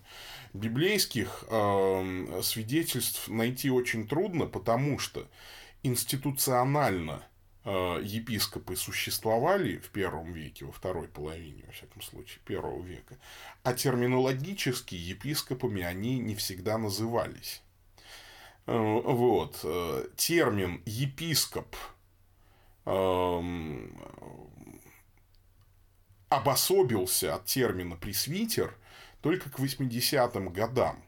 Библейских 0.52 1.44
э, 1.48 2.40
свидетельств 2.42 3.28
найти 3.28 3.70
очень 3.70 4.06
трудно, 4.06 4.46
потому 4.46 4.98
что 4.98 5.26
институционально– 5.82 7.22
Э, 7.68 8.00
епископы 8.00 8.76
существовали 8.76 9.78
в 9.78 9.90
первом 9.90 10.32
веке, 10.32 10.64
во 10.64 10.70
второй 10.70 11.08
половине, 11.08 11.64
во 11.66 11.72
всяком 11.72 12.00
случае, 12.00 12.38
первого 12.44 12.80
века, 12.80 13.18
а 13.64 13.74
терминологически 13.74 14.94
епископами 14.94 15.82
они 15.82 16.20
не 16.20 16.36
всегда 16.36 16.78
назывались. 16.78 17.62
Вот. 18.66 19.64
Термин 20.16 20.82
епископ 20.84 21.76
эм, 22.84 23.96
обособился 26.28 27.34
от 27.34 27.44
термина 27.44 27.96
пресвитер 27.96 28.76
только 29.20 29.50
к 29.50 29.58
80-м 29.58 30.52
годам. 30.52 31.05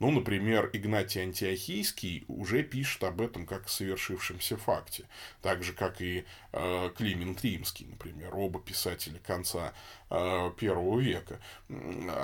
Ну, 0.00 0.10
например, 0.10 0.70
Игнатий 0.72 1.22
Антиохийский 1.22 2.24
уже 2.26 2.64
пишет 2.64 3.04
об 3.04 3.20
этом 3.20 3.46
как 3.46 3.66
о 3.66 3.68
совершившемся 3.68 4.56
факте. 4.56 5.04
Так 5.40 5.62
же, 5.62 5.72
как 5.72 6.02
и 6.02 6.24
э, 6.52 6.90
Климент 6.96 7.44
Римский, 7.44 7.86
например, 7.86 8.34
оба 8.34 8.60
писателя 8.60 9.20
конца 9.20 9.72
э, 10.10 10.50
первого 10.58 10.98
века. 10.98 11.38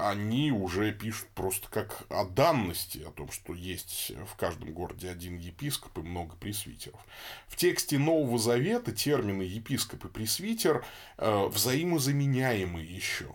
Они 0.03 0.51
уже 0.51 0.93
пишут 0.93 1.29
просто 1.29 1.69
как 1.69 2.07
о 2.09 2.25
данности, 2.25 3.05
о 3.07 3.13
том, 3.13 3.31
что 3.31 3.55
есть 3.55 4.13
в 4.27 4.37
каждом 4.37 4.73
городе 4.73 5.09
один 5.09 5.39
епископ 5.39 5.99
и 5.99 6.03
много 6.03 6.35
пресвитеров. 6.37 7.01
В 7.47 7.55
тексте 7.55 7.99
Нового 7.99 8.39
Завета 8.39 8.91
термины 8.91 9.43
епископ 9.43 10.07
и 10.07 10.09
пресвитер 10.09 10.85
э, 11.19 11.47
взаимозаменяемы 11.47 12.81
еще. 12.81 13.33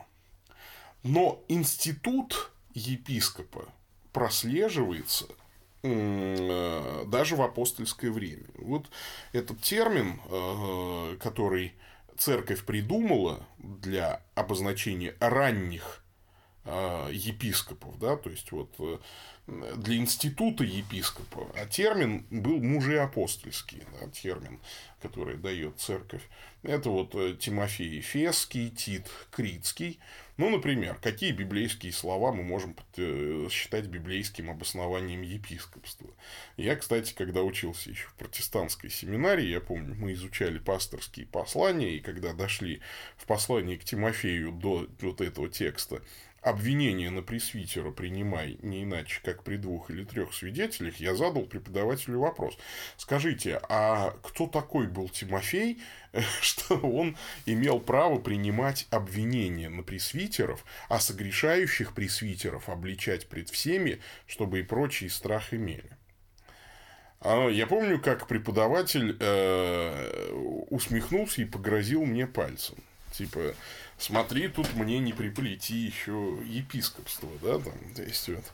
Но 1.04 1.42
институт 1.48 2.52
епископа 2.74 3.70
прослеживается 4.16 5.26
э, 5.84 7.04
даже 7.08 7.36
в 7.36 7.42
апостольское 7.42 8.12
время. 8.12 8.46
Вот 8.54 8.90
этот 9.34 9.60
термин, 9.60 10.22
э, 10.30 11.18
который 11.20 11.74
церковь 12.18 12.64
придумала 12.64 13.46
для 13.58 14.22
обозначения 14.34 15.18
ранних 15.20 16.02
э, 16.64 17.10
епископов, 17.12 18.00
да, 18.00 18.16
то 18.16 18.30
есть 18.30 18.54
вот 18.54 18.74
для 19.48 19.98
института 19.98 20.64
епископа, 20.64 21.48
а 21.54 21.66
термин 21.66 22.26
был 22.30 22.64
мужеапостольский, 22.64 23.84
да, 24.00 24.08
термин, 24.08 24.62
который 25.02 25.36
дает 25.36 25.78
церковь. 25.78 26.24
Это 26.64 26.90
вот 26.90 27.12
Тимофей 27.40 27.98
Ефесский, 27.98 28.70
Тит 28.70 29.12
Критский, 29.30 30.00
ну, 30.38 30.50
например, 30.50 30.98
какие 31.02 31.32
библейские 31.32 31.94
слова 31.94 32.34
мы 32.34 32.44
можем 32.44 32.76
э, 32.98 33.48
считать 33.50 33.86
библейским 33.86 34.50
обоснованием 34.50 35.22
епископства? 35.22 36.10
Я, 36.58 36.76
кстати, 36.76 37.14
когда 37.14 37.42
учился 37.42 37.90
еще 37.90 38.08
в 38.08 38.16
протестантской 38.16 38.90
семинарии, 38.90 39.48
я 39.48 39.62
помню, 39.62 39.96
мы 39.96 40.12
изучали 40.12 40.58
пасторские 40.58 41.26
послания, 41.26 41.96
и 41.96 42.02
когда 42.02 42.34
дошли 42.34 42.82
в 43.16 43.26
послании 43.26 43.78
к 43.78 43.86
Тимофею 43.86 44.52
до 44.52 44.88
вот 45.00 45.22
этого 45.22 45.48
текста, 45.48 46.02
обвинение 46.46 47.10
на 47.10 47.24
пресвитера 47.24 47.90
принимай 47.90 48.60
не 48.62 48.84
иначе, 48.84 49.20
как 49.24 49.44
при 49.44 49.58
двух 49.58 49.90
или 49.90 50.04
трех 50.04 50.32
свидетелях, 50.32 50.98
я 50.98 51.16
задал 51.16 51.44
преподавателю 51.44 52.20
вопрос. 52.20 52.56
Скажите, 52.98 53.60
а 53.68 54.12
кто 54.22 54.46
такой 54.46 54.88
был 54.88 55.10
Тимофей, 55.10 55.82
что 56.42 56.76
он 56.76 57.18
имел 57.48 57.80
право 57.80 58.20
принимать 58.20 58.88
обвинения 58.92 59.70
на 59.70 59.82
пресвитеров, 59.82 60.64
а 60.88 61.00
согрешающих 61.00 61.96
пресвитеров 61.96 62.70
обличать 62.70 63.28
пред 63.28 63.50
всеми, 63.50 64.00
чтобы 64.28 64.60
и 64.60 64.64
прочие 64.64 65.10
страх 65.10 65.52
имели? 65.52 65.90
А, 67.22 67.48
я 67.48 67.66
помню, 67.66 68.00
как 68.00 68.28
преподаватель 68.28 69.18
э, 69.20 70.32
усмехнулся 70.70 71.42
и 71.42 71.46
погрозил 71.46 72.06
мне 72.06 72.28
пальцем. 72.28 72.78
Типа, 73.12 73.56
смотри, 73.98 74.48
тут 74.48 74.74
мне 74.76 75.00
не 75.00 75.14
приплети 75.14 75.76
еще 75.76 76.38
епископство, 76.46 77.30
да, 77.42 77.60
там, 77.60 77.74
то. 77.96 78.52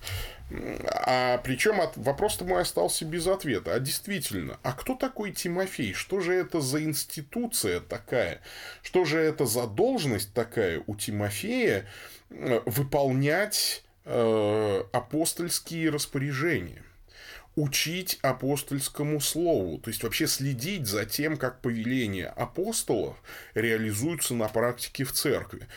А 1.06 1.38
причем 1.40 1.80
от... 1.82 1.96
вопрос-то 1.98 2.46
мой 2.46 2.62
остался 2.62 3.06
без 3.06 3.28
ответа. 3.28 3.74
А 3.74 3.80
действительно, 3.80 4.60
а 4.64 4.74
кто 4.74 4.96
такой 4.96 5.32
Тимофей? 5.32 5.94
Что 5.94 6.20
же 6.20 6.34
это 6.34 6.62
за 6.62 6.84
институция 6.84 7.80
такая? 7.80 8.42
Что 8.84 9.06
же 9.06 9.20
это 9.20 9.46
за 9.46 9.68
должность 9.68 10.34
такая 10.34 10.84
у 10.88 10.96
Тимофея 10.96 11.86
э, 12.30 12.62
выполнять 12.66 13.84
э, 14.06 14.84
апостольские 14.92 15.90
распоряжения? 15.90 16.84
Учить 17.56 18.20
апостольскому 18.22 19.20
слову, 19.20 19.78
то 19.78 19.90
есть 19.90 20.04
вообще 20.04 20.28
следить 20.28 20.88
за 20.88 21.06
тем, 21.06 21.38
как 21.38 21.62
повеления 21.62 22.28
апостолов 22.28 23.22
реализуются 23.54 24.34
на 24.34 24.48
практике 24.48 25.04
в 25.04 25.12
церкви, 25.12 25.68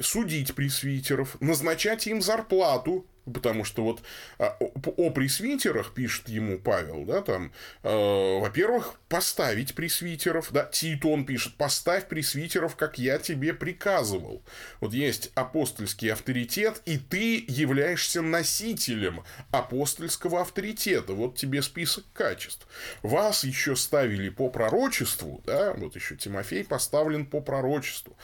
судить 0.00 0.54
пресвитеров, 0.54 1.40
назначать 1.40 2.06
им 2.06 2.20
зарплату, 2.20 3.06
Потому 3.32 3.64
что 3.64 3.82
вот 3.82 4.02
а, 4.38 4.56
о 4.60 5.10
пресвитерах 5.10 5.94
пишет 5.94 6.28
ему 6.28 6.58
Павел, 6.58 7.04
да, 7.04 7.22
там, 7.22 7.52
э, 7.82 8.38
во-первых, 8.38 8.94
поставить 9.08 9.74
пресвитеров, 9.74 10.52
да, 10.52 10.64
Титу 10.64 11.24
пишет, 11.24 11.54
поставь 11.56 12.06
пресвитеров, 12.06 12.76
как 12.76 12.98
я 12.98 13.18
тебе 13.18 13.52
приказывал. 13.52 14.42
Вот 14.80 14.92
есть 14.92 15.32
апостольский 15.34 16.12
авторитет, 16.12 16.80
и 16.84 16.98
ты 16.98 17.44
являешься 17.48 18.22
носителем 18.22 19.24
апостольского 19.50 20.42
авторитета. 20.42 21.12
Вот 21.12 21.36
тебе 21.36 21.62
список 21.62 22.04
качеств. 22.12 22.66
Вас 23.02 23.42
еще 23.42 23.74
ставили 23.74 24.28
по 24.28 24.48
пророчеству, 24.48 25.42
да, 25.46 25.72
вот 25.74 25.96
еще 25.96 26.16
Тимофей 26.16 26.64
поставлен 26.64 27.26
по 27.26 27.40
пророчеству. 27.40 28.16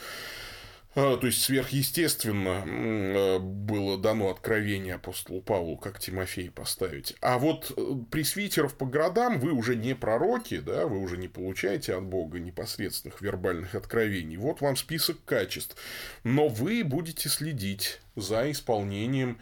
А, 0.95 1.17
то 1.17 1.25
есть 1.25 1.41
сверхъестественно 1.41 2.63
э, 2.65 3.39
было 3.39 3.97
дано 3.97 4.29
откровение 4.29 4.95
апостолу 4.95 5.41
Павлу, 5.41 5.75
как 5.75 5.99
Тимофей 5.99 6.51
поставить. 6.51 7.15
А 7.19 7.39
вот 7.39 7.71
э, 7.75 7.95
пресвитеров 8.11 8.75
по 8.75 8.85
городам 8.85 9.39
вы 9.39 9.53
уже 9.53 9.75
не 9.75 9.95
пророки, 9.95 10.59
да, 10.59 10.85
вы 10.85 10.99
уже 10.99 11.17
не 11.17 11.27
получаете 11.27 11.95
от 11.95 12.03
Бога 12.03 12.39
непосредственных 12.39 13.21
вербальных 13.21 13.73
откровений. 13.73 14.37
Вот 14.37 14.61
вам 14.61 14.75
список 14.75 15.17
качеств. 15.25 15.75
Но 16.23 16.47
вы 16.47 16.83
будете 16.83 17.27
следить 17.27 17.99
за 18.15 18.51
исполнением 18.51 19.39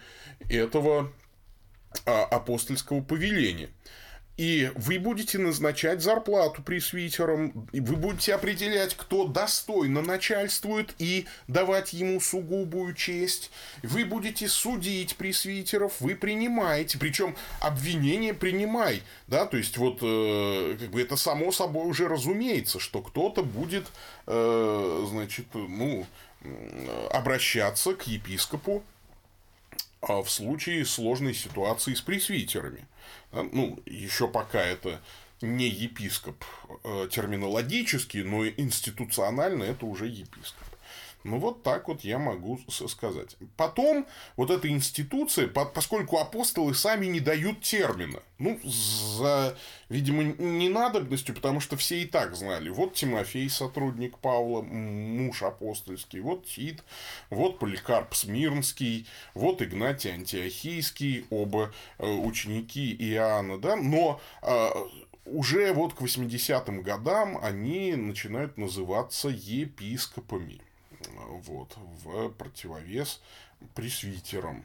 этого 0.48 1.12
а, 2.06 2.24
апостольского 2.24 3.02
повеления. 3.02 3.68
И 4.38 4.72
вы 4.76 4.98
будете 4.98 5.38
назначать 5.38 6.00
зарплату 6.00 6.62
пресвитерам, 6.62 7.68
и 7.72 7.80
вы 7.80 7.96
будете 7.96 8.34
определять, 8.34 8.94
кто 8.94 9.26
достойно 9.26 10.00
начальствует, 10.00 10.94
и 10.98 11.26
давать 11.48 11.92
ему 11.92 12.18
сугубую 12.18 12.94
честь. 12.94 13.50
Вы 13.82 14.06
будете 14.06 14.48
судить 14.48 15.16
пресвитеров, 15.16 16.00
вы 16.00 16.14
принимаете, 16.14 16.98
причем 16.98 17.36
обвинение 17.60 18.32
принимай, 18.32 19.02
да, 19.26 19.44
то 19.44 19.58
есть 19.58 19.76
вот 19.76 19.98
э, 20.00 20.76
как 20.80 20.90
бы 20.90 21.02
это 21.02 21.16
само 21.16 21.52
собой 21.52 21.86
уже 21.86 22.08
разумеется, 22.08 22.80
что 22.80 23.02
кто-то 23.02 23.42
будет, 23.42 23.86
э, 24.26 25.06
значит, 25.10 25.46
ну, 25.52 26.06
обращаться 27.10 27.94
к 27.94 28.06
епископу 28.06 28.82
а 30.02 30.20
в 30.20 30.28
случае 30.28 30.84
сложной 30.84 31.32
ситуации 31.32 31.94
с 31.94 32.00
пресвитерами. 32.00 32.84
А, 33.32 33.42
ну, 33.50 33.82
еще 33.86 34.28
пока 34.28 34.60
это 34.62 35.00
не 35.40 35.66
епископ 35.66 36.44
э, 36.84 37.08
терминологически, 37.10 38.18
но 38.18 38.46
институционально 38.46 39.64
это 39.64 39.86
уже 39.86 40.06
епископ. 40.06 40.61
Ну, 41.24 41.38
вот 41.38 41.62
так 41.62 41.88
вот 41.88 42.02
я 42.02 42.18
могу 42.18 42.58
сказать. 42.68 43.36
Потом, 43.56 44.06
вот 44.36 44.50
эта 44.50 44.68
институция, 44.68 45.48
поскольку 45.48 46.18
апостолы 46.18 46.74
сами 46.74 47.06
не 47.06 47.20
дают 47.20 47.60
термина, 47.60 48.20
ну, 48.38 48.58
за, 48.64 49.56
видимо, 49.88 50.24
ненадобностью, 50.24 51.34
потому 51.34 51.60
что 51.60 51.76
все 51.76 52.02
и 52.02 52.06
так 52.06 52.34
знали. 52.34 52.70
Вот 52.70 52.94
Тимофей, 52.94 53.48
сотрудник 53.48 54.18
Павла, 54.18 54.62
муж 54.62 55.42
апостольский, 55.42 56.20
вот 56.20 56.46
Тит, 56.46 56.82
вот 57.30 57.58
Поликарп 57.60 58.14
Смирнский, 58.14 59.06
вот 59.34 59.62
Игнатий 59.62 60.12
Антиохийский, 60.12 61.26
оба 61.30 61.72
э, 61.98 62.10
ученики 62.10 62.96
Иоанна, 62.98 63.58
да, 63.58 63.76
но 63.76 64.20
э, 64.42 64.70
уже 65.24 65.72
вот 65.72 65.94
к 65.94 66.00
80-м 66.00 66.82
годам 66.82 67.38
они 67.42 67.94
начинают 67.94 68.58
называться 68.58 69.28
епископами 69.28 70.60
вот, 71.46 71.76
в 72.04 72.30
противовес 72.30 73.20
пресвитерам. 73.74 74.64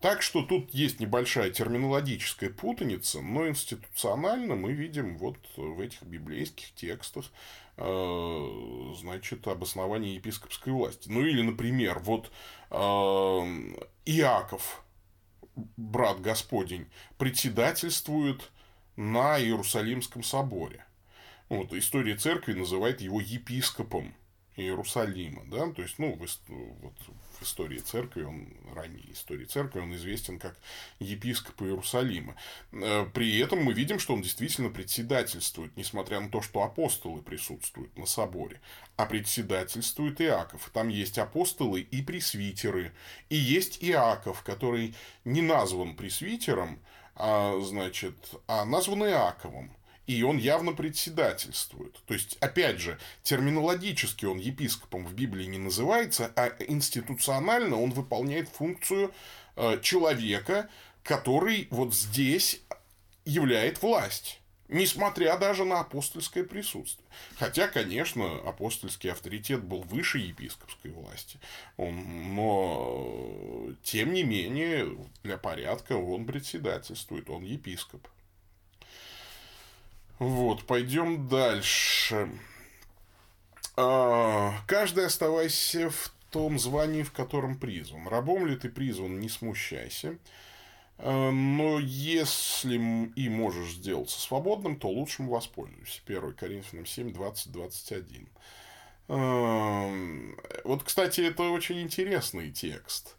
Так 0.00 0.22
что 0.22 0.42
тут 0.42 0.72
есть 0.72 1.00
небольшая 1.00 1.50
терминологическая 1.50 2.50
путаница, 2.50 3.20
но 3.20 3.48
институционально 3.48 4.54
мы 4.54 4.72
видим 4.72 5.18
вот 5.18 5.36
в 5.56 5.80
этих 5.80 6.04
библейских 6.04 6.72
текстах 6.74 7.26
э, 7.76 8.94
значит, 8.96 9.48
обоснование 9.48 10.14
епископской 10.14 10.72
власти. 10.72 11.08
Ну 11.08 11.22
или, 11.22 11.42
например, 11.42 11.98
вот 11.98 12.30
э, 12.70 12.76
Иаков, 14.04 14.84
брат 15.76 16.20
Господень, 16.20 16.86
председательствует 17.16 18.52
на 18.94 19.40
Иерусалимском 19.40 20.22
соборе. 20.22 20.84
Вот, 21.48 21.72
история 21.72 22.14
церкви 22.14 22.52
называет 22.52 23.00
его 23.00 23.20
епископом 23.20 24.14
Иерусалима, 24.58 25.44
да, 25.46 25.70
то 25.70 25.82
есть, 25.82 25.98
ну, 25.98 26.14
в, 26.14 26.20
вот, 26.20 26.94
в 27.38 27.42
истории 27.42 27.78
церкви, 27.78 28.22
он, 28.22 28.48
ранней 28.74 29.04
истории 29.12 29.44
церкви, 29.44 29.80
он 29.80 29.94
известен 29.94 30.38
как 30.38 30.58
епископ 30.98 31.62
Иерусалима. 31.62 32.34
Э, 32.72 33.06
при 33.14 33.38
этом 33.38 33.62
мы 33.62 33.72
видим, 33.72 33.98
что 33.98 34.14
он 34.14 34.22
действительно 34.22 34.70
председательствует, 34.70 35.76
несмотря 35.76 36.20
на 36.20 36.28
то, 36.28 36.42
что 36.42 36.62
апостолы 36.62 37.22
присутствуют 37.22 37.96
на 37.96 38.06
соборе, 38.06 38.60
а 38.96 39.06
председательствует 39.06 40.20
Иаков. 40.20 40.70
Там 40.72 40.88
есть 40.88 41.18
апостолы 41.18 41.80
и 41.80 42.02
пресвитеры, 42.02 42.92
и 43.28 43.36
есть 43.36 43.78
Иаков, 43.84 44.42
который 44.42 44.94
не 45.24 45.40
назван 45.40 45.94
пресвитером, 45.94 46.80
а, 47.14 47.60
значит, 47.60 48.16
а 48.46 48.64
назван 48.64 49.04
Иаковом 49.04 49.77
и 50.08 50.22
он 50.22 50.38
явно 50.38 50.72
председательствует. 50.72 52.00
То 52.06 52.14
есть, 52.14 52.38
опять 52.40 52.80
же, 52.80 52.98
терминологически 53.22 54.24
он 54.24 54.38
епископом 54.38 55.04
в 55.04 55.12
Библии 55.12 55.44
не 55.44 55.58
называется, 55.58 56.32
а 56.34 56.50
институционально 56.66 57.80
он 57.80 57.90
выполняет 57.90 58.48
функцию 58.48 59.12
э, 59.56 59.78
человека, 59.82 60.70
который 61.02 61.68
вот 61.70 61.94
здесь 61.94 62.62
являет 63.26 63.82
власть. 63.82 64.40
Несмотря 64.68 65.36
даже 65.38 65.64
на 65.64 65.80
апостольское 65.80 66.44
присутствие. 66.44 67.06
Хотя, 67.36 67.68
конечно, 67.68 68.38
апостольский 68.46 69.10
авторитет 69.10 69.62
был 69.62 69.82
выше 69.82 70.18
епископской 70.18 70.90
власти. 70.90 71.38
Он, 71.76 72.34
но, 72.34 73.72
тем 73.82 74.12
не 74.12 74.24
менее, 74.24 74.94
для 75.22 75.38
порядка 75.38 75.94
он 75.94 76.26
председательствует, 76.26 77.28
он 77.30 77.44
епископ. 77.44 78.06
Вот, 80.18 80.64
пойдем 80.64 81.28
дальше. 81.28 82.28
А, 83.76 84.52
каждый 84.66 85.06
оставайся 85.06 85.90
в 85.90 86.12
том 86.30 86.58
звании, 86.58 87.04
в 87.04 87.12
котором 87.12 87.56
призван. 87.56 88.08
Рабом 88.08 88.46
ли 88.46 88.56
ты 88.56 88.68
призван, 88.68 89.20
не 89.20 89.28
смущайся. 89.28 90.18
А, 90.98 91.30
но 91.30 91.78
если 91.78 92.76
и 93.14 93.28
можешь 93.28 93.74
сделаться 93.74 94.20
свободным, 94.20 94.76
то 94.80 94.88
лучшим 94.88 95.28
воспользуйся. 95.28 96.00
1 96.04 96.34
Коринфянам 96.34 96.86
7, 96.86 97.12
20, 97.12 97.52
21. 97.52 98.28
Вот, 100.64 100.82
кстати, 100.82 101.22
это 101.22 101.44
очень 101.44 101.80
интересный 101.80 102.50
текст. 102.50 103.16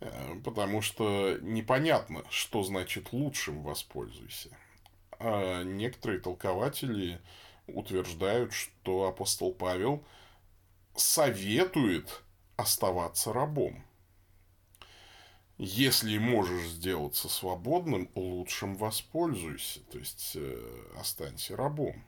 А, 0.00 0.40
потому 0.44 0.82
что 0.82 1.38
непонятно, 1.42 2.22
что 2.30 2.62
значит 2.62 3.12
лучшим 3.12 3.62
воспользуйся. 3.62 4.50
А 5.18 5.62
некоторые 5.62 6.20
толкователи 6.20 7.20
утверждают, 7.66 8.52
что 8.52 9.08
апостол 9.08 9.52
Павел 9.52 10.04
советует 10.94 12.22
оставаться 12.56 13.32
рабом. 13.32 13.82
Если 15.58 16.18
можешь 16.18 16.68
сделаться 16.68 17.28
свободным, 17.28 18.10
лучшим 18.14 18.76
воспользуйся, 18.76 19.80
то 19.90 19.98
есть 19.98 20.32
э, 20.34 20.90
останься 20.98 21.56
рабом. 21.56 22.04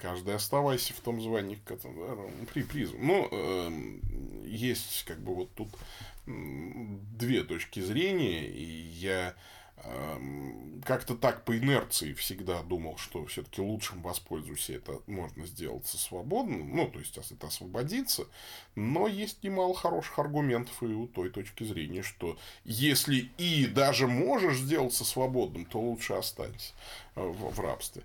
Каждый 0.00 0.34
оставайся 0.34 0.92
в 0.94 1.00
том 1.00 1.20
звании, 1.20 1.54
в 1.54 1.62
котором 1.62 1.96
да, 1.96 2.46
при 2.52 2.64
призм. 2.64 2.96
Ну, 3.00 3.28
э, 3.30 4.00
есть 4.44 5.04
как 5.04 5.20
бы 5.20 5.32
вот 5.34 5.54
тут 5.54 5.68
две 6.26 7.44
точки 7.44 7.78
зрения, 7.78 8.48
и 8.48 8.64
я 8.64 9.36
Эм, 9.36 9.36
как-то 10.84 11.14
так 11.16 11.44
по 11.44 11.56
инерции 11.56 12.12
всегда 12.14 12.62
думал, 12.62 12.96
что 12.96 13.26
все-таки 13.26 13.60
лучшим 13.60 14.02
воспользуюсь, 14.02 14.70
это 14.70 15.00
можно 15.06 15.46
сделать 15.46 15.86
свободно, 15.86 16.64
ну, 16.64 16.88
то 16.88 16.98
есть 16.98 17.18
это 17.18 17.48
освободиться, 17.48 18.26
но 18.74 19.06
есть 19.06 19.42
немало 19.42 19.74
хороших 19.74 20.18
аргументов 20.18 20.82
и 20.82 20.86
у 20.86 21.06
той 21.06 21.30
точки 21.30 21.64
зрения, 21.64 22.02
что 22.02 22.38
если 22.64 23.30
и 23.36 23.66
даже 23.66 24.06
можешь 24.06 24.58
сделаться 24.58 25.04
свободным, 25.04 25.66
то 25.66 25.80
лучше 25.80 26.14
останься 26.14 26.72
в, 27.16 27.54
в 27.54 27.60
рабстве. 27.60 28.02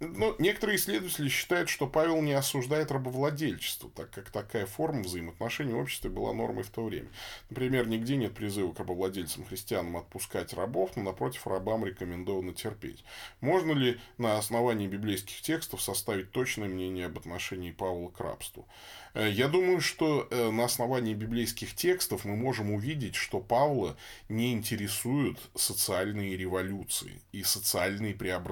Но 0.00 0.34
некоторые 0.38 0.76
исследователи 0.76 1.28
считают, 1.28 1.68
что 1.68 1.86
Павел 1.86 2.22
не 2.22 2.32
осуждает 2.32 2.90
рабовладельчество, 2.90 3.90
так 3.94 4.10
как 4.10 4.30
такая 4.30 4.66
форма 4.66 5.02
взаимоотношений 5.02 5.74
в 5.74 5.78
обществе 5.78 6.10
была 6.10 6.32
нормой 6.32 6.64
в 6.64 6.70
то 6.70 6.84
время. 6.84 7.08
Например, 7.50 7.86
нигде 7.86 8.16
нет 8.16 8.34
призыва 8.34 8.72
к 8.72 8.78
рабовладельцам-христианам 8.78 9.98
отпускать 9.98 10.54
рабов, 10.54 10.96
но 10.96 11.02
напротив 11.02 11.46
рабам 11.46 11.84
рекомендовано 11.84 12.54
терпеть. 12.54 13.04
Можно 13.40 13.72
ли 13.72 14.00
на 14.16 14.38
основании 14.38 14.86
библейских 14.86 15.42
текстов 15.42 15.82
составить 15.82 16.32
точное 16.32 16.68
мнение 16.68 17.06
об 17.06 17.18
отношении 17.18 17.72
Павла 17.72 18.08
к 18.08 18.18
рабству? 18.20 18.66
Э, 19.12 19.30
я 19.30 19.48
думаю, 19.48 19.80
что 19.80 20.26
э, 20.30 20.50
на 20.50 20.64
основании 20.64 21.14
библейских 21.14 21.74
текстов 21.74 22.24
мы 22.24 22.36
можем 22.36 22.72
увидеть, 22.72 23.16
что 23.16 23.40
Павла 23.40 23.96
не 24.30 24.52
интересуют 24.52 25.38
социальные 25.54 26.36
революции 26.36 27.20
и 27.32 27.42
социальные 27.42 28.14
преобразования 28.14 28.45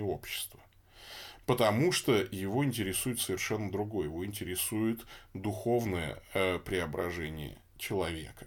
общества. 0.00 0.60
Потому 1.46 1.90
что 1.90 2.12
его 2.12 2.64
интересует 2.64 3.20
совершенно 3.20 3.72
другое. 3.72 4.06
Его 4.06 4.24
интересует 4.24 5.00
духовное 5.34 6.22
э, 6.32 6.58
преображение 6.58 7.58
человека. 7.76 8.46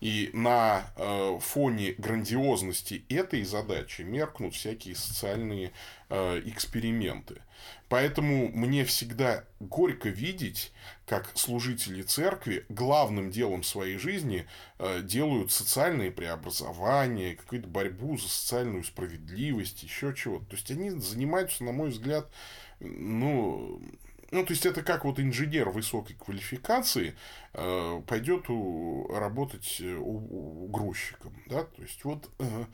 И 0.00 0.30
на 0.32 0.86
э, 0.96 1.38
фоне 1.40 1.94
грандиозности 1.98 3.04
этой 3.08 3.44
задачи 3.44 4.02
меркнут 4.02 4.54
всякие 4.54 4.94
социальные 4.94 5.72
э, 6.08 6.42
эксперименты. 6.46 7.42
Поэтому 7.90 8.48
мне 8.48 8.84
всегда 8.84 9.44
горько 9.58 10.08
видеть, 10.08 10.72
как 11.06 11.30
служители 11.34 12.02
церкви 12.02 12.64
главным 12.68 13.30
делом 13.30 13.62
своей 13.62 13.98
жизни 13.98 14.46
э, 14.78 15.02
делают 15.02 15.50
социальные 15.52 16.12
преобразования, 16.12 17.34
какую-то 17.34 17.68
борьбу 17.68 18.16
за 18.16 18.28
социальную 18.28 18.84
справедливость, 18.84 19.82
еще 19.82 20.14
чего-то. 20.14 20.46
То 20.46 20.56
есть 20.56 20.70
они 20.70 20.90
занимаются, 20.90 21.64
на 21.64 21.72
мой 21.72 21.90
взгляд, 21.90 22.30
ну, 22.78 23.82
ну, 24.30 24.44
то 24.44 24.52
есть 24.52 24.66
это 24.66 24.82
как 24.82 25.04
вот 25.04 25.18
инженер 25.18 25.70
высокой 25.70 26.14
квалификации 26.14 27.14
э, 27.54 28.02
пойдет 28.06 28.48
у, 28.48 29.08
работать 29.12 29.78
э, 29.80 29.94
у, 29.94 30.64
у 30.64 30.68
грузчиком, 30.68 31.34
да, 31.46 31.64
то 31.64 31.82
есть 31.82 32.04
вот, 32.04 32.30
э, 32.38 32.64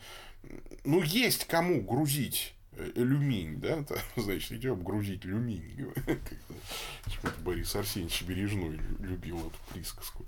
ну, 0.83 1.01
есть 1.01 1.45
кому 1.45 1.81
грузить 1.81 2.56
люминь, 2.95 3.59
да, 3.59 3.83
там, 3.83 3.97
значит, 4.15 4.51
идем 4.51 4.83
грузить 4.83 5.25
люминь. 5.25 5.91
Борис 7.43 7.75
Арсеньевич 7.75 8.23
Бережной 8.23 8.79
любил 8.99 9.39
эту 9.39 9.57
присказку. 9.73 10.25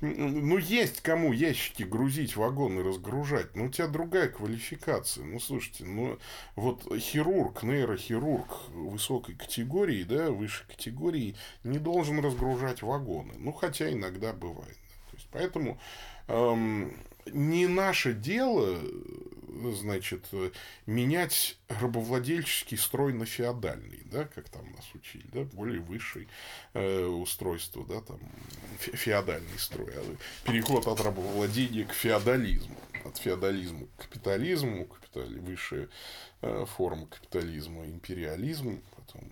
Ну, 0.00 0.58
есть 0.58 1.00
кому 1.00 1.32
ящики 1.32 1.82
грузить, 1.82 2.36
вагоны 2.36 2.82
разгружать, 2.82 3.54
но 3.54 3.66
у 3.66 3.68
тебя 3.68 3.86
другая 3.86 4.28
квалификация. 4.28 5.24
Ну, 5.24 5.38
слушайте, 5.38 5.84
ну, 5.84 6.18
вот 6.56 6.86
хирург, 6.98 7.62
нейрохирург 7.62 8.68
высокой 8.70 9.34
категории, 9.34 10.02
да, 10.02 10.30
высшей 10.30 10.66
категории, 10.66 11.36
не 11.64 11.78
должен 11.78 12.20
разгружать 12.20 12.82
вагоны. 12.82 13.34
Ну, 13.38 13.52
хотя 13.52 13.92
иногда 13.92 14.32
бывает. 14.32 14.76
То 15.10 15.16
есть, 15.16 15.28
поэтому 15.30 15.78
эм, 16.28 16.96
не 17.26 17.66
наше 17.66 18.12
дело 18.12 18.80
значит, 19.70 20.24
менять 20.86 21.56
рабовладельческий 21.68 22.76
строй 22.76 23.12
на 23.12 23.26
феодальный, 23.26 24.02
да, 24.06 24.24
как 24.24 24.48
там 24.48 24.70
нас 24.72 24.84
учили, 24.94 25.24
да, 25.32 25.42
более 25.44 25.80
высший 25.80 26.28
э, 26.74 27.04
устройство, 27.04 27.84
да, 27.86 28.00
там, 28.00 28.18
феодальный 28.78 29.58
строй. 29.58 29.92
А 29.94 30.48
переход 30.50 30.86
от 30.86 31.00
рабовладения 31.00 31.84
к 31.84 31.92
феодализму, 31.92 32.76
от 33.04 33.18
феодализма 33.18 33.86
к 33.96 34.02
капитализму, 34.02 34.86
капитали, 34.86 35.38
высшая 35.38 35.88
э, 36.40 36.64
форма 36.76 37.06
капитализма, 37.06 37.84
империализм, 37.86 38.82
потом 38.96 39.30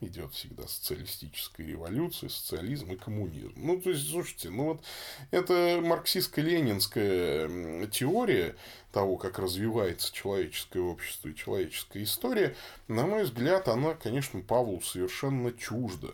идет 0.00 0.32
всегда 0.32 0.66
социалистическая 0.66 1.66
революция, 1.66 2.28
социализм 2.28 2.92
и 2.92 2.96
коммунизм. 2.96 3.52
Ну, 3.56 3.80
то 3.80 3.90
есть, 3.90 4.10
слушайте, 4.10 4.50
ну 4.50 4.64
вот 4.64 4.82
это 5.30 5.80
марксистско-ленинская 5.82 7.88
теория 7.88 8.56
того, 8.92 9.16
как 9.16 9.38
развивается 9.38 10.12
человеческое 10.12 10.80
общество 10.80 11.28
и 11.28 11.34
человеческая 11.34 12.02
история, 12.02 12.56
на 12.88 13.06
мой 13.06 13.24
взгляд, 13.24 13.68
она, 13.68 13.94
конечно, 13.94 14.40
Павлу 14.40 14.80
совершенно 14.80 15.52
чужда. 15.52 16.08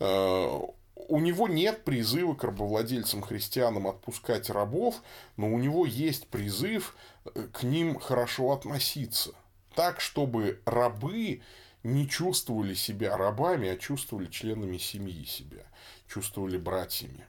Э, 0.00 0.60
у 1.08 1.20
него 1.20 1.48
нет 1.48 1.84
призыва 1.84 2.34
к 2.34 2.44
рабовладельцам-христианам 2.44 3.86
отпускать 3.86 4.50
рабов, 4.50 5.02
но 5.36 5.52
у 5.52 5.58
него 5.58 5.86
есть 5.86 6.26
призыв 6.28 6.96
э, 7.24 7.46
к 7.52 7.62
ним 7.62 7.98
хорошо 7.98 8.52
относиться. 8.52 9.32
Так, 9.74 10.00
чтобы 10.00 10.60
рабы 10.64 11.42
не 11.86 12.08
чувствовали 12.08 12.74
себя 12.74 13.16
рабами, 13.16 13.68
а 13.68 13.76
чувствовали 13.76 14.26
членами 14.26 14.76
семьи 14.76 15.24
себя, 15.24 15.64
чувствовали 16.08 16.58
братьями. 16.58 17.26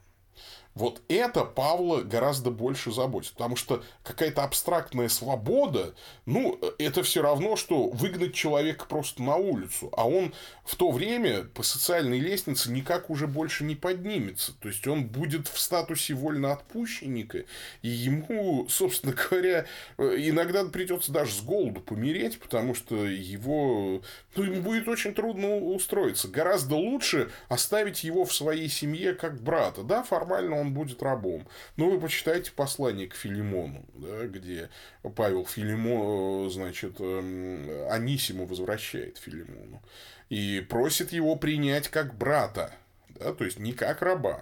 Вот 0.78 1.02
это 1.08 1.44
Павла 1.44 2.02
гораздо 2.02 2.52
больше 2.52 2.92
заботит, 2.92 3.32
потому 3.32 3.56
что 3.56 3.84
какая-то 4.04 4.44
абстрактная 4.44 5.10
свобода, 5.10 5.96
ну, 6.28 6.60
это 6.78 7.02
все 7.02 7.24
равно, 7.24 7.56
что 7.56 7.88
выгнать 7.88 8.36
человека 8.36 8.86
просто 8.88 9.24
на 9.24 9.38
улицу, 9.38 9.90
а 9.98 10.08
он 10.08 10.36
в 10.64 10.76
то 10.76 10.92
время 10.92 11.46
по 11.46 11.64
социальной 11.64 12.20
лестнице 12.20 12.72
никак 12.72 13.10
уже 13.10 13.26
больше 13.26 13.64
не 13.64 13.76
поднимется, 13.76 14.54
то 14.60 14.68
есть 14.68 14.86
он 14.86 15.08
будет 15.08 15.48
в 15.48 15.60
статусе 15.60 16.14
вольноотпущенника, 16.14 17.46
и 17.82 17.88
ему, 17.90 18.68
собственно 18.70 19.14
говоря, 19.14 19.66
иногда 19.98 20.64
придется 20.66 21.12
даже 21.12 21.34
с 21.34 21.42
голоду 21.42 21.82
помереть, 21.82 22.40
потому 22.40 22.76
что 22.76 23.08
его, 23.08 24.04
ну, 24.36 24.44
ему 24.44 24.62
будет 24.62 24.88
очень 24.88 25.16
трудно 25.16 25.58
устроиться. 25.58 26.28
Гораздо 26.28 26.76
лучше 26.76 27.32
оставить 27.50 28.04
его 28.04 28.26
в 28.26 28.34
своей 28.34 28.70
семье 28.70 29.16
как 29.16 29.42
брата, 29.42 29.82
да, 29.82 30.04
формально 30.04 30.60
он 30.60 30.67
он 30.68 30.74
будет 30.74 31.02
рабом. 31.02 31.48
Ну, 31.76 31.90
вы 31.90 32.00
почитайте 32.00 32.52
послание 32.52 33.08
к 33.08 33.16
Филимону, 33.16 33.86
да, 33.96 34.28
где 34.28 34.70
Павел 35.16 35.46
Филимон, 35.46 36.50
значит, 36.52 37.00
эм, 37.00 37.90
Анисиму 37.90 38.46
возвращает 38.46 39.18
Филимону 39.18 39.82
и 40.30 40.66
просит 40.70 41.12
его 41.12 41.36
принять 41.36 41.88
как 41.88 42.16
брата, 42.16 42.74
да, 43.10 43.34
то 43.34 43.46
есть 43.46 43.60
не 43.60 43.74
как 43.74 44.02
раба. 44.02 44.42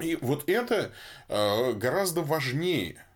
И 0.00 0.16
вот 0.20 0.48
это 0.48 0.92
э, 1.28 1.72
гораздо 1.72 2.22
важнее– 2.22 3.04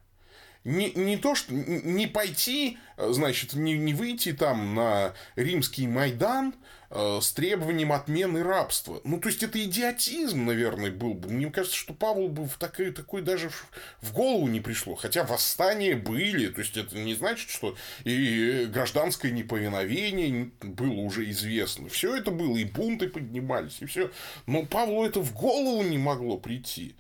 не, 0.65 0.93
не 0.93 1.17
то, 1.17 1.35
что 1.35 1.53
не 1.53 2.07
пойти, 2.07 2.79
значит, 2.97 3.55
не, 3.55 3.77
не 3.77 3.95
выйти 3.95 4.33
там 4.33 4.75
на 4.75 5.13
римский 5.35 5.89
Майдан 5.89 6.55
э, 6.93 7.19
с 7.21 7.33
требованием 7.33 7.93
отмены 7.93 8.43
рабства. 8.43 9.01
Ну, 9.05 9.19
то 9.19 9.29
есть, 9.29 9.43
это 9.43 9.63
идиотизм, 9.63 10.45
наверное, 10.45 10.91
был 10.91 11.15
бы. 11.15 11.29
Мне 11.31 11.51
кажется, 11.51 11.77
что 11.77 11.95
Павлу 11.95 12.29
бы 12.29 12.47
в 12.47 12.59
такой, 12.59 12.93
такой 12.93 13.23
даже 13.23 13.49
в, 13.49 13.67
в 14.01 14.13
голову 14.13 14.47
не 14.47 14.61
пришло. 14.61 14.95
Хотя 14.95 15.25
восстания 15.25 15.97
были. 15.97 16.49
То 16.49 16.61
есть, 16.61 16.77
это 16.77 16.97
не 16.97 17.15
значит, 17.15 17.51
что 17.51 17.77
и 18.05 18.67
гражданское 18.73 19.33
неповиновение 19.33 20.51
было 20.61 21.01
уже 21.01 21.29
известно. 21.31 21.89
Все 21.89 22.17
это 22.17 22.31
было, 22.31 22.57
и 22.57 22.65
бунты 22.65 23.09
поднимались, 23.09 23.79
и 23.81 23.87
все. 23.87 24.11
Но 24.47 24.65
Павлу 24.65 25.05
это 25.05 25.21
в 25.21 25.33
голову 25.33 25.83
не 25.83 25.99
могло 25.99 26.39
прийти. 26.39 26.95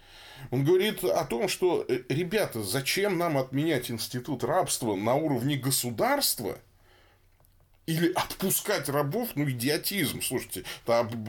Он 0.51 0.64
говорит 0.64 1.05
о 1.05 1.24
том, 1.24 1.49
что, 1.49 1.84
э, 1.88 2.01
ребята, 2.09 2.62
зачем 2.62 3.18
нам 3.18 3.38
отменять 3.38 3.90
институт 3.90 4.43
рабства 4.43 4.97
на 4.97 5.14
уровне 5.14 5.57
государства– 5.57 6.59
или 7.87 8.12
отпускать 8.12 8.89
рабов, 8.89 9.30
ну, 9.35 9.49
идиотизм, 9.51 10.22
слушайте, 10.22 10.64
об, 10.87 11.28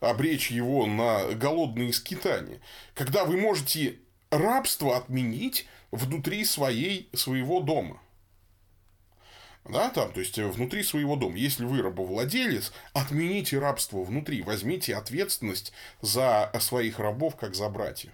обречь 0.00 0.50
его 0.50 0.86
на 0.86 1.34
голодные 1.34 1.92
скитания. 1.92 2.60
Когда 2.94 3.24
вы 3.24 3.36
можете 3.36 3.98
рабство 4.30 4.96
отменить 4.96 5.66
внутри 5.90 6.44
своей, 6.44 7.10
своего 7.12 7.60
дома. 7.60 8.00
Да, 9.68 9.90
там, 9.90 10.12
то 10.12 10.20
есть, 10.20 10.38
внутри 10.38 10.82
своего 10.82 11.16
дома. 11.16 11.36
Если 11.36 11.64
вы 11.64 11.82
рабовладелец, 11.82 12.72
отмените 12.94 13.58
рабство 13.58 14.02
внутри, 14.02 14.42
возьмите 14.42 14.96
ответственность 14.96 15.72
за 16.00 16.50
своих 16.60 16.98
рабов, 16.98 17.36
как 17.36 17.54
за 17.54 17.68
братьев. 17.68 18.12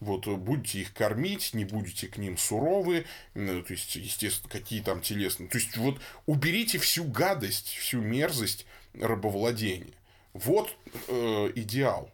Вот 0.00 0.26
э, 0.26 0.34
будете 0.34 0.80
их 0.80 0.92
кормить, 0.92 1.54
не 1.54 1.64
будете 1.64 2.08
к 2.08 2.18
ним 2.18 2.36
суровы, 2.36 3.06
то 3.34 3.64
есть, 3.68 3.96
естественно, 3.96 4.50
какие 4.50 4.82
там 4.82 5.00
телесные. 5.00 5.48
То 5.48 5.58
есть, 5.58 5.76
вот 5.76 6.00
уберите 6.26 6.78
всю 6.78 7.04
гадость, 7.04 7.68
всю 7.68 8.00
мерзость 8.00 8.66
рабовладения. 8.94 9.94
Вот 10.34 10.76
э, 11.08 11.52
идеал. 11.54 12.10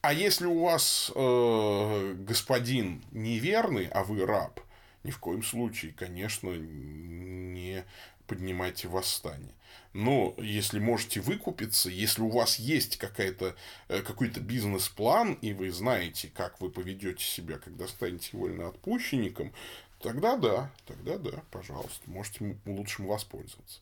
А 0.00 0.14
если 0.14 0.46
у 0.46 0.62
вас 0.62 1.12
э, 1.14 2.14
господин 2.20 3.02
неверный, 3.12 3.86
а 3.88 4.02
вы 4.02 4.24
раб, 4.24 4.60
ни 5.02 5.10
в 5.10 5.18
коем 5.18 5.42
случае, 5.42 5.92
конечно, 5.92 6.48
не 6.48 7.84
поднимайте 8.26 8.88
восстание. 8.88 9.52
Но 9.92 10.34
если 10.38 10.78
можете 10.78 11.20
выкупиться, 11.20 11.90
если 11.90 12.22
у 12.22 12.30
вас 12.30 12.58
есть 12.58 12.96
какая-то, 12.96 13.56
э, 13.88 14.02
какой-то 14.02 14.40
бизнес-план, 14.40 15.34
и 15.34 15.52
вы 15.52 15.70
знаете, 15.70 16.30
как 16.34 16.60
вы 16.60 16.70
поведете 16.70 17.24
себя, 17.24 17.58
когда 17.58 17.88
станете 17.88 18.36
вольноотпущенником, 18.36 19.52
тогда 20.00 20.36
да, 20.36 20.72
тогда 20.86 21.18
да, 21.18 21.42
пожалуйста, 21.50 22.08
можете 22.08 22.56
лучшим 22.66 23.06
воспользоваться. 23.06 23.80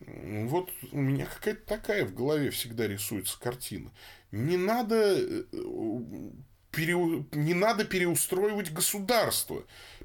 Вот 0.00 0.70
у 0.92 1.00
меня 1.00 1.26
какая-то 1.26 1.66
такая 1.66 2.04
в 2.04 2.14
голове 2.14 2.50
всегда 2.50 2.86
рисуется 2.86 3.38
картина. 3.38 3.90
Не 4.32 4.56
надо 4.56 5.16
э, 5.16 5.44
пере... 6.70 7.24
не 7.32 7.54
надо 7.54 7.84
переустроивать 7.84 8.72
государство. 8.72 9.64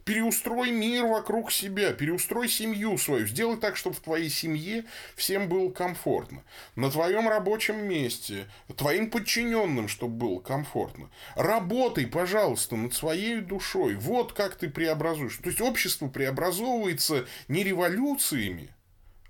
Переустрой 0.10 0.72
мир 0.72 1.06
вокруг 1.06 1.52
себя, 1.52 1.94
переустрой 1.94 2.50
семью 2.50 2.98
свою, 2.98 3.28
сделай 3.28 3.58
так, 3.58 3.78
чтобы 3.78 3.96
в 3.96 4.00
твоей 4.00 4.32
семье 4.32 4.86
всем 5.16 5.48
было 5.48 5.70
комфортно. 5.70 6.44
На 6.76 6.90
твоем 6.90 7.30
рабочем 7.30 7.88
месте, 7.88 8.48
твоим 8.76 9.12
подчиненным, 9.12 9.88
чтобы 9.88 10.16
было 10.16 10.40
комфортно. 10.40 11.12
Работай, 11.36 12.08
пожалуйста, 12.08 12.76
над 12.76 12.96
своей 12.96 13.40
душой. 13.42 13.94
Вот 13.98 14.34
как 14.34 14.56
ты 14.56 14.68
преобразуешь. 14.68 15.38
То 15.38 15.50
есть 15.50 15.62
общество 15.62 16.08
преобразовывается 16.08 17.28
не 17.48 17.64
революциями, 17.64 18.74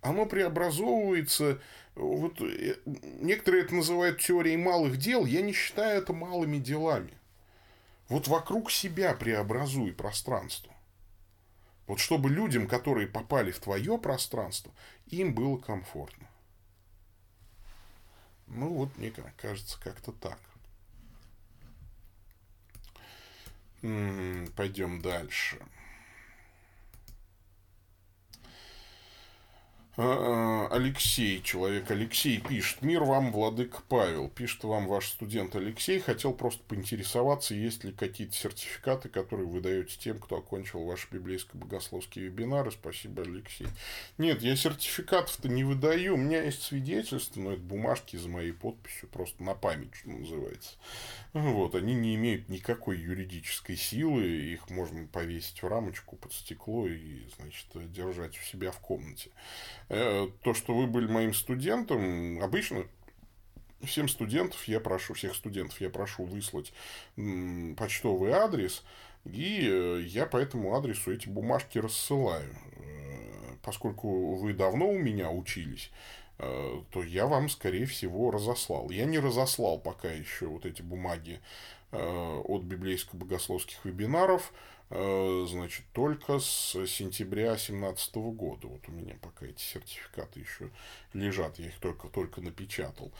оно 0.01 0.25
преобразовывается 0.25 1.59
вот 1.95 2.39
э, 2.39 2.77
некоторые 3.19 3.65
это 3.65 3.75
называют 3.75 4.21
теорией 4.21 4.55
малых 4.55 4.95
дел, 4.95 5.25
я 5.25 5.41
не 5.41 5.51
считаю 5.51 6.01
это 6.01 6.13
малыми 6.13 6.57
делами. 6.57 7.18
Вот 8.09 8.27
вокруг 8.27 8.71
себя 8.71 9.13
преобразуй 9.13 9.93
пространство. 9.93 10.73
Вот 11.85 11.99
чтобы 11.99 12.29
людям, 12.29 12.67
которые 12.67 13.07
попали 13.07 13.51
в 13.51 13.59
твое 13.59 13.97
пространство, 13.97 14.73
им 15.07 15.33
было 15.33 15.57
комфортно. 15.57 16.27
Ну 18.47 18.73
вот, 18.73 18.97
мне 18.97 19.11
кажется, 19.37 19.79
как-то 19.79 20.11
так. 20.11 20.39
Пойдем 24.55 25.01
дальше. 25.01 25.59
А, 29.88 29.88
а, 29.88 29.88
Алексей, 30.01 31.41
человек 31.41 31.91
Алексей 31.91 32.39
пишет. 32.39 32.81
Мир 32.81 33.03
вам, 33.03 33.33
владык 33.33 33.81
Павел. 33.89 34.29
Пишет 34.29 34.63
вам 34.63 34.87
ваш 34.87 35.09
студент 35.09 35.57
Алексей. 35.57 35.99
Хотел 35.99 36.31
просто 36.31 36.63
поинтересоваться, 36.63 37.53
есть 37.53 37.83
ли 37.83 37.91
какие-то 37.91 38.33
сертификаты, 38.33 39.09
которые 39.09 39.47
вы 39.47 39.59
даете 39.59 39.97
тем, 39.99 40.19
кто 40.19 40.37
окончил 40.37 40.85
ваши 40.85 41.05
библейско-богословские 41.11 42.27
вебинары. 42.27 42.71
Спасибо, 42.71 43.23
Алексей. 43.23 43.67
Нет, 44.17 44.41
я 44.41 44.55
сертификатов-то 44.55 45.49
не 45.49 45.65
выдаю. 45.65 46.13
У 46.13 46.17
меня 46.17 46.43
есть 46.43 46.61
свидетельства, 46.61 47.41
но 47.41 47.51
это 47.51 47.61
бумажки 47.61 48.15
за 48.15 48.29
моей 48.29 48.53
подписью, 48.53 49.09
просто 49.09 49.43
на 49.43 49.53
память, 49.53 49.93
что 49.95 50.11
называется. 50.11 50.77
Вот, 51.33 51.75
они 51.75 51.93
не 51.93 52.15
имеют 52.15 52.47
никакой 52.47 52.97
юридической 52.97 53.75
силы. 53.75 54.23
Их 54.23 54.69
можно 54.69 55.05
повесить 55.07 55.61
в 55.61 55.67
рамочку 55.67 56.15
под 56.15 56.31
стекло 56.31 56.87
и, 56.87 57.27
значит, 57.37 57.67
держать 57.91 58.37
у 58.39 58.41
себя 58.43 58.71
в 58.71 58.79
комнате. 58.79 59.31
Э, 59.89 60.27
то, 60.43 60.53
что 60.53 60.75
вы 60.75 60.85
были 60.85 61.07
моим 61.07 61.33
студентом, 61.33 62.41
обычно 62.43 62.85
всем 63.83 64.07
студентов 64.07 64.63
я 64.67 64.79
прошу, 64.79 65.15
всех 65.15 65.35
студентов 65.35 65.81
я 65.81 65.89
прошу 65.89 66.25
выслать 66.25 66.73
почтовый 67.75 68.31
адрес, 68.31 68.83
И 69.25 69.67
э, 69.67 70.01
я 70.05 70.25
по 70.27 70.37
этому 70.37 70.75
адресу 70.75 71.11
эти 71.11 71.27
бумажки 71.27 71.79
рассылаю. 71.79 72.55
Э, 72.77 73.55
поскольку 73.63 74.35
вы 74.35 74.53
давно 74.53 74.89
у 74.89 74.97
меня 74.97 75.29
учились, 75.31 75.91
то 76.37 77.03
я 77.03 77.27
вам, 77.27 77.49
скорее 77.49 77.85
всего, 77.85 78.31
разослал. 78.31 78.91
Я 78.91 79.03
не 79.03 79.19
разослал 79.19 79.77
пока 79.77 80.09
еще 80.09 80.45
вот 80.45 80.65
эти 80.65 80.81
бумаги 80.81 81.41
от 81.91 82.63
библейско-богословских 82.63 83.83
вебинаров, 83.83 84.53
значит, 84.89 85.85
только 85.93 86.39
с 86.39 86.71
сентября 86.87 87.49
2017 87.49 88.15
года. 88.15 88.67
Вот 88.67 88.87
у 88.87 88.91
меня 88.91 89.15
пока 89.21 89.45
эти 89.45 89.61
сертификаты 89.61 90.39
еще 90.39 90.71
лежат, 91.13 91.59
я 91.59 91.67
их 91.67 91.79
только-только 91.79 92.41
напечатал. 92.41 93.11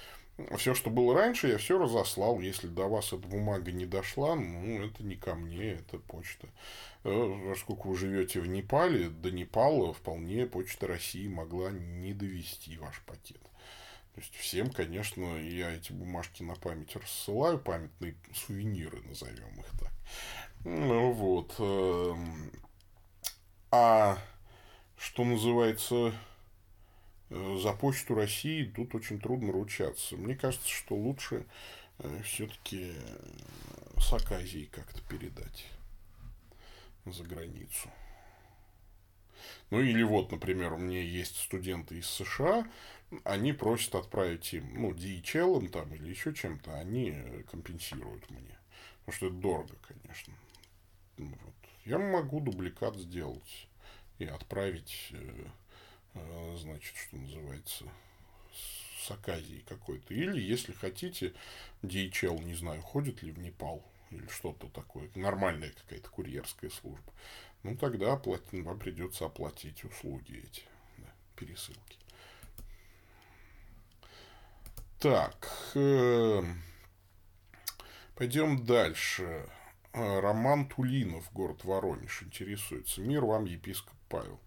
Все, 0.57 0.73
что 0.73 0.89
было 0.89 1.13
раньше, 1.13 1.47
я 1.47 1.57
все 1.57 1.77
разослал. 1.77 2.39
Если 2.39 2.67
до 2.67 2.87
вас 2.87 3.07
эта 3.07 3.27
бумага 3.27 3.71
не 3.71 3.85
дошла, 3.85 4.35
ну, 4.35 4.85
это 4.85 5.03
не 5.03 5.15
ко 5.15 5.35
мне, 5.35 5.73
это 5.73 5.97
почта. 5.99 6.47
Поскольку 7.03 7.89
э, 7.89 7.91
вы 7.91 7.97
живете 7.97 8.39
в 8.39 8.47
Непале, 8.47 9.09
до 9.09 9.31
Непала 9.31 9.93
вполне 9.93 10.45
почта 10.45 10.87
России 10.87 11.27
могла 11.27 11.71
не 11.71 12.13
довести 12.13 12.77
ваш 12.77 13.01
пакет. 13.01 13.41
То 14.15 14.21
есть 14.21 14.35
всем, 14.35 14.69
конечно, 14.71 15.37
я 15.37 15.71
эти 15.71 15.91
бумажки 15.91 16.43
на 16.43 16.55
память 16.55 16.95
рассылаю, 16.95 17.59
памятные 17.59 18.15
сувениры, 18.33 19.01
назовем 19.01 19.59
их 19.59 19.69
так. 19.79 19.91
Ну 20.63 21.11
вот. 21.11 21.55
Эм, 21.59 22.51
а 23.71 24.17
что 24.97 25.23
называется 25.23 26.13
Э, 27.29 27.57
за 27.61 27.73
почту 27.73 28.15
России 28.15 28.65
тут 28.65 28.95
очень 28.95 29.19
трудно 29.19 29.51
ручаться. 29.51 30.15
Мне 30.17 30.35
кажется, 30.35 30.67
что 30.67 30.95
лучше 30.95 31.45
э, 31.99 32.21
все-таки 32.23 32.93
э, 32.95 33.99
с 33.99 34.13
Аказией 34.13 34.65
как-то 34.67 35.01
передать 35.07 35.67
за 37.05 37.23
границу. 37.23 37.89
Ну 39.69 39.81
или 39.81 40.03
вот, 40.03 40.31
например, 40.31 40.73
у 40.73 40.77
меня 40.77 41.01
есть 41.01 41.37
студенты 41.37 41.99
из 41.99 42.07
США, 42.07 42.67
они 43.23 43.53
просят 43.53 43.95
отправить 43.95 44.53
им, 44.53 44.81
ну, 44.81 44.91
DHL 44.91 45.69
там 45.69 45.93
или 45.93 46.09
еще 46.09 46.33
чем-то, 46.33 46.75
они 46.75 47.15
компенсируют 47.49 48.29
мне. 48.29 48.57
Потому 49.05 49.15
что 49.15 49.27
это 49.27 49.35
дорого, 49.35 49.75
конечно. 49.87 50.33
Вот. 51.19 51.55
Я 51.85 51.99
могу 51.99 52.39
дубликат 52.39 52.95
сделать 52.95 53.67
и 54.17 54.25
отправить 54.25 55.13
а, 56.15 56.55
значит, 56.57 56.95
что 56.95 57.17
называется, 57.17 57.85
с 58.99 59.11
Аказией 59.11 59.63
какой-то. 59.67 60.13
Или, 60.13 60.41
если 60.41 60.71
хотите, 60.71 61.33
DHL, 61.83 62.43
не 62.43 62.55
знаю, 62.55 62.81
ходит 62.81 63.21
ли 63.21 63.31
в 63.31 63.39
Непал 63.39 63.83
или 64.11 64.27
что-то 64.27 64.67
такое, 64.69 65.09
нормальная 65.15 65.71
какая-то 65.71 66.09
курьерская 66.09 66.69
служба, 66.69 67.13
ну, 67.63 67.77
тогда 67.77 68.13
оплати, 68.13 68.61
вам 68.61 68.79
придется 68.79 69.25
оплатить 69.25 69.83
услуги 69.83 70.43
эти, 70.43 70.63
да, 70.97 71.07
пересылки. 71.35 71.97
Так, 74.99 75.47
э, 75.75 76.43
пойдем 78.15 78.65
дальше. 78.65 79.47
А, 79.91 80.21
Роман 80.21 80.67
Тулинов, 80.67 81.31
город 81.33 81.63
Воронеж, 81.63 82.21
интересуется. 82.23 83.01
Мир 83.01 83.25
вам, 83.25 83.45
епископ 83.45 83.95
Павел. 84.07 84.39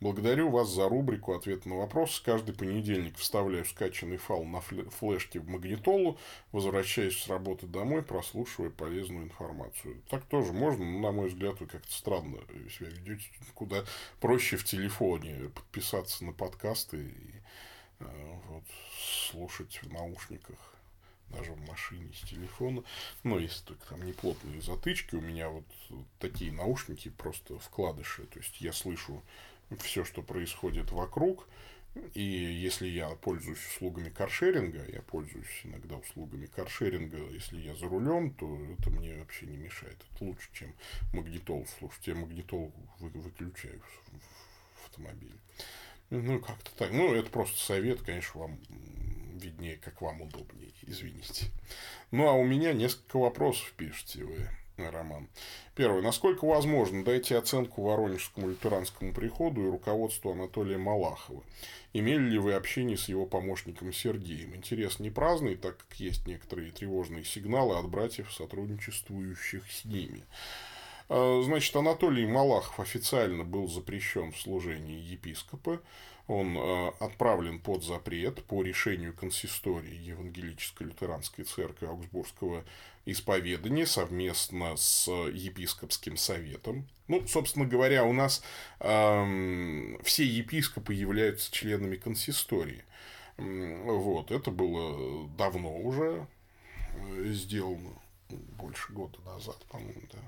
Благодарю 0.00 0.48
вас 0.48 0.68
за 0.70 0.88
рубрику 0.88 1.34
«Ответ 1.34 1.66
на 1.66 1.76
вопрос». 1.76 2.20
Каждый 2.24 2.54
понедельник 2.54 3.18
вставляю 3.18 3.64
скачанный 3.64 4.16
файл 4.16 4.44
на 4.44 4.60
флешке 4.60 5.40
в 5.40 5.48
магнитолу, 5.48 6.18
возвращаюсь 6.52 7.20
с 7.20 7.28
работы 7.28 7.66
домой, 7.66 8.02
прослушивая 8.02 8.70
полезную 8.70 9.24
информацию. 9.24 10.00
Так 10.08 10.24
тоже 10.24 10.52
можно, 10.52 10.84
но, 10.84 11.00
на 11.00 11.12
мой 11.12 11.28
взгляд, 11.28 11.60
вы 11.60 11.66
как-то 11.66 11.92
странно 11.92 12.38
себя 12.70 12.88
ведете. 12.90 13.28
Куда 13.54 13.84
проще 14.20 14.56
в 14.56 14.64
телефоне 14.64 15.50
подписаться 15.50 16.24
на 16.24 16.32
подкасты 16.32 17.08
и 17.08 17.34
э, 17.98 18.38
вот, 18.48 18.64
слушать 19.30 19.80
в 19.82 19.92
наушниках 19.92 20.77
даже 21.30 21.52
в 21.52 21.66
машине 21.66 22.12
с 22.14 22.28
телефона. 22.28 22.82
Но 23.22 23.38
если 23.38 23.64
только 23.64 23.86
там 23.86 24.04
не 24.04 24.12
плотные 24.12 24.60
затычки, 24.60 25.14
у 25.14 25.20
меня 25.20 25.48
вот 25.48 25.64
такие 26.18 26.52
наушники 26.52 27.08
просто 27.10 27.58
вкладыши. 27.58 28.24
То 28.26 28.38
есть 28.38 28.60
я 28.60 28.72
слышу 28.72 29.22
все, 29.78 30.04
что 30.04 30.22
происходит 30.22 30.90
вокруг. 30.92 31.48
И 32.14 32.22
если 32.22 32.86
я 32.86 33.08
пользуюсь 33.08 33.64
услугами 33.66 34.08
каршеринга, 34.10 34.84
я 34.86 35.02
пользуюсь 35.02 35.60
иногда 35.64 35.96
услугами 35.96 36.46
каршеринга, 36.46 37.18
если 37.30 37.60
я 37.60 37.74
за 37.74 37.88
рулем, 37.88 38.34
то 38.34 38.46
это 38.78 38.90
мне 38.90 39.16
вообще 39.18 39.46
не 39.46 39.56
мешает. 39.56 39.96
Это 40.14 40.24
лучше, 40.24 40.48
чем 40.52 40.72
магнитол 41.12 41.66
слушать. 41.78 42.06
Я 42.06 42.14
магнитол 42.14 42.72
вы, 43.00 43.08
выключаю 43.08 43.80
в 43.80 44.86
автомобиле. 44.86 45.34
Ну, 46.10 46.38
как-то 46.40 46.70
так. 46.76 46.92
Ну, 46.92 47.14
это 47.14 47.30
просто 47.30 47.58
совет, 47.58 48.02
конечно, 48.02 48.40
вам 48.40 48.58
виднее, 49.38 49.76
как 49.76 50.02
вам 50.02 50.22
удобнее, 50.22 50.72
извините. 50.82 51.46
Ну, 52.10 52.28
а 52.28 52.32
у 52.32 52.44
меня 52.44 52.72
несколько 52.72 53.18
вопросов 53.18 53.72
пишите 53.76 54.24
вы. 54.24 54.48
Роман. 54.78 55.28
Первый. 55.74 56.02
Насколько 56.02 56.44
возможно 56.44 57.04
дайте 57.04 57.36
оценку 57.36 57.82
Воронежскому 57.82 58.48
лютеранскому 58.48 59.12
приходу 59.12 59.66
и 59.66 59.70
руководству 59.70 60.32
Анатолия 60.32 60.78
Малахова? 60.78 61.42
Имели 61.92 62.30
ли 62.30 62.38
вы 62.38 62.54
общение 62.54 62.96
с 62.96 63.08
его 63.08 63.26
помощником 63.26 63.92
Сергеем? 63.92 64.54
Интерес 64.54 65.00
не 65.00 65.10
праздный, 65.10 65.56
так 65.56 65.78
как 65.78 65.98
есть 65.98 66.26
некоторые 66.26 66.70
тревожные 66.70 67.24
сигналы 67.24 67.76
от 67.76 67.88
братьев, 67.88 68.32
сотрудничествующих 68.32 69.70
с 69.70 69.84
ними. 69.84 70.22
А, 71.08 71.42
значит, 71.42 71.74
Анатолий 71.74 72.26
Малахов 72.26 72.78
официально 72.80 73.44
был 73.44 73.68
запрещен 73.68 74.32
в 74.32 74.40
служении 74.40 75.00
епископа 75.00 75.80
он 76.28 76.56
э, 76.56 76.88
отправлен 77.00 77.58
под 77.58 77.82
запрет 77.82 78.44
по 78.44 78.62
решению 78.62 79.14
консистории 79.14 79.94
Евангелической 79.94 80.86
лютеранской 80.86 81.44
церкви 81.44 81.86
Аугсбургского 81.86 82.64
исповедания 83.06 83.86
совместно 83.86 84.76
с 84.76 85.10
епископским 85.10 86.18
советом. 86.18 86.86
Ну, 87.08 87.26
собственно 87.26 87.64
говоря, 87.64 88.04
у 88.04 88.12
нас 88.12 88.42
э, 88.80 89.96
все 90.04 90.24
епископы 90.24 90.92
являются 90.92 91.50
членами 91.50 91.96
консистории. 91.96 92.84
Вот, 93.38 94.30
это 94.30 94.50
было 94.50 95.28
давно 95.38 95.78
уже 95.78 96.26
э, 96.94 97.24
сделано, 97.28 97.92
больше 98.28 98.92
года 98.92 99.18
назад, 99.24 99.56
по-моему, 99.70 100.02
да. 100.12 100.18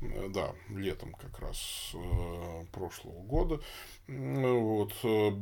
Э, 0.00 0.28
да, 0.28 0.54
летом 0.70 1.12
как 1.14 1.38
раз 1.40 1.90
э, 1.94 2.64
прошлого 2.72 3.22
года. 3.22 3.60
Вот. 4.06 4.94
Э, 5.02 5.32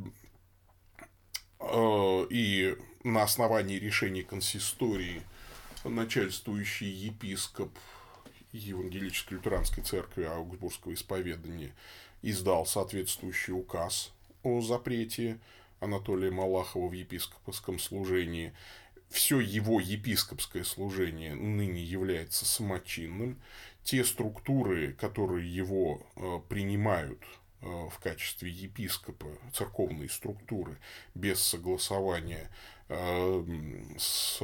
и 2.30 2.76
на 3.05 3.22
основании 3.22 3.78
решений 3.78 4.22
консистории 4.22 5.22
начальствующий 5.84 6.88
епископ 6.88 7.70
Евангелической 8.52 9.38
лютеранской 9.38 9.82
церкви 9.82 10.24
Аугсбургского 10.24 10.94
исповедания 10.94 11.74
издал 12.22 12.66
соответствующий 12.66 13.52
указ 13.52 14.12
о 14.42 14.61
запрете 14.61 15.38
Анатолия 15.80 16.30
Малахова 16.30 16.88
в 16.88 16.92
епископском 16.92 17.78
служении. 17.78 18.52
Все 19.11 19.40
его 19.40 19.80
епископское 19.80 20.64
служение 20.64 21.34
ныне 21.34 21.82
является 21.82 22.44
самочинным. 22.44 23.40
Те 23.85 24.03
структуры, 24.05 24.95
которые 24.95 25.55
его 25.55 26.03
э, 26.16 26.41
принимают 26.49 27.20
Э, 27.64 27.89
в 27.89 27.99
качестве 27.99 28.51
епископа 28.51 29.26
церковные 29.55 30.11
структуры 30.11 30.76
без 31.14 31.41
согласования 31.41 32.51
э, 32.91 33.45
с 33.97 34.39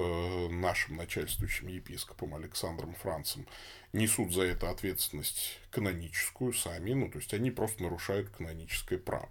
нашим 0.51 0.97
начальствующим 0.97 1.69
епископом 1.69 2.35
Александром 2.35 2.95
Францем 2.95 3.47
несут 3.93 4.33
за 4.33 4.45
это 4.45 4.71
ответственность 4.71 5.59
каноническую 5.71 6.55
сами, 6.55 6.95
ну, 6.95 7.11
то 7.11 7.19
есть 7.19 7.35
они 7.35 7.51
просто 7.51 7.83
нарушают 7.83 8.31
каноническое 8.31 8.99
право. 8.99 9.29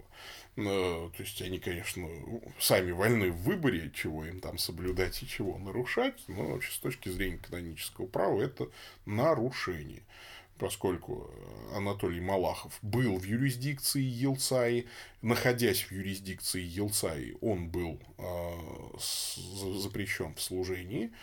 Э, 0.68 1.10
то 1.16 1.24
есть 1.24 1.42
они, 1.42 1.60
конечно, 1.60 2.08
сами 2.60 2.92
вольны 2.92 3.32
в 3.32 3.44
выборе, 3.44 3.92
чего 3.94 4.26
им 4.26 4.42
там 4.42 4.58
соблюдать 4.58 5.22
и 5.24 5.28
чего 5.28 5.58
нарушать, 5.58 6.22
но 6.28 6.48
вообще 6.48 6.72
с 6.72 6.80
точки 6.80 7.10
зрения 7.10 7.38
канонического 7.38 8.06
права 8.08 8.42
это 8.42 8.70
нарушение 9.06 10.04
поскольку 10.58 11.32
э, 11.32 11.78
Анатолий 11.78 12.20
Малахов 12.20 12.78
был 12.82 13.18
в 13.18 13.24
юрисдикции 13.24 14.02
Елцаи, 14.02 14.88
находясь 15.22 15.84
в 15.84 15.94
юрисдикции 15.94 16.62
Елцаи, 16.62 17.38
он 17.40 17.70
был 17.70 17.98
э, 18.18 18.52
запрещен 18.98 20.36
в 20.36 20.42
служении. 20.42 21.14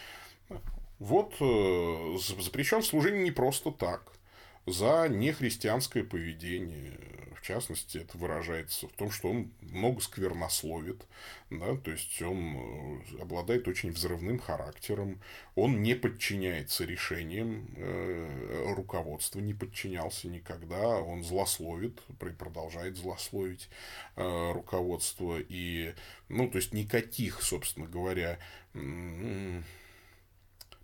Вот 0.99 1.35
запрещен 1.35 2.81
в 2.81 2.87
служении 2.87 3.25
не 3.25 3.31
просто 3.31 3.71
так. 3.71 4.11
за 4.65 5.07
нехристианское 5.11 6.03
поведение. 6.03 6.99
Частности, 7.47 7.99
это 7.99 8.19
выражается 8.19 8.89
в 8.89 8.93
том, 8.95 9.13
что 9.13 9.31
он 9.31 9.53
много 9.61 10.01
сквернословит, 10.01 11.07
да, 11.49 11.77
то 11.77 11.93
есть 11.93 12.21
он 12.21 12.57
э, 12.57 13.23
обладает 13.23 13.69
очень 13.69 13.93
взрывным 13.93 14.41
характером, 14.41 15.21
он 15.55 15.81
не 15.81 15.95
подчиняется 15.95 16.85
решениям 16.85 17.69
э, 17.77 18.73
руководства, 18.75 19.39
не 19.39 19.55
подчинялся 19.55 20.27
никогда, 20.27 20.99
он 20.99 21.23
злословит, 21.23 22.03
продолжает 22.37 22.97
злословить 22.97 23.69
э, 24.17 24.53
руководство, 24.53 25.39
и, 25.39 25.95
ну, 26.29 26.51
то 26.51 26.59
есть 26.59 26.75
никаких, 26.75 27.45
собственно 27.45 27.87
говоря, 27.87 28.41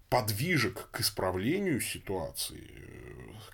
подвижек 0.09 0.91
к 0.93 1.01
исправлению 1.01 1.81
ситуации, 1.81 2.71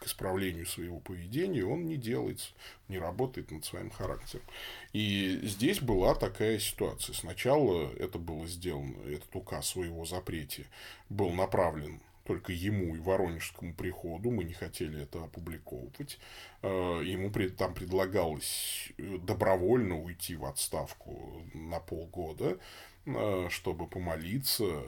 исправлению 0.08 0.66
своего 0.66 0.98
поведения 1.00 1.64
он 1.64 1.86
не 1.86 1.96
делает, 1.96 2.40
не 2.88 2.98
работает 2.98 3.50
над 3.50 3.64
своим 3.64 3.90
характером. 3.90 4.44
И 4.92 5.38
здесь 5.42 5.80
была 5.80 6.14
такая 6.14 6.58
ситуация. 6.58 7.14
Сначала 7.14 7.92
это 7.92 8.18
было 8.18 8.46
сделано, 8.46 8.96
этот 9.06 9.34
указ 9.36 9.76
о 9.76 9.84
его 9.84 10.04
запрете 10.04 10.66
был 11.08 11.30
направлен 11.30 12.00
только 12.28 12.52
ему 12.52 12.94
и 12.94 12.98
Воронежскому 12.98 13.72
приходу, 13.72 14.30
мы 14.30 14.44
не 14.44 14.52
хотели 14.52 15.02
это 15.02 15.24
опубликовывать. 15.24 16.18
Э, 16.60 17.00
ему 17.02 17.32
там 17.56 17.72
предлагалось 17.72 18.92
добровольно 18.98 19.98
уйти 19.98 20.36
в 20.36 20.44
отставку 20.44 21.42
на 21.54 21.80
полгода, 21.80 22.58
э, 23.06 23.48
чтобы 23.48 23.86
помолиться, 23.86 24.84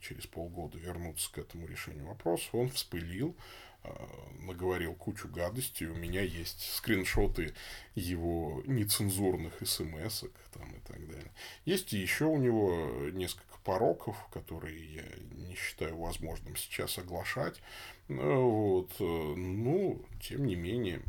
через 0.00 0.28
полгода 0.28 0.78
вернуться 0.78 1.32
к 1.32 1.38
этому 1.38 1.66
решению 1.66 2.06
вопроса, 2.06 2.48
он 2.52 2.68
вспылил, 2.68 3.34
наговорил 4.40 4.94
кучу 4.94 5.28
гадостей. 5.28 5.86
У 5.88 5.94
меня 5.94 6.22
есть 6.22 6.74
скриншоты 6.74 7.54
его 7.94 8.62
нецензурных 8.66 9.54
смс 9.66 10.24
там 10.52 10.72
и 10.74 10.80
так 10.80 11.06
далее. 11.06 11.32
Есть 11.64 11.92
и 11.92 11.98
еще 11.98 12.26
у 12.26 12.36
него 12.36 13.10
несколько 13.10 13.58
пороков, 13.64 14.16
которые 14.32 14.94
я 14.94 15.04
не 15.32 15.54
считаю 15.56 15.98
возможным 15.98 16.56
сейчас 16.56 16.98
оглашать. 16.98 17.60
Вот. 18.08 18.92
Ну, 18.98 20.00
тем 20.22 20.46
не 20.46 20.54
менее, 20.54 21.02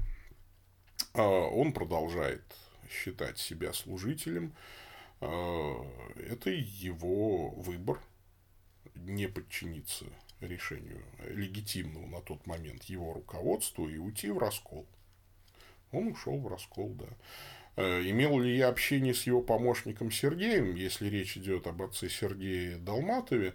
он 1.14 1.72
продолжает 1.74 2.44
считать 2.90 3.38
себя 3.38 3.74
служителем. 3.74 4.54
Это 5.20 6.50
его 6.50 7.50
выбор 7.50 8.02
не 8.96 9.28
подчиниться 9.28 10.06
решению 10.42 11.04
легитимного 11.30 12.06
на 12.06 12.22
тот 12.22 12.46
момент 12.46 12.84
его 12.84 13.14
руководству 13.14 13.88
и 13.88 13.98
уйти 13.98 14.30
в 14.30 14.38
раскол. 14.38 14.86
Он 15.92 16.08
ушел 16.08 16.38
в 16.38 16.48
раскол, 16.48 16.94
да. 16.96 17.08
Э, 17.78 18.02
имел 18.04 18.40
ли 18.40 18.58
я 18.58 18.70
общение 18.70 19.14
с 19.14 19.24
его 19.24 19.42
помощником 19.42 20.12
Сергеем, 20.12 20.76
если 20.76 21.08
речь 21.08 21.38
идет 21.38 21.68
об 21.68 21.82
отце 21.82 22.10
Сергее 22.10 22.78
Долматове? 22.78 23.54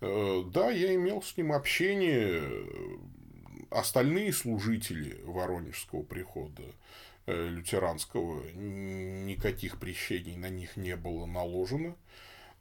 Э, 0.00 0.42
да, 0.46 0.70
я 0.70 0.94
имел 0.94 1.22
с 1.22 1.36
ним 1.36 1.52
общение. 1.52 2.42
Остальные 3.70 4.32
служители 4.32 5.20
Воронежского 5.24 6.04
прихода 6.04 6.62
э, 7.26 7.48
лютеранского, 7.48 8.48
никаких 8.52 9.78
прещений 9.78 10.36
на 10.36 10.48
них 10.48 10.76
не 10.76 10.94
было 10.94 11.26
наложено. 11.26 11.96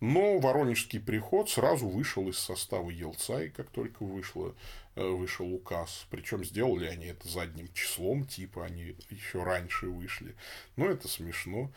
Но 0.06 0.38
Воронежский 0.38 0.99
приход 0.99 1.49
сразу 1.49 1.88
вышел 1.88 2.28
из 2.28 2.38
состава 2.38 2.89
Елцай, 2.89 3.47
как 3.47 3.70
только 3.70 4.04
вышло, 4.04 4.54
вышел 4.96 5.52
указ. 5.54 6.06
Причем 6.10 6.44
сделали 6.44 6.86
они 6.86 7.08
это 7.08 7.28
задним 7.28 7.72
числом, 7.74 8.26
типа 8.26 8.66
они 8.66 8.96
еще 9.10 9.44
раньше 9.44 9.88
вышли. 9.88 10.36
Но 10.76 10.86
это 10.88 11.08
смешно. 11.08 11.72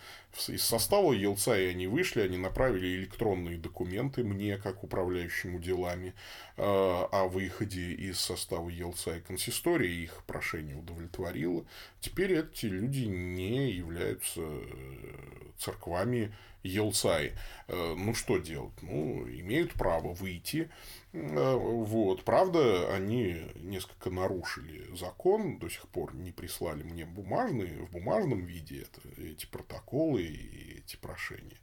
Из 0.48 0.62
состава 0.62 1.12
Елцай 1.12 1.70
они 1.70 1.86
вышли, 1.86 2.20
они 2.20 2.36
направили 2.36 2.96
электронные 2.96 3.56
документы 3.56 4.22
мне, 4.22 4.58
как 4.58 4.84
управляющему 4.84 5.58
делами, 5.58 6.14
э, 6.56 6.62
о 6.62 7.28
выходе 7.28 7.92
из 7.92 8.20
состава 8.20 8.68
Елцай. 8.68 9.20
Консистория 9.22 9.90
их 9.90 10.22
прошение 10.26 10.76
удовлетворила. 10.76 11.64
Теперь 12.00 12.34
эти 12.34 12.66
люди 12.66 13.04
не 13.04 13.70
являются 13.72 14.40
э, 14.42 15.50
церквами 15.58 16.34
Елцай. 16.62 17.32
Э, 17.68 17.94
ну, 17.96 18.14
что 18.14 18.38
делать? 18.38 18.74
Ну, 18.82 19.26
имеют 19.28 19.72
право 19.72 20.12
выйти. 20.12 20.70
Э, 21.16 21.54
вот. 21.56 22.24
Правда, 22.24 22.94
они 22.94 23.40
несколько 23.56 24.10
нарушили 24.10 24.94
закон, 24.94 25.58
до 25.58 25.68
сих 25.68 25.88
пор 25.88 26.14
не 26.14 26.30
прислали 26.30 26.82
мне 26.82 27.06
бумажные, 27.06 27.78
в 27.78 27.90
бумажном 27.90 28.44
виде 28.44 28.82
это, 28.82 29.00
эти 29.22 29.46
протоколы 29.46 30.22
и 30.22 30.78
эти 30.78 30.96
прошения. 30.96 31.58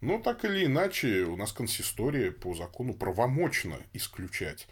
Но 0.00 0.18
так 0.18 0.44
или 0.44 0.66
иначе, 0.66 1.22
у 1.22 1.36
нас 1.36 1.52
консистория 1.52 2.32
по 2.32 2.54
закону 2.54 2.94
правомочна 2.94 3.78
исключать 3.92 4.66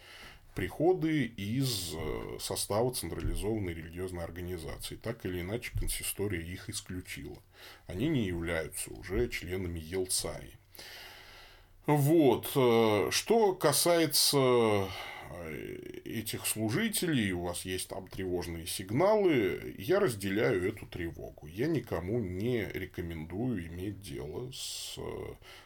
приходы 0.53 1.25
из 1.25 1.93
э, 1.95 2.37
состава 2.39 2.93
централизованной 2.93 3.73
религиозной 3.73 4.23
организации. 4.23 4.97
Так 4.97 5.25
или 5.25 5.41
иначе, 5.41 5.71
консистория 5.77 6.41
их 6.41 6.69
исключила. 6.69 7.37
Они 7.87 8.09
не 8.09 8.25
являются 8.25 8.91
уже 8.91 9.29
членами 9.29 9.79
Елцаи. 9.79 10.57
Вот. 11.85 12.51
Э, 12.55 13.09
что 13.11 13.53
касается 13.53 14.37
э, 14.37 14.87
этих 16.05 16.45
служителей, 16.47 17.31
у 17.31 17.41
вас 17.43 17.65
есть 17.65 17.89
там 17.89 18.07
тревожные 18.07 18.65
сигналы, 18.65 19.75
я 19.77 19.99
разделяю 19.99 20.67
эту 20.67 20.85
тревогу. 20.85 21.47
Я 21.47 21.67
никому 21.67 22.19
не 22.19 22.65
рекомендую 22.65 23.67
иметь 23.67 24.01
дело 24.01 24.51
с 24.51 24.97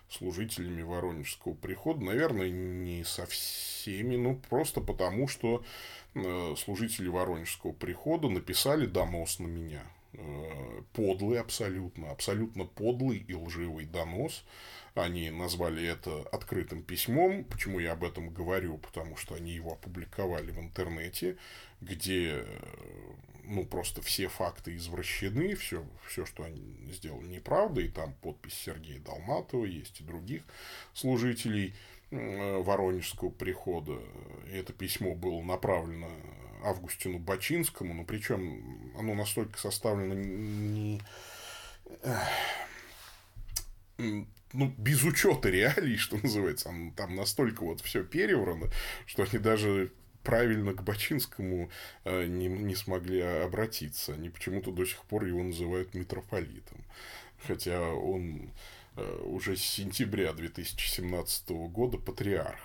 служителями 0.09 0.82
Воронежского 0.82 1.53
прихода. 1.53 2.03
Наверное, 2.03 2.49
не 2.49 3.03
со 3.03 3.26
всеми, 3.26 4.15
ну, 4.15 4.39
просто 4.49 4.82
потому, 4.82 5.28
что 5.28 5.63
э, 6.15 6.55
служители 6.57 7.07
Воронежского 7.07 7.72
прихода 7.72 8.28
написали 8.30 8.86
донос 8.86 9.39
на 9.39 9.47
меня. 9.47 9.84
Э, 10.13 10.82
подлый 10.93 11.39
абсолютно, 11.39 12.11
абсолютно 12.11 12.65
подлый 12.65 13.20
и 13.20 13.34
лживый 13.34 13.86
донос. 13.86 14.43
Они 14.95 15.29
назвали 15.29 15.85
это 15.85 16.23
открытым 16.31 16.83
письмом. 16.83 17.43
Почему 17.43 17.79
я 17.79 17.93
об 17.93 18.03
этом 18.03 18.29
говорю? 18.29 18.77
Потому 18.77 19.15
что 19.15 19.35
они 19.35 19.51
его 19.51 19.73
опубликовали 19.73 20.51
в 20.51 20.59
интернете, 20.59 21.37
где 21.81 22.45
ну, 23.43 23.65
просто 23.65 24.01
все 24.01 24.27
факты 24.27 24.75
извращены, 24.75 25.55
все, 25.55 25.83
все, 26.07 26.25
что 26.25 26.43
они 26.43 26.61
сделали, 26.91 27.27
неправда, 27.27 27.81
и 27.81 27.87
там 27.87 28.13
подпись 28.21 28.53
Сергея 28.53 28.99
Долматова 28.99 29.65
есть 29.65 30.01
и 30.01 30.03
других 30.03 30.43
служителей 30.93 31.73
Воронежского 32.11 33.29
прихода. 33.29 33.99
И 34.51 34.55
это 34.55 34.73
письмо 34.73 35.15
было 35.15 35.41
направлено 35.41 36.09
Августину 36.63 37.19
Бачинскому, 37.19 37.93
но 37.93 38.03
причем 38.03 38.93
оно 38.97 39.13
настолько 39.13 39.57
составлено 39.59 40.13
не 40.13 41.01
ну, 44.54 44.74
без 44.78 45.04
учета 45.04 45.50
реалий, 45.50 45.97
что 45.97 46.18
называется, 46.18 46.72
там 46.95 47.16
настолько 47.16 47.64
вот 47.64 47.82
все 47.82 48.04
переврано, 48.04 48.70
что 49.06 49.24
они 49.24 49.39
даже 49.39 49.91
правильно 50.24 50.74
к 50.74 50.84
Бачинскому 50.84 51.70
э, 52.04 52.26
не, 52.26 52.47
не 52.47 52.76
смогли 52.76 53.22
обратиться. 53.22 54.14
Они 54.14 54.30
почему-то 54.30 54.72
до 54.72 54.86
сих 54.86 55.04
пор 55.06 55.26
его 55.26 55.41
называют 55.41 55.93
митрополитом. 55.93 56.84
Хотя 57.47 57.82
он 57.82 58.52
э, 58.95 59.22
уже 59.24 59.56
с 59.56 59.62
сентября 59.62 60.34
2017 60.34 61.50
года 61.50 61.97
патриарх. 61.97 62.60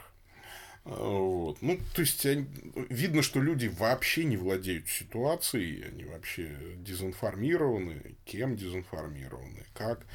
Э, 0.84 0.90
вот. 0.90 1.62
Ну, 1.62 1.78
то 1.94 2.02
есть, 2.02 2.26
они, 2.26 2.46
видно, 2.88 3.22
что 3.22 3.40
люди 3.40 3.68
вообще 3.68 4.24
не 4.24 4.36
владеют 4.36 4.88
ситуацией, 4.88 5.84
они 5.88 6.04
вообще 6.04 6.50
дезинформированы, 6.78 8.16
кем 8.24 8.56
дезинформированы, 8.56 9.64
как 9.74 10.06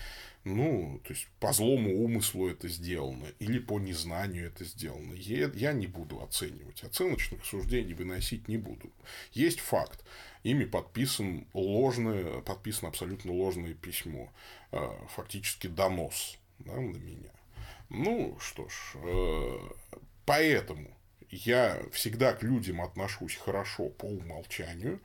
ну, 0.49 0.99
то 1.03 1.13
есть 1.13 1.27
по 1.39 1.53
злому 1.53 2.03
умыслу 2.03 2.49
это 2.49 2.67
сделано 2.67 3.27
или 3.39 3.59
по 3.59 3.79
незнанию 3.79 4.47
это 4.47 4.65
сделано. 4.65 5.13
Я, 5.13 5.73
не 5.73 5.87
буду 5.87 6.21
оценивать. 6.21 6.83
Оценочных 6.83 7.45
суждений 7.45 7.93
выносить 7.93 8.47
не 8.47 8.57
буду. 8.57 8.91
Есть 9.31 9.59
факт. 9.59 10.03
Ими 10.43 10.65
подписан 10.65 11.47
ложное, 11.53 12.41
подписано 12.41 12.89
абсолютно 12.89 13.31
ложное 13.31 13.73
письмо. 13.73 14.31
Э, 14.71 14.89
фактически 15.15 15.67
донос 15.67 16.37
да, 16.59 16.73
на 16.73 16.97
меня. 16.97 17.31
Ну, 17.89 18.37
что 18.39 18.67
ж, 18.69 18.95
э, 18.95 19.59
поэтому 20.25 20.89
я 21.29 21.81
всегда 21.91 22.33
к 22.33 22.43
людям 22.43 22.81
отношусь 22.81 23.35
хорошо 23.35 23.89
по 23.89 24.05
умолчанию. 24.05 24.99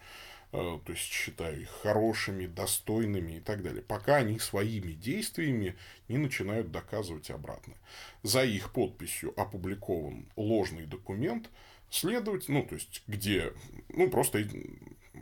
Э, 0.56 0.78
то 0.84 0.92
есть 0.92 1.02
считаю 1.02 1.62
их 1.62 1.70
хорошими, 1.82 2.46
достойными 2.46 3.32
и 3.32 3.40
так 3.40 3.64
далее, 3.64 3.82
пока 3.82 4.16
они 4.16 4.38
своими 4.38 4.92
действиями 4.92 5.74
не 6.06 6.16
начинают 6.16 6.70
доказывать 6.70 7.28
обратное. 7.32 7.76
За 8.22 8.44
их 8.44 8.72
подписью 8.72 9.34
опубликован 9.36 10.26
ложный 10.36 10.86
документ 10.86 11.50
следовать, 11.90 12.48
ну, 12.48 12.62
то 12.62 12.76
есть, 12.76 13.02
где, 13.08 13.52
ну, 13.88 14.08
просто 14.08 14.46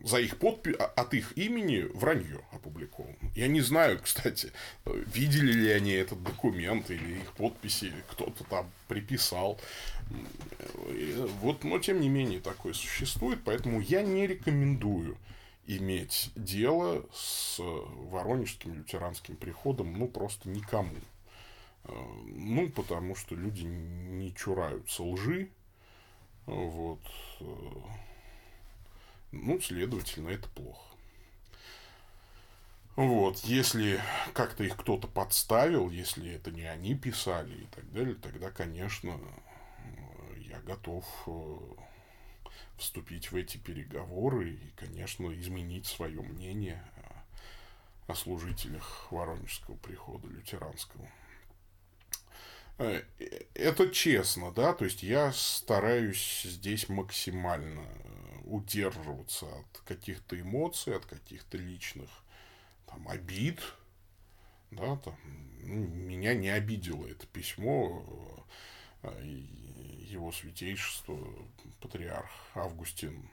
за 0.05 0.19
их 0.19 0.39
подпись, 0.39 0.77
а, 0.79 0.85
от 0.85 1.15
их 1.15 1.37
имени 1.37 1.83
вранье 1.95 2.41
опубликовано. 2.53 3.17
Я 3.35 3.49
не 3.49 3.61
знаю, 3.61 4.01
кстати, 4.03 4.53
видели 4.85 5.53
ли 5.53 5.71
они 5.71 5.93
этот 5.93 6.23
документ 6.23 6.91
или 6.91 7.21
их 7.21 7.33
подписи 7.35 7.93
кто-то 8.11 8.45
там 8.45 8.71
приписал. 8.89 9.61
Вот, 11.41 11.65
но 11.65 11.79
тем 11.79 12.01
не 12.01 12.09
менее 12.09 12.41
такое 12.41 12.73
существует, 12.73 13.41
поэтому 13.45 13.81
я 13.81 14.03
не 14.03 14.27
рекомендую 14.27 15.17
иметь 15.67 16.31
дело 16.35 17.07
с 17.15 17.59
Воронежским 17.59 18.75
лютеранским 18.75 19.37
приходом, 19.37 19.93
ну, 19.99 20.09
просто 20.09 20.49
никому. 20.49 20.97
Э, 21.85 21.93
ну, 22.27 22.69
потому 22.71 23.15
что 23.15 23.35
люди 23.35 23.63
не 23.63 24.35
чураются 24.35 25.03
лжи, 25.03 25.49
вот. 26.47 27.01
Э, 29.33 29.37
ну, 29.37 29.61
следовательно, 29.61 30.29
это 30.29 30.49
плохо. 30.51 30.81
Вот, 32.95 33.39
если 33.39 34.01
как-то 34.35 34.65
их 34.65 34.77
кто-то 34.77 35.09
подставил, 35.09 35.89
если 35.89 36.35
это 36.35 36.51
не 36.51 36.65
они 36.65 36.95
писали 36.95 37.63
и 37.63 37.67
так 37.67 37.91
далее, 37.91 38.15
тогда, 38.15 38.51
конечно, 38.51 39.19
я 40.37 40.61
готов 40.61 41.07
э, 41.27 41.57
вступить 42.77 43.33
в 43.33 43.37
эти 43.37 43.57
переговоры 43.57 44.51
и, 44.51 44.71
конечно, 44.77 45.33
изменить 45.41 45.87
свое 45.87 46.21
мнение 46.21 46.85
о 48.09 48.15
служителях 48.15 49.11
Воронежского 49.11 49.77
прихода 49.77 50.29
лютеранского. 50.29 51.09
Э, 52.77 53.03
это 53.55 53.89
честно, 53.89 54.53
да, 54.53 54.75
то 54.75 54.85
есть 54.85 55.03
я 55.03 55.33
стараюсь 55.33 56.43
здесь 56.43 56.91
максимально 56.91 57.87
удерживаться 58.53 59.47
от 59.47 59.79
каких-то 59.87 60.39
эмоций, 60.39 60.95
от 60.95 61.07
каких-то 61.07 61.57
личных 61.57 62.11
там, 62.87 63.09
обид. 63.09 63.61
Да, 64.71 64.97
там, 64.97 65.17
ну, 65.63 65.87
меня 65.87 66.35
не 66.35 66.51
обидело 66.51 67.07
это 67.07 67.27
письмо 67.27 68.05
э, 69.03 69.25
его 69.25 70.33
святейшество 70.33 71.19
патриарх 71.81 72.31
Августин 72.55 73.29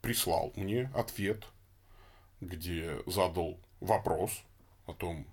прислал 0.00 0.52
мне 0.56 0.90
ответ, 0.94 1.44
где 2.40 3.00
задал 3.06 3.58
вопрос 3.80 4.42
о 4.86 4.94
том, 4.94 5.26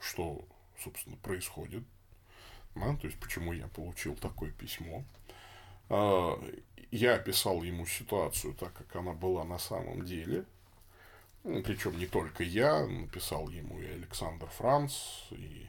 что, 0.00 0.44
собственно, 0.78 1.16
происходит, 1.16 1.84
да, 2.74 2.96
то 2.96 3.06
есть 3.06 3.18
почему 3.18 3.52
я 3.52 3.66
получил 3.68 4.14
такое 4.14 4.52
письмо. 4.52 5.04
А, 5.90 6.40
я 6.90 7.14
описал 7.16 7.62
ему 7.62 7.84
ситуацию 7.84 8.54
так, 8.54 8.72
как 8.72 8.96
она 8.96 9.12
была 9.12 9.44
на 9.44 9.58
самом 9.58 10.04
деле. 10.04 10.44
Ну, 11.44 11.62
Причем 11.62 11.98
не 11.98 12.06
только 12.06 12.44
я, 12.44 12.86
написал 12.86 13.48
ему 13.48 13.80
и 13.80 13.86
Александр 13.86 14.46
Франц, 14.46 14.94
и 15.30 15.66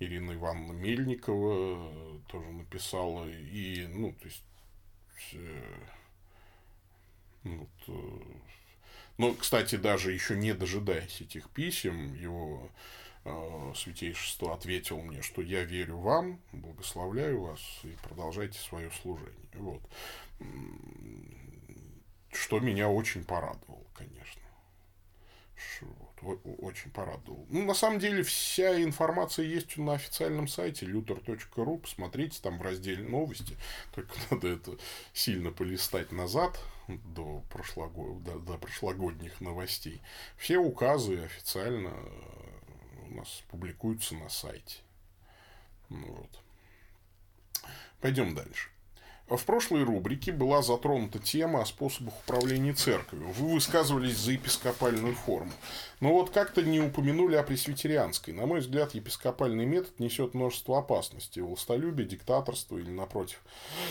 Ирина 0.00 0.32
Ивановна 0.32 0.72
Мельникова 0.72 2.20
тоже 2.28 2.50
написала, 2.50 3.28
и, 3.28 3.86
ну, 3.86 4.12
то 4.12 4.24
есть, 4.26 4.44
ну, 7.44 7.56
вот, 7.56 7.68
э, 7.88 8.20
но, 9.18 9.34
кстати, 9.34 9.76
даже 9.76 10.12
еще 10.12 10.36
не 10.36 10.54
дожидаясь 10.54 11.20
этих 11.20 11.50
писем, 11.50 12.14
его 12.14 12.70
святейшество 13.76 14.54
ответил 14.54 15.00
мне, 15.02 15.22
что 15.22 15.42
я 15.42 15.64
верю 15.64 15.98
вам, 15.98 16.40
благословляю 16.52 17.42
вас 17.42 17.60
и 17.84 17.94
продолжайте 18.02 18.58
свое 18.58 18.90
служение. 18.90 19.34
Вот 19.54 19.82
что 22.32 22.60
меня 22.60 22.88
очень 22.88 23.24
порадовало, 23.24 23.84
конечно. 23.94 24.40
Вот, 26.22 26.40
очень 26.58 26.90
порадовал. 26.90 27.46
Ну, 27.48 27.64
на 27.64 27.74
самом 27.74 27.98
деле, 27.98 28.22
вся 28.22 28.82
информация 28.82 29.46
есть 29.46 29.76
на 29.78 29.94
официальном 29.94 30.48
сайте 30.48 30.86
luther.ru. 30.86 31.78
Посмотрите 31.78 32.40
там 32.42 32.58
в 32.58 32.62
разделе 32.62 33.06
новости. 33.06 33.56
Только 33.94 34.12
надо 34.30 34.48
это 34.48 34.72
сильно 35.14 35.50
полистать 35.50 36.12
назад 36.12 36.60
до, 36.88 37.42
прошлого, 37.50 38.20
до, 38.20 38.38
до 38.38 38.58
прошлогодних 38.58 39.40
новостей. 39.40 40.02
Все 40.36 40.58
указы 40.58 41.18
официально 41.24 41.94
э, 41.94 42.49
у 43.10 43.16
нас 43.16 43.42
публикуются 43.48 44.14
на 44.14 44.28
сайте. 44.28 44.78
Ну, 45.88 46.06
вот. 46.06 46.42
Пойдем 48.00 48.34
дальше. 48.34 48.68
В 49.30 49.44
прошлой 49.44 49.84
рубрике 49.84 50.32
была 50.32 50.60
затронута 50.60 51.20
тема 51.20 51.62
о 51.62 51.64
способах 51.64 52.14
управления 52.24 52.72
церковью. 52.72 53.28
Вы 53.38 53.54
высказывались 53.54 54.16
за 54.16 54.32
епископальную 54.32 55.14
форму. 55.14 55.52
Но 56.00 56.14
вот 56.14 56.30
как-то 56.30 56.62
не 56.62 56.80
упомянули 56.80 57.36
о 57.36 57.44
пресвитерианской. 57.44 58.34
На 58.34 58.46
мой 58.46 58.58
взгляд, 58.58 58.94
епископальный 58.94 59.66
метод 59.66 60.00
несет 60.00 60.34
множество 60.34 60.78
опасностей. 60.78 61.42
Властолюбие, 61.42 62.08
диктаторство 62.08 62.76
или, 62.78 62.90
напротив, 62.90 63.40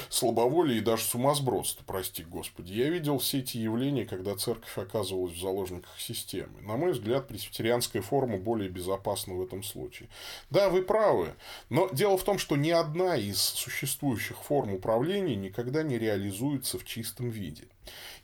слабоволие 0.10 0.80
и 0.80 0.82
даже 0.82 1.04
сумасбродство, 1.04 1.84
прости 1.86 2.24
господи. 2.24 2.74
Я 2.74 2.90
видел 2.90 3.20
все 3.20 3.40
эти 3.40 3.58
явления, 3.58 4.06
когда 4.06 4.36
церковь 4.36 4.78
оказывалась 4.78 5.36
в 5.36 5.40
заложниках 5.40 5.98
системы. 6.00 6.62
На 6.62 6.76
мой 6.76 6.92
взгляд, 6.92 7.30
пресвитерианская 7.30 8.02
форма 8.02 8.38
более 8.38 8.70
безопасна 8.70 9.36
в 9.36 9.42
этом 9.42 9.64
случае. 9.64 10.10
Да, 10.50 10.70
вы 10.70 10.82
правы. 10.82 11.34
Но 11.70 11.88
дело 11.94 12.18
в 12.18 12.24
том, 12.24 12.40
что 12.40 12.58
ни 12.58 12.72
одна 12.72 13.16
из 13.16 13.40
существующих 13.40 14.38
форм 14.38 14.74
управления 14.74 15.29
никогда 15.36 15.84
не 15.84 15.98
реализуется 15.98 16.78
в 16.78 16.86
чистом 16.86 17.30
виде. 17.30 17.64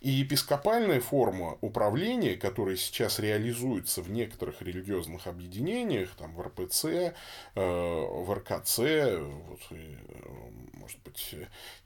И 0.01 0.09
епископальная 0.09 1.01
форма 1.01 1.57
управления, 1.61 2.35
которая 2.35 2.75
сейчас 2.75 3.19
реализуется 3.19 4.01
в 4.01 4.11
некоторых 4.11 4.61
религиозных 4.61 5.27
объединениях, 5.27 6.09
там 6.17 6.35
в 6.35 6.41
РПЦ, 6.41 6.85
э, 6.85 7.13
в 7.55 8.31
РКЦ, 8.31 8.77
вот, 8.77 9.61
и, 9.71 9.97
э, 9.97 10.55
может 10.73 10.99
быть, 11.03 11.35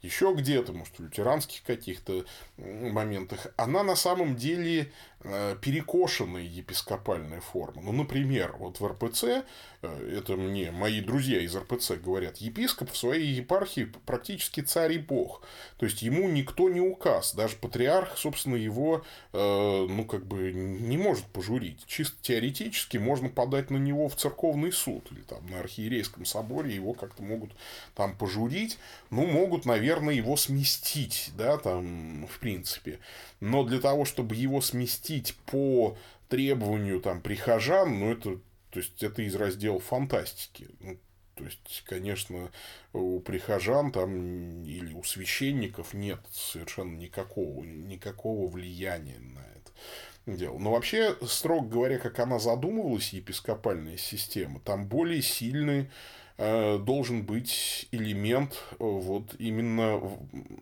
еще 0.02 0.34
где-то, 0.36 0.72
может, 0.72 0.98
в 0.98 1.02
лютеранских 1.02 1.62
каких-то 1.62 2.24
моментах, 2.58 3.46
она 3.56 3.82
на 3.82 3.96
самом 3.96 4.36
деле 4.36 4.92
э, 5.22 5.56
перекошенная 5.60 6.42
епископальная 6.42 7.40
форма. 7.40 7.82
Ну, 7.82 7.92
например, 7.92 8.54
вот 8.58 8.80
в 8.80 8.86
РПЦ, 8.86 9.44
это 9.82 10.36
мне 10.36 10.70
мои 10.70 11.00
друзья 11.00 11.40
из 11.40 11.56
РПЦ 11.56 11.92
говорят, 11.92 12.36
епископ 12.36 12.90
в 12.90 12.96
своей 12.96 13.32
епархии 13.32 13.90
практически 14.04 14.60
царь 14.60 14.94
и 14.94 14.98
бог. 14.98 15.42
То 15.78 15.86
есть, 15.86 16.02
ему 16.02 16.28
никто 16.28 16.68
не 16.68 16.80
указ, 16.80 17.34
даже 17.34 17.56
патриарх, 17.56 18.16
собственно, 18.18 18.56
его, 18.56 19.02
э, 19.32 19.86
ну, 19.88 20.04
как 20.04 20.26
бы 20.26 20.52
не 20.52 20.98
может 20.98 21.24
пожурить. 21.26 21.84
Чисто 21.86 22.16
теоретически 22.22 22.98
можно 22.98 23.28
подать 23.28 23.70
на 23.70 23.78
него 23.78 24.08
в 24.08 24.16
церковный 24.16 24.72
суд 24.72 25.06
или 25.12 25.20
там 25.22 25.46
на 25.50 25.60
архиерейском 25.60 26.24
соборе 26.24 26.74
его 26.74 26.92
как-то 26.92 27.22
могут 27.22 27.50
там 27.94 28.16
пожурить. 28.16 28.78
Ну, 29.10 29.26
могут, 29.26 29.64
наверное, 29.64 30.14
его 30.14 30.36
сместить, 30.36 31.30
да, 31.36 31.56
там, 31.56 32.26
в 32.26 32.38
принципе. 32.38 32.98
Но 33.40 33.64
для 33.64 33.80
того, 33.80 34.04
чтобы 34.04 34.34
его 34.34 34.60
сместить 34.60 35.09
по 35.46 35.96
требованию 36.28 37.00
там 37.00 37.20
прихожан, 37.20 37.98
ну, 37.98 38.12
это 38.12 38.38
то 38.70 38.78
есть 38.78 39.02
это 39.02 39.22
из 39.22 39.34
раздела 39.34 39.80
фантастики. 39.80 40.68
Ну, 40.80 40.96
то 41.34 41.44
есть, 41.44 41.82
конечно, 41.86 42.50
у 42.92 43.20
прихожан 43.20 43.92
там 43.92 44.62
или 44.64 44.92
у 44.92 45.02
священников 45.02 45.94
нет 45.94 46.20
совершенно 46.30 46.96
никакого, 46.96 47.64
никакого 47.64 48.48
влияния 48.48 49.18
на 49.18 49.40
это 49.40 50.36
дело. 50.36 50.58
Но 50.58 50.72
вообще, 50.72 51.16
строго 51.26 51.68
говоря, 51.68 51.98
как 51.98 52.18
она 52.18 52.38
задумывалась, 52.38 53.12
епископальная 53.12 53.96
система, 53.96 54.60
там 54.60 54.86
более 54.86 55.22
сильный 55.22 55.90
э, 56.36 56.78
должен 56.78 57.24
быть 57.24 57.88
элемент 57.90 58.52
э, 58.72 58.74
вот 58.78 59.34
именно 59.38 60.00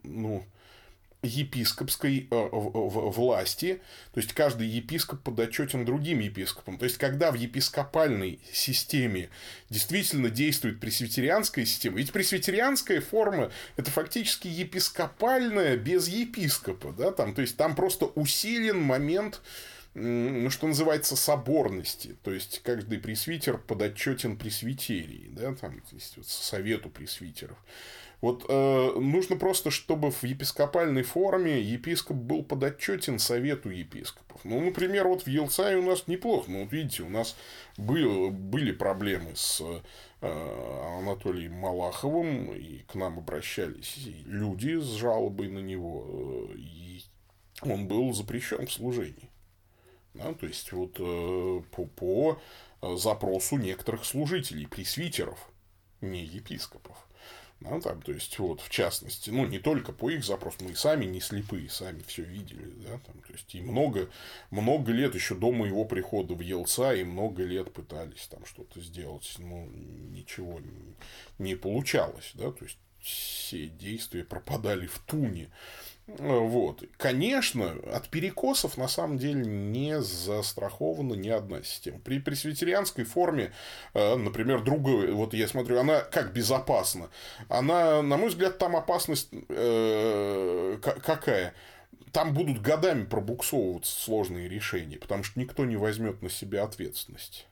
ну, 0.04 0.44
епископской 1.22 2.28
э, 2.30 2.48
власти, 2.52 3.80
то 4.12 4.20
есть 4.20 4.32
каждый 4.32 4.68
епископ 4.68 5.22
подотчетен 5.22 5.84
другим 5.84 6.20
епископам. 6.20 6.78
То 6.78 6.84
есть, 6.84 6.96
когда 6.96 7.32
в 7.32 7.34
епископальной 7.34 8.40
системе 8.52 9.28
действительно 9.68 10.30
действует 10.30 10.78
пресвитерианская 10.78 11.64
система, 11.64 11.98
ведь 11.98 12.12
пресвитерианская 12.12 13.00
форма– 13.00 13.50
это 13.76 13.90
фактически 13.90 14.46
епископальная 14.46 15.76
без 15.76 16.06
епископа, 16.08 16.92
да, 16.92 17.10
там, 17.10 17.34
то 17.34 17.42
есть, 17.42 17.56
там 17.56 17.74
просто 17.74 18.06
усилен 18.06 18.80
момент 18.80 19.40
ну, 19.94 20.48
что 20.50 20.68
называется, 20.68 21.16
соборности. 21.16 22.16
То 22.22 22.30
есть, 22.30 22.60
каждый 22.62 22.98
пресвитер 22.98 23.58
подотчетен 23.58 24.36
пресвитерии, 24.36 25.28
да, 25.30 25.54
там, 25.54 25.82
есть, 25.90 26.16
вот, 26.16 26.26
совету 26.26 26.88
пресвитеров. 26.88 27.56
Вот 28.20 28.46
э, 28.48 28.92
нужно 28.98 29.36
просто, 29.36 29.70
чтобы 29.70 30.10
в 30.10 30.24
епископальной 30.24 31.02
форме 31.02 31.60
епископ 31.60 32.16
был 32.16 32.42
подотчетен 32.42 33.20
совету 33.20 33.70
епископов. 33.70 34.40
Ну, 34.44 34.60
например, 34.60 35.06
вот 35.06 35.22
в 35.22 35.28
Елцае 35.28 35.78
у 35.78 35.82
нас 35.82 36.08
неплохо. 36.08 36.50
Ну, 36.50 36.64
вот 36.64 36.72
видите, 36.72 37.04
у 37.04 37.08
нас 37.08 37.36
был, 37.76 38.30
были 38.30 38.72
проблемы 38.72 39.36
с 39.36 39.62
э, 40.20 40.98
Анатолием 41.00 41.52
Малаховым, 41.54 42.52
и 42.54 42.78
к 42.88 42.96
нам 42.96 43.18
обращались 43.18 43.96
люди 44.26 44.80
с 44.80 44.86
жалобой 44.94 45.48
на 45.48 45.60
него, 45.60 46.48
и 46.56 47.00
он 47.62 47.86
был 47.86 48.12
запрещен 48.12 48.66
в 48.66 48.72
служении. 48.72 49.30
Да, 50.14 50.34
то 50.34 50.46
есть, 50.46 50.72
вот 50.72 50.96
э, 50.98 51.62
по, 51.70 51.84
по 51.84 52.40
запросу 52.96 53.58
некоторых 53.58 54.04
служителей, 54.04 54.66
пресвитеров, 54.66 55.52
не 56.00 56.24
епископов. 56.24 57.07
Да, 57.60 57.80
там, 57.80 58.00
то 58.02 58.12
есть, 58.12 58.38
вот, 58.38 58.60
в 58.60 58.70
частности, 58.70 59.30
ну, 59.30 59.44
не 59.44 59.58
только 59.58 59.92
по 59.92 60.08
их 60.10 60.24
запросу, 60.24 60.58
мы 60.60 60.72
и 60.72 60.74
сами 60.76 61.06
не 61.06 61.20
слепые, 61.20 61.68
сами 61.68 62.02
все 62.06 62.22
видели, 62.22 62.70
да, 62.86 62.98
там, 62.98 63.20
то 63.20 63.32
есть, 63.32 63.52
и 63.52 63.60
много, 63.60 64.08
много 64.50 64.92
лет 64.92 65.16
еще 65.16 65.34
до 65.34 65.50
моего 65.50 65.84
прихода 65.84 66.34
в 66.34 66.40
Елца, 66.40 66.94
и 66.94 67.02
много 67.02 67.42
лет 67.42 67.72
пытались 67.72 68.28
там 68.28 68.44
что-то 68.46 68.80
сделать, 68.80 69.34
ну, 69.38 69.66
ничего 69.72 70.60
не, 70.60 70.94
не 71.38 71.56
получалось, 71.56 72.30
да, 72.34 72.52
то 72.52 72.64
есть, 72.64 72.78
все 73.00 73.68
действия 73.68 74.24
пропадали 74.24 74.86
в 74.86 74.98
туне. 74.98 75.50
Вот. 76.16 76.82
Конечно, 76.96 77.76
от 77.92 78.08
перекосов 78.08 78.78
на 78.78 78.88
самом 78.88 79.18
деле 79.18 79.44
не 79.44 80.00
застрахована 80.00 81.14
ни 81.14 81.28
одна 81.28 81.62
система. 81.62 81.98
При 81.98 82.18
пресвитерианской 82.18 83.04
форме, 83.04 83.52
э, 83.92 84.16
например, 84.16 84.64
другой, 84.64 85.12
вот 85.12 85.34
я 85.34 85.46
смотрю, 85.46 85.78
она 85.78 86.00
как 86.00 86.32
безопасна. 86.32 87.10
Она, 87.48 88.00
на 88.02 88.16
мой 88.16 88.30
взгляд, 88.30 88.56
там 88.58 88.74
опасность 88.74 89.28
э, 89.48 90.78
какая? 90.82 91.54
Там 92.12 92.32
будут 92.32 92.62
годами 92.62 93.04
пробуксовываться 93.04 94.00
сложные 94.00 94.48
решения, 94.48 94.96
потому 94.96 95.24
что 95.24 95.38
никто 95.38 95.66
не 95.66 95.76
возьмет 95.76 96.22
на 96.22 96.30
себя 96.30 96.64
ответственность. 96.64 97.46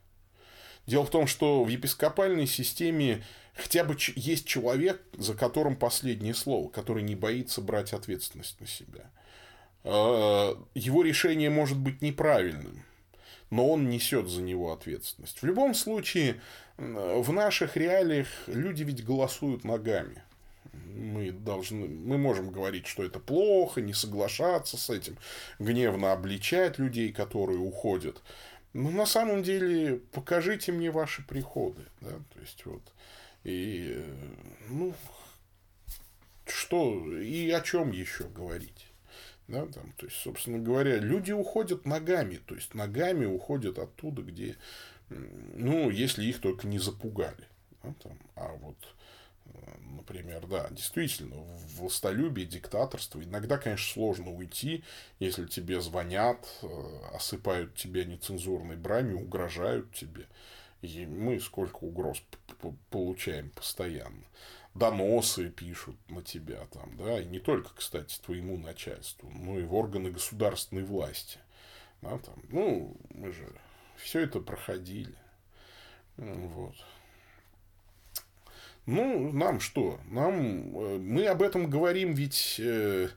Дело 0.87 1.05
в 1.05 1.11
том, 1.11 1.27
что 1.27 1.65
в 1.65 1.69
епископальной 1.69 2.47
системе 2.47 3.25
хотя 3.55 3.85
бы 3.85 3.97
есть 4.15 4.47
человек, 4.47 5.03
за 5.17 5.35
которым 5.35 5.77
последнее 5.77 6.35
слово, 6.35 6.69
который 6.69 7.03
не 7.03 7.17
боится 7.17 7.61
брать 7.61 7.93
ответственность 7.93 8.61
на 8.61 8.67
себя. 8.67 9.11
А, 9.85 10.57
его 10.75 11.03
решение 11.03 11.51
может 11.51 11.79
быть 11.79 12.03
неправильным, 12.03 12.85
но 13.51 13.69
он 13.69 13.89
несет 13.89 14.29
за 14.29 14.43
него 14.43 14.73
ответственность. 14.73 15.43
В 15.43 15.47
любом 15.47 15.75
случае, 15.75 16.41
в 16.77 17.33
наших 17.33 17.77
реалиях 17.77 18.29
люди 18.47 18.83
ведь 18.83 19.05
голосуют 19.05 19.65
ногами. 19.65 20.23
Мы, 20.73 21.31
должны, 21.31 21.89
мы 21.89 22.19
можем 22.19 22.51
говорить, 22.51 22.87
что 22.87 23.03
это 23.05 23.19
плохо, 23.19 23.81
не 23.81 23.93
соглашаться 23.93 24.77
с 24.77 24.91
этим, 24.91 25.17
гневно 25.59 26.13
обличать 26.13 26.79
людей, 26.79 27.13
которые 27.13 27.59
уходят. 27.59 28.23
Но 28.77 28.91
на 28.91 29.07
самом 29.07 29.43
деле 29.43 29.97
покажите 30.13 30.71
мне 30.71 30.91
ваши 30.91 31.27
приходы. 31.27 31.87
Да? 32.03 32.11
То 32.35 32.41
есть, 32.41 32.67
вот, 32.67 32.83
и, 33.43 33.95
э, 33.97 34.15
ну, 34.69 34.93
что 36.47 37.11
и 37.19 37.51
о 37.53 37.63
чем 37.63 37.91
еще 37.91 38.25
говорить? 38.25 38.89
Да, 39.49 39.65
там, 39.65 39.93
то 39.97 40.05
есть, 40.05 40.19
собственно 40.19 40.59
говоря, 40.59 40.99
люди 40.99 41.33
уходят 41.33 41.87
ногами, 41.87 42.37
то 42.37 42.55
есть 42.55 42.75
ногами 42.75 43.25
уходят 43.25 43.79
оттуда, 43.79 44.21
где, 44.21 44.57
ну, 45.09 45.89
если 45.89 46.27
их 46.27 46.41
только 46.43 46.67
не 46.67 46.79
запугали. 46.79 47.49
Да, 47.83 47.95
там, 48.03 48.19
а 48.35 48.53
вот, 48.57 48.77
например, 49.81 50.47
да, 50.47 50.69
действительно, 50.71 51.37
властолюбие, 51.77 52.47
диктаторство, 52.47 53.23
иногда, 53.23 53.59
конечно, 53.59 53.93
сложно 53.93 54.31
уйти, 54.31 54.85
если 55.19 55.47
тебе 55.47 55.81
звонят, 55.81 56.47
э, 56.63 57.01
осыпают 57.15 57.75
тебя 57.75 58.05
нецензурной 58.05 58.77
бранью, 58.77 59.21
угрожают 59.21 59.93
тебе. 59.95 60.27
И 60.83 61.07
мы 61.07 61.41
сколько 61.41 61.79
угроз 61.85 62.23
получаем 62.91 63.51
постоянно. 63.51 64.25
Доносы 64.75 65.49
пишут 65.49 65.97
на 66.11 66.23
тебя 66.23 66.67
там, 66.67 66.97
да, 66.99 67.21
и 67.21 67.25
не 67.25 67.41
только, 67.41 67.71
кстати, 67.75 68.21
твоему 68.21 68.59
начальству, 68.59 69.31
но 69.31 69.59
и 69.59 69.65
в 69.65 69.75
органы 69.75 70.11
государственной 70.11 70.85
власти. 70.85 71.39
Да, 72.03 72.19
там, 72.19 72.43
ну, 72.51 72.95
мы 73.15 73.33
же 73.33 73.51
все 73.97 74.21
это 74.21 74.41
проходили. 74.41 75.15
Вот. 76.17 76.75
Ну, 78.87 79.33
нам 79.33 79.61
что? 79.61 80.01
Нам, 80.09 80.77
э, 80.77 80.99
мы 80.99 81.27
об 81.27 81.43
этом 81.43 81.69
говорим 81.69 82.15
ведь, 82.15 82.57
э, 82.59 83.09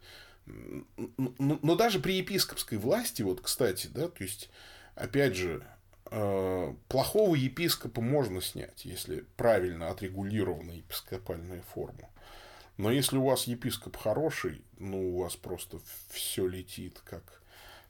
но 0.45 1.75
даже 1.75 1.99
при 1.99 2.17
епископской 2.17 2.77
власти, 2.77 3.21
вот, 3.21 3.41
кстати, 3.41 3.87
да, 3.87 4.07
то 4.07 4.23
есть, 4.23 4.49
опять 4.95 5.35
же, 5.35 5.63
Э, 6.11 6.73
плохого 6.87 7.35
епископа 7.35 8.01
можно 8.01 8.41
снять, 8.41 8.83
если 8.83 9.25
правильно 9.37 9.89
отрегулирована 9.89 10.71
епископальная 10.71 11.61
форма. 11.73 12.09
Но 12.77 12.91
если 12.91 13.17
у 13.17 13.25
вас 13.25 13.43
епископ 13.43 13.95
хороший, 13.97 14.63
ну, 14.79 15.15
у 15.15 15.21
вас 15.21 15.35
просто 15.35 15.79
все 16.09 16.47
летит 16.47 16.99
как 17.03 17.43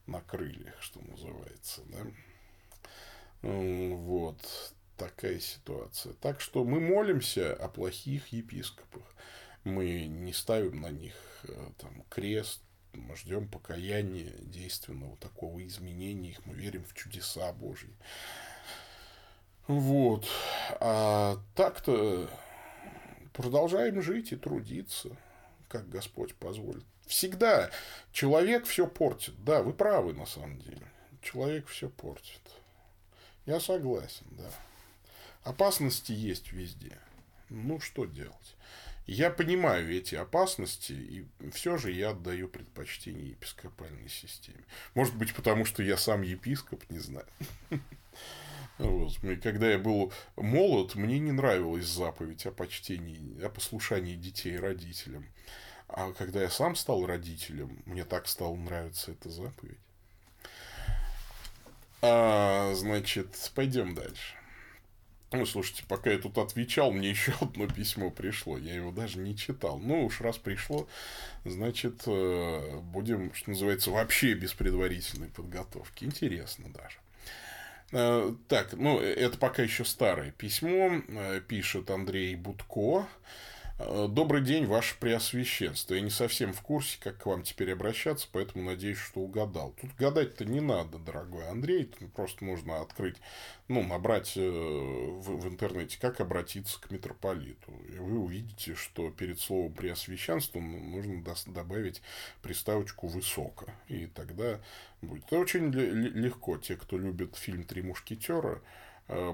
на 0.05 0.19
крыльях, 0.21 0.81
что 0.81 0.99
называется. 1.01 1.81
Да? 1.85 1.99
Вот 3.41 4.73
такая 4.99 5.39
ситуация. 5.39 6.13
Так 6.13 6.41
что 6.41 6.63
мы 6.63 6.79
молимся 6.79 7.53
о 7.53 7.69
плохих 7.69 8.27
епископах. 8.27 9.03
Мы 9.63 10.05
не 10.05 10.33
ставим 10.33 10.81
на 10.81 10.89
них 10.89 11.13
э, 11.43 11.69
там, 11.79 12.03
крест, 12.09 12.61
мы 12.93 13.15
ждем 13.15 13.47
покаяния, 13.47 14.31
действенного 14.41 15.17
такого 15.17 15.65
изменения 15.65 16.31
их, 16.31 16.45
мы 16.45 16.53
верим 16.53 16.83
в 16.83 16.93
чудеса 16.93 17.51
Божьи. 17.53 17.93
Вот. 19.67 20.27
А 20.79 21.37
так-то 21.55 22.29
продолжаем 23.33 24.01
жить 24.01 24.31
и 24.31 24.35
трудиться, 24.35 25.15
как 25.67 25.89
Господь 25.89 26.35
позволит. 26.35 26.85
Всегда 27.05 27.69
человек 28.11 28.65
все 28.65 28.87
портит. 28.87 29.35
Да, 29.43 29.61
вы 29.61 29.73
правы 29.73 30.13
на 30.13 30.25
самом 30.25 30.59
деле. 30.59 30.87
Человек 31.21 31.67
все 31.67 31.89
портит. 31.89 32.41
Я 33.45 33.59
согласен, 33.59 34.25
да. 34.31 34.49
Опасности 35.43 36.11
есть 36.11 36.51
везде. 36.51 36.97
Ну, 37.49 37.79
что 37.79 38.05
делать? 38.05 38.55
Я 39.05 39.31
понимаю 39.31 39.91
эти 39.97 40.13
опасности, 40.13 40.91
и 40.91 41.25
все 41.51 41.77
же 41.77 41.91
я 41.91 42.11
отдаю 42.11 42.47
предпочтение 42.47 43.29
епископальной 43.29 44.07
системе. 44.07 44.63
Может 44.93 45.15
быть, 45.15 45.33
потому 45.33 45.65
что 45.65 45.81
я 45.81 45.97
сам 45.97 46.21
епископ, 46.21 46.83
не 46.89 46.99
знаю. 46.99 47.27
Вот. 48.77 49.11
Когда 49.43 49.69
я 49.69 49.77
был 49.77 50.13
молод, 50.37 50.95
мне 50.95 51.19
не 51.19 51.33
нравилась 51.33 51.85
заповедь 51.85 52.45
о 52.45 52.51
почтении, 52.51 53.43
о 53.43 53.49
послушании 53.49 54.15
детей 54.15 54.57
родителям. 54.57 55.25
А 55.89 56.13
когда 56.13 56.41
я 56.41 56.49
сам 56.49 56.77
стал 56.77 57.05
родителем, 57.05 57.83
мне 57.85 58.05
так 58.05 58.25
стало 58.25 58.55
нравиться 58.55 59.11
эта 59.11 59.29
заповедь. 59.29 59.77
А, 62.01 62.73
значит, 62.73 63.51
пойдем 63.53 63.95
дальше. 63.95 64.38
Ну, 65.31 65.45
слушайте, 65.45 65.83
пока 65.87 66.11
я 66.11 66.17
тут 66.17 66.37
отвечал, 66.37 66.91
мне 66.91 67.09
еще 67.11 67.33
одно 67.39 67.67
письмо 67.67 68.09
пришло. 68.09 68.57
Я 68.57 68.75
его 68.75 68.91
даже 68.91 69.19
не 69.19 69.37
читал. 69.37 69.77
Ну, 69.79 70.05
уж 70.05 70.21
раз 70.21 70.37
пришло, 70.37 70.87
значит, 71.45 72.03
э, 72.07 72.79
будем, 72.81 73.33
что 73.33 73.51
называется, 73.51 73.91
вообще 73.91 74.33
без 74.33 74.53
предварительной 74.53 75.29
подготовки. 75.29 76.05
Интересно 76.05 76.69
даже. 76.69 76.97
Э, 77.91 78.33
так, 78.47 78.73
ну, 78.73 78.99
это 78.99 79.37
пока 79.37 79.63
еще 79.63 79.85
старое 79.85 80.31
письмо. 80.31 81.01
Э, 81.07 81.41
пишет 81.47 81.91
Андрей 81.91 82.35
Будко. 82.35 83.07
Э, 83.81 84.07
добрый 84.09 84.41
день, 84.41 84.65
Ваше 84.65 84.99
Преосвященство. 84.99 85.93
Я 85.93 86.01
не 86.01 86.09
совсем 86.09 86.51
в 86.51 86.61
курсе, 86.61 86.97
как 87.01 87.17
к 87.19 87.25
вам 87.25 87.43
теперь 87.43 87.71
обращаться, 87.71 88.27
поэтому 88.29 88.65
надеюсь, 88.65 88.97
что 88.97 89.21
угадал. 89.21 89.73
Тут 89.79 89.91
гадать-то 89.97 90.43
не 90.43 90.59
надо, 90.59 90.97
дорогой 90.97 91.47
Андрей. 91.47 91.85
Тут 91.85 92.11
просто 92.11 92.43
нужно 92.43 92.81
открыть, 92.81 93.15
ну, 93.69 93.81
набрать 93.81 94.33
э, 94.35 94.41
в, 94.41 95.39
в 95.39 95.47
интернете, 95.47 95.97
как 95.97 96.19
обратиться 96.19 96.79
к 96.81 96.91
митрополиту. 96.91 97.71
И 97.87 97.97
вы 97.99 98.19
увидите, 98.19 98.75
что 98.75 99.11
перед 99.11 99.39
словом 99.39 99.71
Преосвященство 99.71 100.59
нужно 100.59 101.23
добавить 101.47 102.01
приставочку 102.41 103.07
«высоко». 103.07 103.67
И 103.87 104.07
тогда 104.07 104.59
будет. 105.01 105.23
Это 105.27 105.39
очень 105.39 105.71
легко. 105.71 106.57
Те, 106.57 106.75
кто 106.75 106.97
любит 106.97 107.37
фильм 107.37 107.63
«Три 107.63 107.81
мушкетера», 107.81 108.61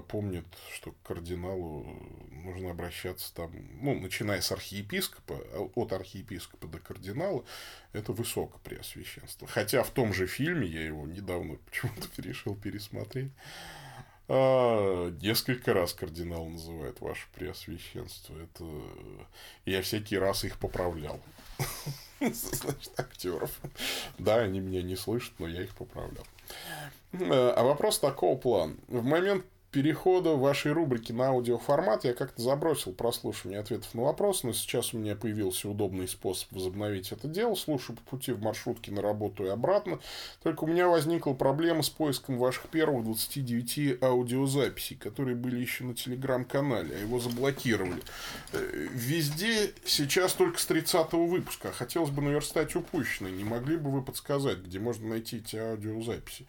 помнит, 0.08 0.46
что 0.72 0.92
к 0.92 1.02
кардиналу 1.02 1.84
нужно 2.30 2.70
обращаться 2.70 3.34
там, 3.34 3.50
ну, 3.82 3.94
начиная 3.98 4.40
с 4.40 4.50
архиепископа, 4.50 5.38
а 5.52 5.70
от 5.74 5.92
архиепископа 5.92 6.66
до 6.66 6.78
кардинала, 6.78 7.44
это 7.92 8.12
высокопреосвященство. 8.12 9.46
Хотя 9.46 9.82
в 9.82 9.90
том 9.90 10.14
же 10.14 10.26
фильме, 10.26 10.66
я 10.66 10.84
его 10.84 11.06
недавно 11.06 11.56
почему-то 11.66 12.08
решил 12.22 12.56
пересмотреть, 12.56 13.32
А, 14.28 15.10
несколько 15.20 15.74
раз 15.74 15.92
кардинал 15.92 16.46
называет 16.46 17.00
ваше 17.00 17.26
преосвященство. 17.34 18.34
Это 18.38 18.64
я 19.66 19.82
всякий 19.82 20.16
раз 20.16 20.44
их 20.44 20.58
поправлял. 20.58 21.20
Значит, 22.20 22.98
актеров. 22.98 23.50
Да, 24.18 24.36
они 24.36 24.60
меня 24.60 24.82
не 24.82 24.96
слышат, 24.96 25.34
но 25.38 25.46
я 25.46 25.62
их 25.62 25.74
поправлял. 25.74 26.24
А 27.12 27.62
вопрос 27.62 27.98
такого 27.98 28.38
плана. 28.38 28.76
В 28.88 29.02
момент 29.02 29.44
перехода 29.76 30.30
вашей 30.30 30.72
рубрики 30.72 31.12
на 31.12 31.28
аудиоформат 31.28 32.04
я 32.04 32.14
как-то 32.14 32.40
забросил 32.40 32.94
прослушивание 32.94 33.60
ответов 33.60 33.92
на 33.92 34.04
вопрос, 34.04 34.42
но 34.42 34.54
сейчас 34.54 34.94
у 34.94 34.98
меня 34.98 35.14
появился 35.14 35.68
удобный 35.68 36.08
способ 36.08 36.50
возобновить 36.52 37.12
это 37.12 37.28
дело. 37.28 37.54
Слушаю 37.56 37.94
по 37.98 38.02
пути 38.16 38.32
в 38.32 38.40
маршрутке 38.40 38.90
на 38.90 39.02
работу 39.02 39.44
и 39.44 39.48
обратно. 39.48 39.98
Только 40.42 40.64
у 40.64 40.66
меня 40.66 40.88
возникла 40.88 41.34
проблема 41.34 41.82
с 41.82 41.90
поиском 41.90 42.38
ваших 42.38 42.70
первых 42.70 43.04
29 43.04 44.02
аудиозаписей, 44.02 44.96
которые 44.96 45.36
были 45.36 45.60
еще 45.60 45.84
на 45.84 45.94
телеграм-канале, 45.94 46.96
а 46.96 46.98
его 46.98 47.20
заблокировали. 47.20 48.00
Э, 48.54 48.88
везде 48.92 49.74
сейчас 49.84 50.32
только 50.32 50.58
с 50.58 50.64
30 50.64 51.12
выпуска. 51.12 51.70
Хотелось 51.70 52.08
бы 52.08 52.22
наверстать 52.22 52.74
упущенное. 52.76 53.30
Не 53.30 53.44
могли 53.44 53.76
бы 53.76 53.90
вы 53.90 54.00
подсказать, 54.00 54.60
где 54.60 54.78
можно 54.78 55.06
найти 55.06 55.36
эти 55.36 55.56
аудиозаписи? 55.56 56.46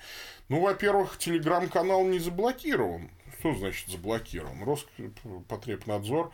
Ну, 0.48 0.62
во-первых, 0.62 1.18
телеграм-канал 1.18 2.06
не 2.06 2.20
заблокирован. 2.20 3.10
Что 3.40 3.54
значит 3.54 3.88
заблокирован? 3.90 4.64
Роскотребнадзор 4.64 6.32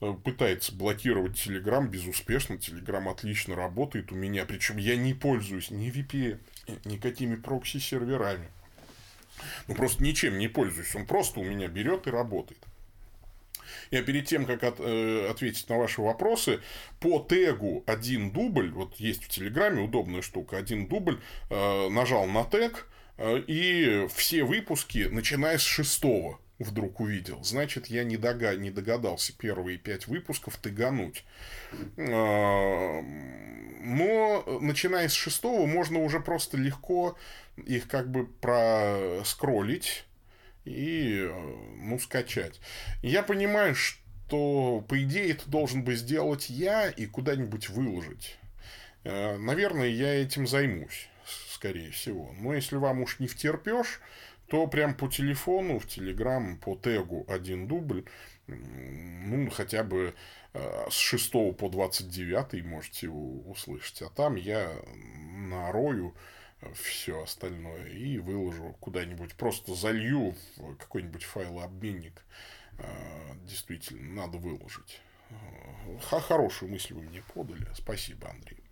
э, 0.00 0.14
пытается 0.24 0.74
блокировать 0.74 1.38
Телеграм 1.38 1.88
безуспешно. 1.88 2.58
Телеграм 2.58 3.08
отлично 3.08 3.56
работает 3.56 4.12
у 4.12 4.14
меня. 4.14 4.44
Причем 4.44 4.76
я 4.76 4.96
не 4.96 5.14
пользуюсь 5.14 5.70
ни 5.70 5.90
VPN, 5.90 6.38
никакими 6.84 7.34
прокси-серверами. 7.36 8.48
Ну, 9.66 9.74
просто 9.74 10.02
ничем 10.02 10.38
не 10.38 10.48
пользуюсь. 10.48 10.94
Он 10.94 11.06
просто 11.06 11.40
у 11.40 11.44
меня 11.44 11.68
берет 11.68 12.06
и 12.06 12.10
работает. 12.10 12.60
Я 13.90 14.02
перед 14.02 14.26
тем, 14.26 14.46
как 14.46 14.62
от, 14.62 14.76
э, 14.78 15.28
ответить 15.28 15.68
на 15.68 15.78
ваши 15.78 16.00
вопросы, 16.00 16.60
по 17.00 17.18
тегу 17.18 17.82
один 17.86 18.30
дубль, 18.30 18.70
вот 18.70 18.96
есть 18.96 19.24
в 19.24 19.28
Телеграме 19.28 19.82
удобная 19.82 20.22
штука, 20.22 20.56
один 20.56 20.86
дубль, 20.86 21.20
э, 21.50 21.88
нажал 21.88 22.26
на 22.26 22.44
тег, 22.44 22.86
э, 23.16 23.42
и 23.46 24.06
все 24.14 24.44
выпуски, 24.44 25.08
начиная 25.10 25.58
с 25.58 25.62
шестого, 25.62 26.38
вдруг 26.58 27.00
увидел. 27.00 27.42
Значит, 27.42 27.86
я 27.86 28.04
не, 28.04 28.16
дога... 28.16 28.54
не 28.56 28.70
догадался 28.70 29.36
первые 29.36 29.78
пять 29.78 30.06
выпусков 30.06 30.56
тыгануть. 30.56 31.24
А, 31.98 33.02
но, 33.02 34.58
начиная 34.60 35.08
с 35.08 35.12
шестого, 35.12 35.66
можно 35.66 36.00
уже 36.00 36.20
просто 36.20 36.56
легко 36.56 37.18
их 37.56 37.88
как 37.88 38.10
бы 38.10 38.26
проскролить 38.26 40.04
и, 40.64 41.30
ну, 41.76 41.98
скачать. 41.98 42.60
Я 43.02 43.22
понимаю, 43.22 43.74
что, 43.74 44.84
по 44.88 45.02
идее, 45.02 45.32
это 45.32 45.50
должен 45.50 45.82
бы 45.82 45.94
сделать 45.96 46.48
я 46.50 46.88
и 46.88 47.06
куда-нибудь 47.06 47.68
выложить. 47.68 48.38
А, 49.04 49.36
наверное, 49.38 49.88
я 49.88 50.14
этим 50.14 50.46
займусь, 50.46 51.08
скорее 51.50 51.90
всего. 51.90 52.32
Но 52.38 52.54
если 52.54 52.76
вам 52.76 53.02
уж 53.02 53.18
не 53.18 53.26
втерпешь, 53.26 54.00
то 54.48 54.66
прям 54.66 54.94
по 54.94 55.08
телефону, 55.08 55.78
в 55.78 55.86
Телеграм, 55.86 56.58
по 56.58 56.76
тегу 56.76 57.24
один 57.28 57.66
дубль, 57.66 58.04
ну, 58.46 59.48
хотя 59.50 59.82
бы 59.84 60.14
э, 60.52 60.86
с 60.90 60.94
6 60.94 61.56
по 61.56 61.68
29 61.68 62.64
можете 62.64 63.06
его 63.06 63.40
услышать. 63.50 64.02
А 64.02 64.10
там 64.10 64.36
я 64.36 64.70
нарою 65.48 66.14
все 66.74 67.22
остальное 67.22 67.88
и 67.88 68.18
выложу 68.18 68.76
куда-нибудь. 68.80 69.34
Просто 69.34 69.74
залью 69.74 70.34
в 70.56 70.76
какой-нибудь 70.76 71.24
файлообменник. 71.24 72.24
Э, 72.78 72.84
действительно, 73.46 74.22
надо 74.22 74.38
выложить. 74.38 75.00
Хорошую 76.02 76.70
мысль 76.70 76.94
вы 76.94 77.02
мне 77.02 77.22
подали. 77.34 77.66
Спасибо, 77.74 78.30
Андрей. 78.30 78.62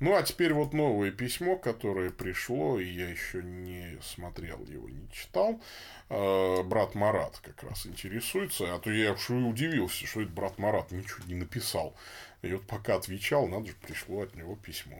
Ну, 0.00 0.16
а 0.16 0.22
теперь 0.22 0.52
вот 0.52 0.72
новое 0.72 1.12
письмо, 1.12 1.56
которое 1.56 2.10
пришло, 2.10 2.80
и 2.80 2.88
я 2.88 3.08
еще 3.08 3.42
не 3.42 3.98
смотрел 4.02 4.64
его, 4.66 4.88
не 4.88 5.08
читал. 5.12 5.60
А, 6.08 6.62
брат 6.64 6.94
Марат 6.94 7.38
как 7.38 7.62
раз 7.62 7.86
интересуется, 7.86 8.74
а 8.74 8.78
то 8.80 8.90
я 8.90 9.12
уж 9.12 9.30
удивился, 9.30 10.06
что 10.06 10.22
это 10.22 10.32
брат 10.32 10.58
Марат 10.58 10.90
ничего 10.90 11.24
не 11.26 11.34
написал. 11.34 11.94
И 12.42 12.52
вот 12.52 12.66
пока 12.66 12.96
отвечал, 12.96 13.46
надо 13.46 13.66
же, 13.66 13.74
пришло 13.80 14.22
от 14.22 14.34
него 14.34 14.56
письмо. 14.56 14.96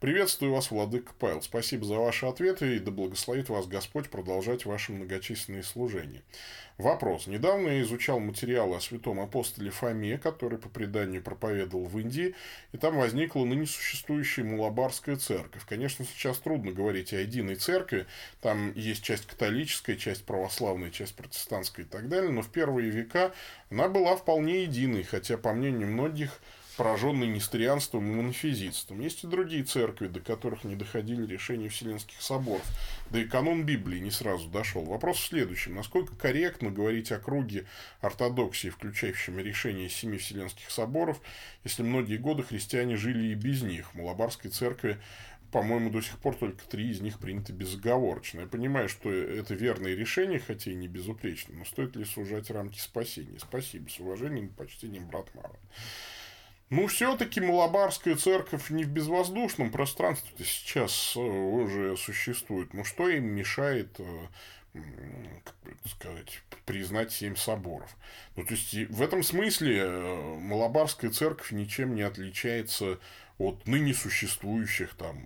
Приветствую 0.00 0.52
вас, 0.52 0.70
Владыка 0.70 1.12
Павел. 1.18 1.42
Спасибо 1.42 1.84
за 1.84 1.96
ваши 1.96 2.24
ответы, 2.24 2.76
и 2.76 2.78
да 2.78 2.90
благословит 2.90 3.50
вас 3.50 3.66
Господь 3.66 4.08
продолжать 4.08 4.64
ваши 4.64 4.92
многочисленные 4.92 5.62
служения. 5.62 6.22
Вопрос. 6.78 7.26
Недавно 7.26 7.68
я 7.68 7.82
изучал 7.82 8.20
материалы 8.20 8.76
о 8.76 8.80
святом 8.80 9.20
апостоле 9.20 9.70
Фоме, 9.70 10.16
который 10.16 10.58
по 10.58 10.70
преданию 10.70 11.22
проповедовал 11.22 11.84
в 11.84 11.98
Индии, 11.98 12.34
и 12.72 12.78
там 12.78 12.96
возникла 12.96 13.44
ныне 13.44 13.66
существующая 13.66 14.44
Мулабарская 14.44 15.16
церковь. 15.16 15.66
Конечно, 15.68 16.06
сейчас 16.06 16.38
трудно 16.38 16.72
говорить 16.72 17.12
о 17.12 17.20
единой 17.20 17.56
церкви, 17.56 18.06
там 18.40 18.72
есть 18.72 19.02
часть 19.02 19.26
католическая, 19.26 19.96
часть 19.96 20.24
православная, 20.24 20.90
часть 20.90 21.16
протестантская 21.16 21.84
и 21.84 21.88
так 21.88 22.08
далее, 22.08 22.30
но 22.30 22.40
в 22.40 22.48
первые 22.48 22.88
века 22.88 23.34
она 23.68 23.88
была 23.88 24.16
вполне 24.16 24.62
единой, 24.62 25.02
хотя, 25.02 25.36
по 25.36 25.52
мнению 25.52 25.88
многих, 25.88 26.40
пораженный 26.78 27.26
несторианством 27.26 28.06
и 28.08 28.14
монофизитством. 28.14 29.00
Есть 29.00 29.24
и 29.24 29.26
другие 29.26 29.64
церкви, 29.64 30.06
до 30.06 30.20
которых 30.20 30.62
не 30.62 30.76
доходили 30.76 31.26
решения 31.26 31.68
Вселенских 31.68 32.22
соборов. 32.22 32.64
Да 33.10 33.18
и 33.18 33.24
канон 33.24 33.64
Библии 33.66 33.98
не 33.98 34.12
сразу 34.12 34.48
дошел. 34.48 34.84
Вопрос 34.84 35.18
в 35.18 35.26
следующем. 35.26 35.74
Насколько 35.74 36.14
корректно 36.14 36.70
говорить 36.70 37.10
о 37.10 37.18
круге 37.18 37.66
ортодоксии, 38.00 38.68
включающем 38.68 39.40
решение 39.40 39.88
семи 39.88 40.18
Вселенских 40.18 40.70
соборов, 40.70 41.20
если 41.64 41.82
многие 41.82 42.16
годы 42.16 42.44
христиане 42.44 42.96
жили 42.96 43.32
и 43.32 43.34
без 43.34 43.62
них? 43.62 43.90
В 43.90 43.94
Малабарской 43.96 44.52
церкви 44.52 44.98
по-моему, 45.50 45.88
до 45.88 46.02
сих 46.02 46.18
пор 46.18 46.36
только 46.36 46.68
три 46.68 46.90
из 46.90 47.00
них 47.00 47.18
приняты 47.18 47.54
безоговорочно. 47.54 48.40
Я 48.40 48.46
понимаю, 48.46 48.88
что 48.88 49.10
это 49.10 49.54
верное 49.54 49.94
решение, 49.94 50.38
хотя 50.38 50.70
и 50.70 50.74
не 50.74 50.88
безупречно, 50.88 51.54
но 51.56 51.64
стоит 51.64 51.96
ли 51.96 52.04
сужать 52.04 52.50
рамки 52.50 52.78
спасения? 52.78 53.38
Спасибо. 53.38 53.88
С 53.88 53.98
уважением 53.98 54.48
и 54.48 54.50
почтением, 54.50 55.08
брат 55.08 55.34
Марат. 55.34 55.58
Ну, 56.70 56.86
все-таки 56.86 57.40
Малабарская 57.40 58.14
церковь 58.16 58.68
не 58.68 58.84
в 58.84 58.88
безвоздушном 58.88 59.70
пространстве 59.70 60.44
сейчас 60.44 61.14
э, 61.16 61.20
уже 61.20 61.96
существует. 61.96 62.74
Ну, 62.74 62.84
что 62.84 63.08
им 63.08 63.24
мешает, 63.24 63.98
э, 63.98 64.26
как 65.44 65.54
сказать, 65.90 66.42
признать 66.66 67.10
семь 67.10 67.36
соборов? 67.36 67.96
Ну, 68.36 68.44
то 68.44 68.52
есть, 68.52 68.74
в 68.74 69.00
этом 69.00 69.22
смысле 69.22 69.78
э, 69.78 70.38
Малабарская 70.40 71.10
церковь 71.10 71.52
ничем 71.52 71.94
не 71.94 72.02
отличается 72.02 72.98
от 73.38 73.66
ныне 73.66 73.94
существующих 73.94 74.94
там, 74.94 75.16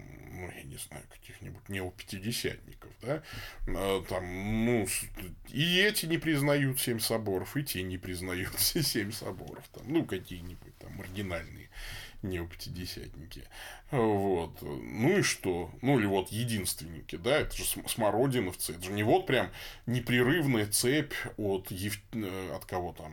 ну, 0.43 0.51
я 0.57 0.63
не 0.65 0.77
знаю, 0.77 1.05
каких-нибудь 1.09 1.69
неопятидесятников, 1.69 2.91
да, 3.01 3.23
а, 3.69 4.03
там, 4.09 4.65
ну, 4.65 4.87
и 5.49 5.81
эти 5.81 6.07
не 6.07 6.19
признают 6.19 6.81
семь 6.81 6.99
соборов, 6.99 7.57
и 7.57 7.65
те 7.65 7.83
не 7.83 7.99
признают 7.99 8.53
семь 8.59 9.13
соборов, 9.13 9.67
там, 9.69 9.85
ну, 9.87 10.05
какие-нибудь 10.05 10.77
там 10.79 10.93
маргинальные 10.97 11.71
неопятидесятники. 12.23 13.45
Вот. 13.91 14.63
Ну 14.63 15.19
и 15.19 15.23
что? 15.23 15.71
Ну 15.83 15.99
или 15.99 16.07
вот 16.07 16.31
единственники, 16.31 17.17
да, 17.17 17.41
это 17.41 17.57
же 17.57 17.65
смородиновцы, 17.65 18.73
это 18.73 18.83
же 18.85 18.93
не 18.93 19.03
вот 19.03 19.27
прям 19.27 19.51
непрерывная 19.87 20.67
цепь 20.67 21.15
от. 21.37 21.71
Э, 21.71 22.55
от 22.55 22.65
кого 22.65 22.93
там, 22.93 23.13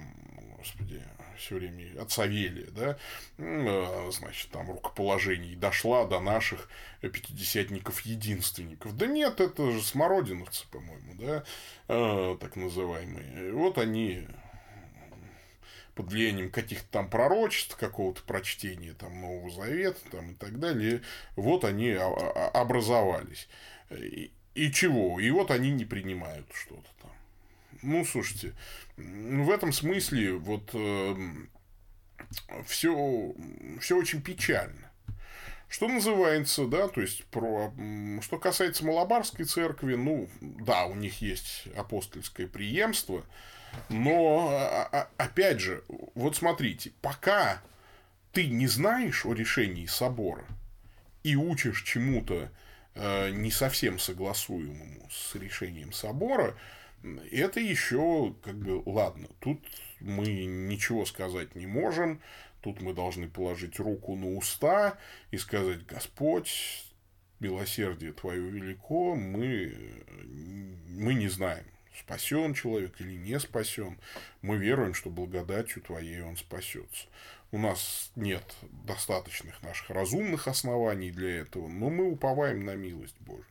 господи, 0.58 1.02
все 1.40 1.56
время 1.56 2.00
от 2.02 2.12
Савелия, 2.12 2.68
да, 2.72 2.98
а, 3.38 4.10
значит, 4.12 4.52
там 4.52 4.70
рукоположений 4.70 5.56
дошла 5.56 6.06
до 6.06 6.20
наших 6.20 6.70
пятидесятников-единственников. 7.02 8.96
Да 8.96 9.08
нет, 9.08 9.40
это 9.40 9.72
же 9.72 9.82
смородиновцы, 9.82 10.68
по-моему, 10.70 11.16
да, 11.16 11.44
а, 11.88 12.38
так 12.38 12.56
называемые. 12.56 13.54
Вот 13.54 13.78
они 13.78 14.28
под 15.96 16.12
влиянием 16.12 16.50
каких-то 16.50 16.88
там 16.92 17.10
пророчеств, 17.10 17.76
какого-то 17.76 18.22
прочтения 18.24 18.94
там 18.94 19.20
Нового 19.20 19.50
Завета 19.50 20.00
там, 20.12 20.32
и 20.32 20.36
так 20.36 20.58
далее, 20.58 21.02
вот 21.36 21.66
они 21.66 21.92
образовались. 21.92 23.50
И, 23.90 24.32
и 24.56 24.72
чего? 24.72 25.20
И 25.20 25.30
вот 25.30 25.52
они 25.52 25.72
не 25.72 25.84
принимают 25.86 26.48
что-то. 26.54 26.90
Ну, 27.82 28.06
слушайте, 28.06 28.54
в 28.98 29.50
этом 29.50 29.72
смысле 29.72 30.34
вот 30.34 30.72
э, 30.74 30.78
эм, 30.78 31.50
все, 32.66 33.36
все 33.80 33.98
очень 33.98 34.22
печально. 34.22 34.92
Что 35.70 35.88
называется, 35.88 36.66
да, 36.66 36.88
то 36.88 37.00
есть, 37.00 37.26
про, 37.26 37.72
что 38.22 38.40
касается 38.40 38.84
Малабарской 38.86 39.46
церкви, 39.46 39.94
ну, 39.94 40.28
да, 40.42 40.86
у 40.86 40.96
них 40.96 41.22
есть 41.22 41.66
апостольское 41.76 42.48
преемство, 42.48 43.24
но, 43.88 44.50
а, 44.52 44.90
а, 44.92 45.10
опять 45.18 45.60
же, 45.60 45.84
вот 46.16 46.36
смотрите, 46.36 46.92
пока 47.02 47.62
ты 48.32 48.48
не 48.48 48.68
знаешь 48.68 49.26
о 49.28 49.34
решении 49.34 49.86
собора 49.86 50.46
и 51.22 51.36
учишь 51.36 51.84
чему-то 51.84 52.50
э, 52.96 53.30
не 53.30 53.52
совсем 53.52 54.00
согласуемому 54.00 55.08
с 55.12 55.36
решением 55.36 55.94
собора, 55.94 56.56
Это 57.32 57.60
еще, 57.60 58.36
как 58.44 58.58
бы, 58.58 58.82
ладно, 58.86 59.28
тут 59.40 59.60
мы 60.00 60.26
ничего 60.46 61.06
сказать 61.06 61.56
не 61.56 61.66
можем, 61.66 62.22
тут 62.62 62.82
мы 62.82 62.94
должны 62.94 63.30
положить 63.30 63.80
руку 63.80 64.16
на 64.16 64.36
уста 64.36 64.98
и 65.32 65.38
сказать, 65.38 65.86
Господь, 65.86 66.84
милосердие 67.40 68.12
Твое 68.14 68.42
велико, 68.42 69.16
мы, 69.16 70.04
мы 70.88 71.14
не 71.14 71.30
знаем, 71.30 71.66
спасен 71.98 72.54
человек 72.54 73.00
или 73.00 73.14
не 73.14 73.40
спасен. 73.40 73.98
Мы 74.42 74.58
веруем, 74.58 74.94
что 74.94 75.10
благодатью 75.10 75.82
Твоей 75.82 76.22
он 76.22 76.38
спасется. 76.38 77.08
У 77.52 77.58
нас 77.58 78.12
нет 78.16 78.44
достаточных 78.86 79.62
наших 79.64 79.90
разумных 79.90 80.48
оснований 80.48 81.12
для 81.12 81.42
этого, 81.42 81.68
но 81.68 81.90
мы 81.90 82.12
уповаем 82.12 82.64
на 82.64 82.76
милость 82.76 83.20
Божию. 83.22 83.46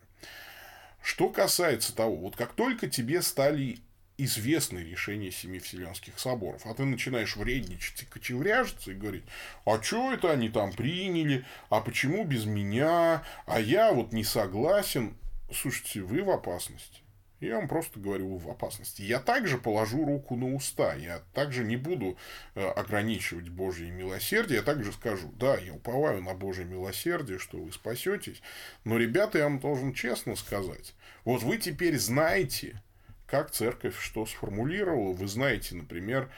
Что 1.03 1.29
касается 1.29 1.95
того, 1.95 2.17
вот 2.17 2.37
как 2.37 2.53
только 2.53 2.89
тебе 2.89 3.23
стали 3.23 3.79
известны 4.19 4.81
решения 4.81 5.31
семи 5.31 5.61
вселенских 5.61 6.19
соборов. 6.19 6.63
А 6.67 6.75
ты 6.75 6.85
начинаешь 6.85 7.37
вредничать 7.37 8.03
и 8.03 8.07
кочевряжиться 8.07 8.91
и 8.91 8.95
говорить, 8.95 9.25
а 9.65 9.81
что 9.81 10.13
это 10.13 10.33
они 10.33 10.49
там 10.49 10.73
приняли, 10.73 11.47
а 11.71 11.81
почему 11.81 12.25
без 12.25 12.45
меня, 12.45 13.23
а 13.47 13.61
я 13.61 13.93
вот 13.93 14.13
не 14.13 14.25
согласен. 14.25 15.17
Слушайте, 15.53 16.01
вы 16.01 16.23
в 16.23 16.31
опасности. 16.31 17.01
Я 17.41 17.57
вам 17.57 17.69
просто 17.69 18.01
говорю, 18.01 18.37
в 18.37 18.51
опасности. 18.51 19.03
Я 19.03 19.21
также 19.21 19.59
положу 19.59 20.05
руку 20.05 20.35
на 20.35 20.55
уста. 20.55 20.95
Я 20.95 21.23
также 21.35 21.63
не 21.63 21.77
буду 21.77 22.19
э, 22.55 22.67
ограничивать 22.67 23.49
Божье 23.49 23.91
милосердие. 23.91 24.59
Я 24.59 24.65
также 24.65 24.93
скажу, 24.93 25.31
да, 25.37 25.57
я 25.57 25.73
уповаю 25.73 26.21
на 26.21 26.35
Божье 26.35 26.65
милосердие, 26.65 27.39
что 27.39 27.59
вы 27.59 27.71
спасетесь. 27.71 28.43
Но, 28.85 28.99
ребята, 28.99 29.39
я 29.39 29.45
вам 29.45 29.61
должен 29.61 29.95
честно 29.95 30.35
сказать. 30.35 30.95
Вот 31.25 31.43
вы 31.43 31.59
теперь 31.59 31.97
знаете, 31.99 32.83
как 33.27 33.53
церковь 33.53 33.97
что 34.01 34.27
сформулировала. 34.27 35.13
Вы 35.13 35.29
знаете, 35.29 35.77
например, 35.77 36.29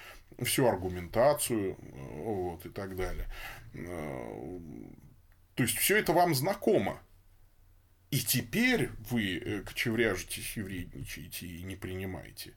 всю 0.43 0.67
аргументацию 0.67 1.79
э, 1.81 2.23
вот, 2.23 2.67
и 2.67 2.69
так 2.69 2.95
далее. 2.95 3.27
Э, 3.73 4.61
то 5.55 5.63
есть, 5.63 5.79
все 5.79 5.97
это 5.97 6.13
вам 6.13 6.35
знакомо. 6.35 7.01
И 8.11 8.19
теперь 8.19 8.91
вы 9.09 9.39
э, 9.39 9.63
кочевряжетесь 9.63 10.57
и 10.57 10.63
вредничаете 10.63 11.47
и 11.47 11.63
не 11.63 11.77
принимаете. 11.77 12.55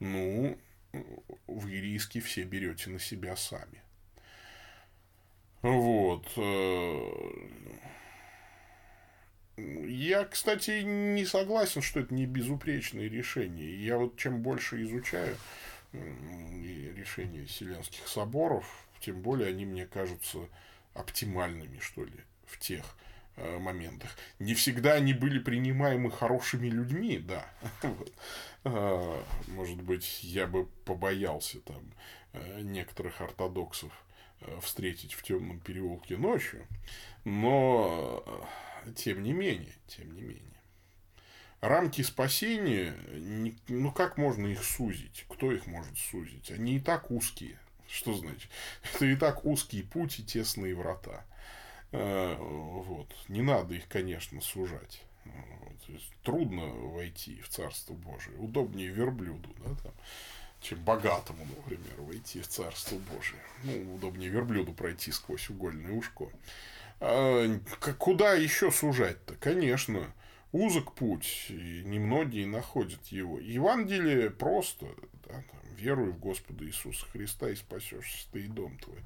Ну, 0.00 0.58
вы 1.46 1.70
риски 1.80 2.20
все 2.20 2.44
берете 2.44 2.90
на 2.90 2.98
себя 2.98 3.36
сами. 3.36 3.82
Вот. 5.62 6.26
Я, 9.56 10.24
кстати, 10.24 10.82
не 10.82 11.24
согласен, 11.24 11.82
что 11.82 12.00
это 12.00 12.14
не 12.14 12.26
безупречное 12.26 13.08
решение. 13.08 13.84
Я 13.84 13.96
вот 13.96 14.16
чем 14.16 14.42
больше 14.42 14.82
изучаю 14.82 15.36
решения 15.92 17.44
Вселенских 17.46 18.06
соборов, 18.06 18.86
тем 19.00 19.22
более 19.22 19.48
они 19.48 19.64
мне 19.64 19.86
кажутся 19.86 20.38
оптимальными, 20.94 21.78
что 21.78 22.04
ли, 22.04 22.20
в 22.46 22.58
тех 22.58 22.84
э, 22.84 23.05
моментах. 23.36 24.10
Не 24.38 24.54
всегда 24.54 24.94
они 24.94 25.12
были 25.12 25.38
принимаемы 25.38 26.10
хорошими 26.10 26.68
людьми, 26.68 27.18
да. 27.18 27.46
А, 28.68 29.24
может 29.46 29.80
быть, 29.80 30.24
я 30.24 30.48
бы 30.48 30.66
побоялся 30.84 31.60
там 31.60 31.80
э, 32.32 32.62
некоторых 32.62 33.20
ортодоксов 33.20 33.92
э, 34.40 34.58
встретить 34.60 35.14
в 35.14 35.22
темном 35.22 35.60
переулке 35.60 36.16
ночью, 36.16 36.66
но 37.24 38.24
тем 38.96 39.22
не 39.22 39.32
менее, 39.32 39.72
тем 39.86 40.12
не 40.12 40.22
менее. 40.22 40.42
Рамки 41.60 42.02
спасения, 42.02 42.94
ну 43.68 43.90
как 43.90 44.18
можно 44.18 44.46
их 44.46 44.62
сузить? 44.62 45.24
Кто 45.28 45.50
их 45.52 45.66
может 45.66 45.96
сузить? 45.98 46.50
Они 46.50 46.76
и 46.76 46.80
так 46.80 47.10
узкие. 47.10 47.58
Что 47.88 48.14
значит? 48.14 48.50
Это 48.94 49.06
и 49.06 49.16
так 49.16 49.44
узкие 49.44 49.84
пути, 49.84 50.22
тесные 50.22 50.74
врата. 50.74 51.24
Э, 51.96 52.36
вот. 52.38 53.14
Не 53.28 53.42
надо 53.42 53.74
их, 53.74 53.88
конечно, 53.88 54.40
сужать. 54.40 55.02
Вот. 55.24 56.00
Трудно 56.22 56.66
войти 56.66 57.40
в 57.40 57.48
Царство 57.48 57.94
Божие. 57.94 58.36
Удобнее 58.38 58.88
верблюду, 58.88 59.48
да, 59.64 59.74
там, 59.82 59.92
чем 60.60 60.82
богатому, 60.84 61.46
например, 61.56 62.00
войти 62.00 62.40
в 62.40 62.48
Царство 62.48 62.96
Божие. 63.14 63.40
Ну, 63.64 63.94
удобнее 63.94 64.28
верблюду 64.28 64.72
пройти 64.72 65.10
сквозь 65.10 65.48
угольное 65.48 65.92
ушко. 65.92 66.26
А, 67.00 67.58
куда 67.98 68.34
еще 68.34 68.70
сужать-то? 68.70 69.34
Конечно, 69.36 70.12
узок 70.52 70.92
путь, 70.92 71.46
и 71.48 71.82
немногие 71.84 72.46
находят 72.46 73.04
его. 73.06 73.38
Евангелие 73.38 74.30
просто, 74.30 74.86
да, 75.26 75.34
там, 75.34 75.60
веруй 75.76 76.10
в 76.10 76.18
Господа 76.18 76.64
Иисуса 76.64 77.06
Христа 77.06 77.48
и 77.50 77.54
спасешься 77.54 78.26
ты 78.32 78.44
и 78.44 78.48
дом 78.48 78.76
твой. 78.78 78.98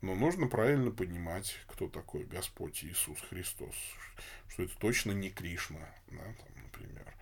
Но 0.00 0.14
нужно 0.14 0.46
правильно 0.46 0.90
понимать, 0.90 1.56
кто 1.66 1.88
такой 1.88 2.24
Господь 2.24 2.82
Иисус 2.84 3.18
Христос. 3.28 3.74
Что 4.48 4.62
это 4.62 4.78
точно 4.78 5.12
не 5.12 5.30
Кришна, 5.30 5.86
да, 6.10 6.22
там, 6.22 6.64
например. 6.64 7.14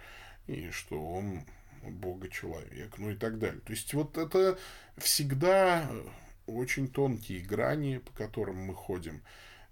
И 0.47 0.71
что 0.71 1.05
он 1.05 1.45
Бога-человек, 1.83 2.99
ну 2.99 3.11
и 3.11 3.17
так 3.17 3.39
далее. 3.39 3.61
То 3.61 3.73
есть, 3.73 3.93
вот 3.95 4.17
это 4.17 4.59
всегда 4.97 5.91
очень 6.47 6.89
тонкие 6.89 7.41
грани, 7.41 7.99
по 7.99 8.13
которым 8.13 8.57
мы 8.57 8.75
ходим. 8.75 9.23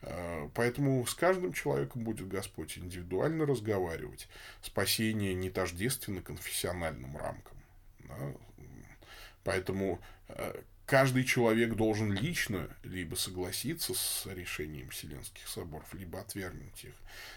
Э, 0.02 0.48
поэтому 0.54 1.04
с 1.06 1.14
каждым 1.14 1.52
человеком 1.52 2.04
будет 2.04 2.28
Господь 2.28 2.76
индивидуально 2.76 3.46
разговаривать. 3.46 4.28
Спасение 4.62 5.34
не 5.34 5.50
тождественно 5.50 6.22
конфессиональным 6.22 7.16
рамкам. 7.16 7.56
Да? 8.00 8.32
Поэтому 9.44 10.00
э, 10.28 10.62
каждый 10.86 11.24
человек 11.24 11.74
должен 11.74 12.12
лично 12.12 12.68
либо 12.82 13.16
согласиться 13.16 13.94
с 13.94 14.26
решением 14.26 14.90
Вселенских 14.90 15.46
соборов, 15.48 15.92
либо 15.94 16.20
отвергнуть 16.20 16.84
их. 16.84 16.94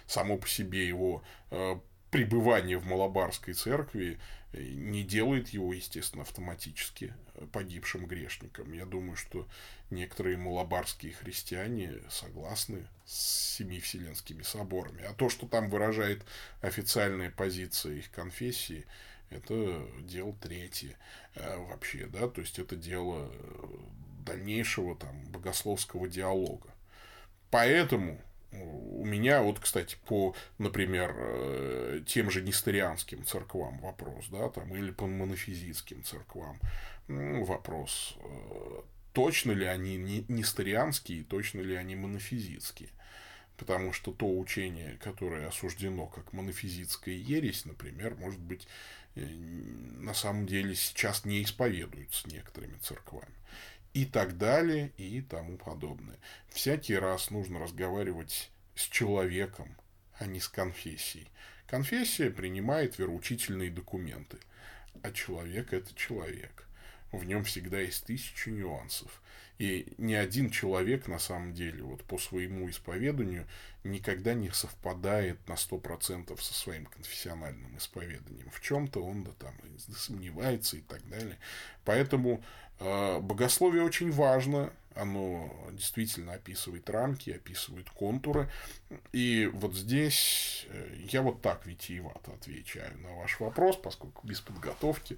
Само 0.08 0.38
по 0.38 0.48
себе 0.48 0.88
его 0.88 1.24
э, 1.52 1.80
пребывание 2.12 2.78
в 2.78 2.86
Малабарской 2.86 3.54
церкви 3.54 4.20
не 4.54 5.04
делает 5.04 5.50
его, 5.50 5.74
естественно, 5.74 6.24
автоматически 6.24 7.14
погибшим 7.52 8.08
грешником. 8.08 8.74
Я 8.74 8.86
думаю, 8.86 9.16
что 9.16 9.48
некоторые 9.92 10.38
малабарские 10.38 11.14
христиане 11.14 11.94
согласны 12.10 12.88
с 13.06 13.58
семи 13.58 13.80
вселенскими 13.80 14.42
соборами. 14.42 15.04
А 15.04 15.14
то, 15.14 15.30
что 15.30 15.48
там 15.48 15.70
выражает 15.70 16.26
официальная 16.62 17.30
позиция 17.30 17.96
их 17.96 18.12
конфессии, 18.12 18.86
это 19.30 19.88
дело 20.02 20.36
третье 20.42 20.90
э, 20.90 21.29
вообще, 21.40 22.08
да, 22.08 22.28
то 22.28 22.42
есть 22.42 22.60
это 22.60 22.76
дело 22.76 23.32
дальнейшего 24.26 24.96
там 24.96 25.24
богословского 25.26 26.08
диалога. 26.08 26.70
Поэтому 27.52 28.22
у 28.52 29.06
меня 29.06 29.42
вот, 29.42 29.60
кстати, 29.60 29.98
по, 30.06 30.36
например, 30.58 31.16
э, 31.16 32.02
тем 32.06 32.32
же 32.32 32.42
несторианским 32.42 33.24
церквам 33.24 33.80
вопрос, 33.80 34.28
да, 34.30 34.50
там, 34.50 34.76
или 34.76 34.92
по 34.92 35.06
монофизитским 35.06 36.04
церквам 36.04 36.60
вопрос, 37.08 38.18
э, 38.20 38.82
точно 39.14 39.52
ли 39.52 39.66
они 39.66 40.26
несторианские, 40.28 41.24
точно 41.24 41.62
ли 41.62 41.76
они 41.76 41.96
монофизитские. 41.96 42.90
Потому 43.56 43.94
что 43.94 44.12
то 44.12 44.26
учение, 44.26 44.98
которое 45.04 45.48
осуждено 45.48 46.08
как 46.08 46.34
монофизитская 46.34 47.16
ересь, 47.16 47.66
например, 47.66 48.16
может 48.16 48.40
быть, 48.40 48.64
э, 48.64 48.68
на 49.26 50.14
самом 50.14 50.46
деле 50.46 50.76
сейчас 50.76 51.26
не 51.26 51.44
исповедуется 51.44 52.28
некоторыми 52.30 52.78
церквами 52.78 53.34
и 53.94 54.06
так 54.06 54.38
далее, 54.38 54.92
и 54.98 55.22
тому 55.22 55.58
подобное. 55.58 56.18
Всякий 56.50 56.96
раз 56.96 57.32
нужно 57.32 57.60
разговаривать 57.60 58.52
с 58.76 58.84
человеком, 58.84 59.76
а 60.18 60.26
не 60.26 60.40
с 60.40 60.48
конфессией. 60.48 61.28
Конфессия 61.68 62.30
принимает 62.30 62.98
вероучительные 62.98 63.70
документы, 63.72 64.38
а 65.04 65.12
человек– 65.12 65.74
это 65.74 65.94
человек. 65.96 66.68
В 67.12 67.24
нем 67.26 67.44
всегда 67.44 67.80
есть 67.80 68.06
тысячи 68.06 68.50
нюансов. 68.50 69.22
И 69.60 69.94
ни 69.98 70.14
один 70.14 70.50
человек, 70.52 71.08
на 71.08 71.20
самом 71.20 71.54
деле, 71.54 71.84
вот 71.84 72.02
по 72.06 72.18
своему 72.18 72.70
исповеданию, 72.70 73.46
никогда 73.84 74.34
не 74.34 74.50
совпадает 74.52 75.46
на 75.50 75.54
100% 75.54 76.40
со 76.40 76.54
своим 76.54 76.86
конфессиональным 76.86 77.78
исповеданием. 77.78 78.50
В 78.52 78.62
чем-то 78.62 79.04
он 79.04 79.26
да, 79.26 79.32
там 79.38 79.54
сомневается 79.98 80.78
и 80.78 80.82
так 80.82 81.06
далее. 81.10 81.38
Поэтому 81.84 82.42
э, 82.80 83.20
богословие 83.20 83.84
очень 83.84 84.12
важно. 84.12 84.72
Оно 84.96 85.54
действительно 85.74 86.34
описывает 86.34 86.90
рамки, 86.90 87.30
описывает 87.30 87.90
контуры. 87.90 88.50
И 89.12 89.50
вот 89.54 89.76
здесь 89.76 90.68
э, 90.70 90.96
я 91.12 91.22
вот 91.22 91.42
так 91.42 91.66
витиевато 91.66 92.32
отвечаю 92.32 92.98
на 93.00 93.14
ваш 93.16 93.42
вопрос, 93.42 93.76
поскольку 93.76 94.26
без 94.26 94.40
подготовки. 94.40 95.18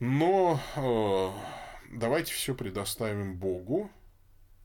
Но 0.00 0.60
э, 0.76 1.96
давайте 1.96 2.32
все 2.32 2.54
предоставим 2.54 3.36
Богу, 3.36 3.90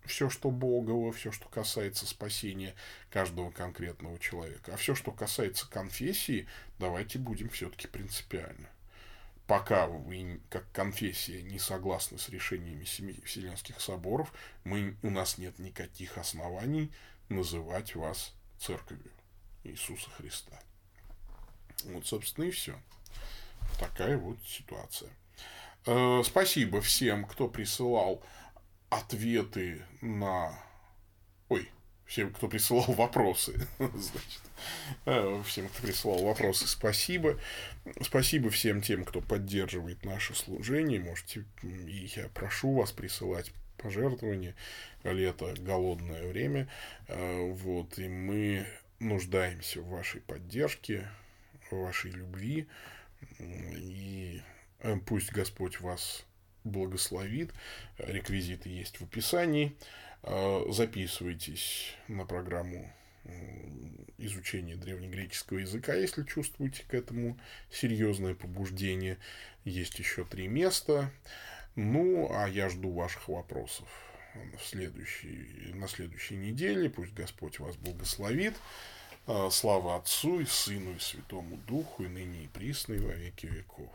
все, 0.06 0.30
что 0.30 0.50
Богово, 0.50 1.12
все, 1.14 1.32
что 1.32 1.48
касается 1.50 2.06
спасения 2.06 2.76
каждого 3.10 3.52
конкретного 3.52 4.18
человека. 4.20 4.74
А 4.74 4.78
все, 4.78 4.96
что 4.96 5.12
касается 5.12 5.70
конфессии, 5.70 6.48
давайте 6.80 7.20
будем 7.20 7.50
все-таки 7.50 7.88
принципиально. 7.88 8.70
пока 9.46 9.88
вы, 9.88 10.42
как 10.50 10.72
конфессия, 10.72 11.42
не 11.42 11.58
согласны 11.58 12.20
с 12.20 12.30
решениями 12.30 12.86
семи 12.86 13.20
Вселенских 13.26 13.82
соборов, 13.82 14.32
мы, 14.64 14.96
у 15.02 15.10
нас 15.10 15.38
нет 15.38 15.58
никаких 15.58 16.18
оснований 16.18 16.92
называть 17.30 17.96
вас 17.96 18.34
церковью 18.60 19.12
Иисуса 19.64 20.10
Христа. 20.12 20.60
Вот, 21.86 22.06
собственно, 22.06 22.46
и 22.46 22.52
все. 22.52 22.80
Такая 23.80 24.18
вот 24.18 24.38
ситуация. 24.46 25.10
Э, 25.92 26.22
спасибо 26.24 26.82
всем, 26.82 27.26
кто 27.26 27.48
присылал 27.48 28.24
ответы 28.92 29.82
на... 30.02 30.54
Ой, 31.48 31.68
всем, 32.06 32.32
кто 32.32 32.48
присылал 32.48 32.86
вопросы. 32.94 33.68
Значит, 33.80 34.42
э, 35.08 35.42
всем, 35.48 35.68
кто 35.68 35.82
присылал 35.82 36.24
вопросы, 36.26 36.68
спасибо. 36.68 37.40
Спасибо 38.02 38.52
всем 38.52 38.84
тем, 38.84 39.04
кто 39.04 39.20
поддерживает 39.20 40.06
наше 40.06 40.36
служение. 40.36 41.00
Можете, 41.00 41.44
и 41.64 42.12
я 42.16 42.28
прошу 42.36 42.76
вас 42.76 42.92
присылать 42.92 43.52
пожертвования. 43.78 44.56
Лето, 45.04 45.56
голодное 45.58 46.28
время. 46.28 46.70
Э, 47.08 47.52
вот, 47.52 47.98
и 47.98 48.08
мы 48.08 48.68
нуждаемся 49.00 49.82
в 49.82 49.90
вашей 49.90 50.22
поддержке, 50.22 51.10
в 51.72 51.78
вашей 51.78 52.12
любви. 52.12 52.68
И 53.40 54.44
пусть 55.06 55.32
Господь 55.32 55.80
вас 55.80 56.26
благословит. 56.64 57.54
Реквизиты 57.98 58.70
есть 58.70 59.00
в 59.00 59.04
описании. 59.04 59.76
Э, 60.24 60.66
записывайтесь 60.70 61.96
на 62.08 62.26
программу 62.26 62.92
изучения 64.18 64.76
древнегреческого 64.76 65.60
языка, 65.60 65.94
если 65.94 66.24
чувствуете 66.24 66.84
к 66.88 66.94
этому 66.94 67.40
серьезное 67.72 68.36
побуждение. 68.36 69.18
Есть 69.66 70.00
еще 70.00 70.26
три 70.26 70.48
места. 70.48 71.12
Ну, 71.76 72.30
а 72.32 72.48
я 72.48 72.70
жду 72.70 72.92
ваших 72.92 73.28
вопросов 73.30 73.88
в 74.58 74.64
следующей, 74.64 75.72
на 75.74 75.88
следующей 75.88 76.36
неделе. 76.36 76.90
Пусть 76.90 77.14
Господь 77.14 77.60
вас 77.60 77.76
благословит. 77.78 78.56
А, 79.28 79.50
слава 79.50 79.96
Отцу 79.96 80.42
и 80.42 80.46
Сыну 80.46 80.96
и 80.96 81.00
Святому 81.00 81.58
Духу, 81.68 82.04
и 82.04 82.08
ныне 82.08 82.46
и 82.46 82.48
присно, 82.48 82.94
и 82.94 83.00
во 83.00 83.14
веки 83.14 83.46
веков. 83.46 83.92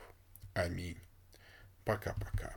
Аминь. 0.54 1.00
Пока-пока. 1.84 2.54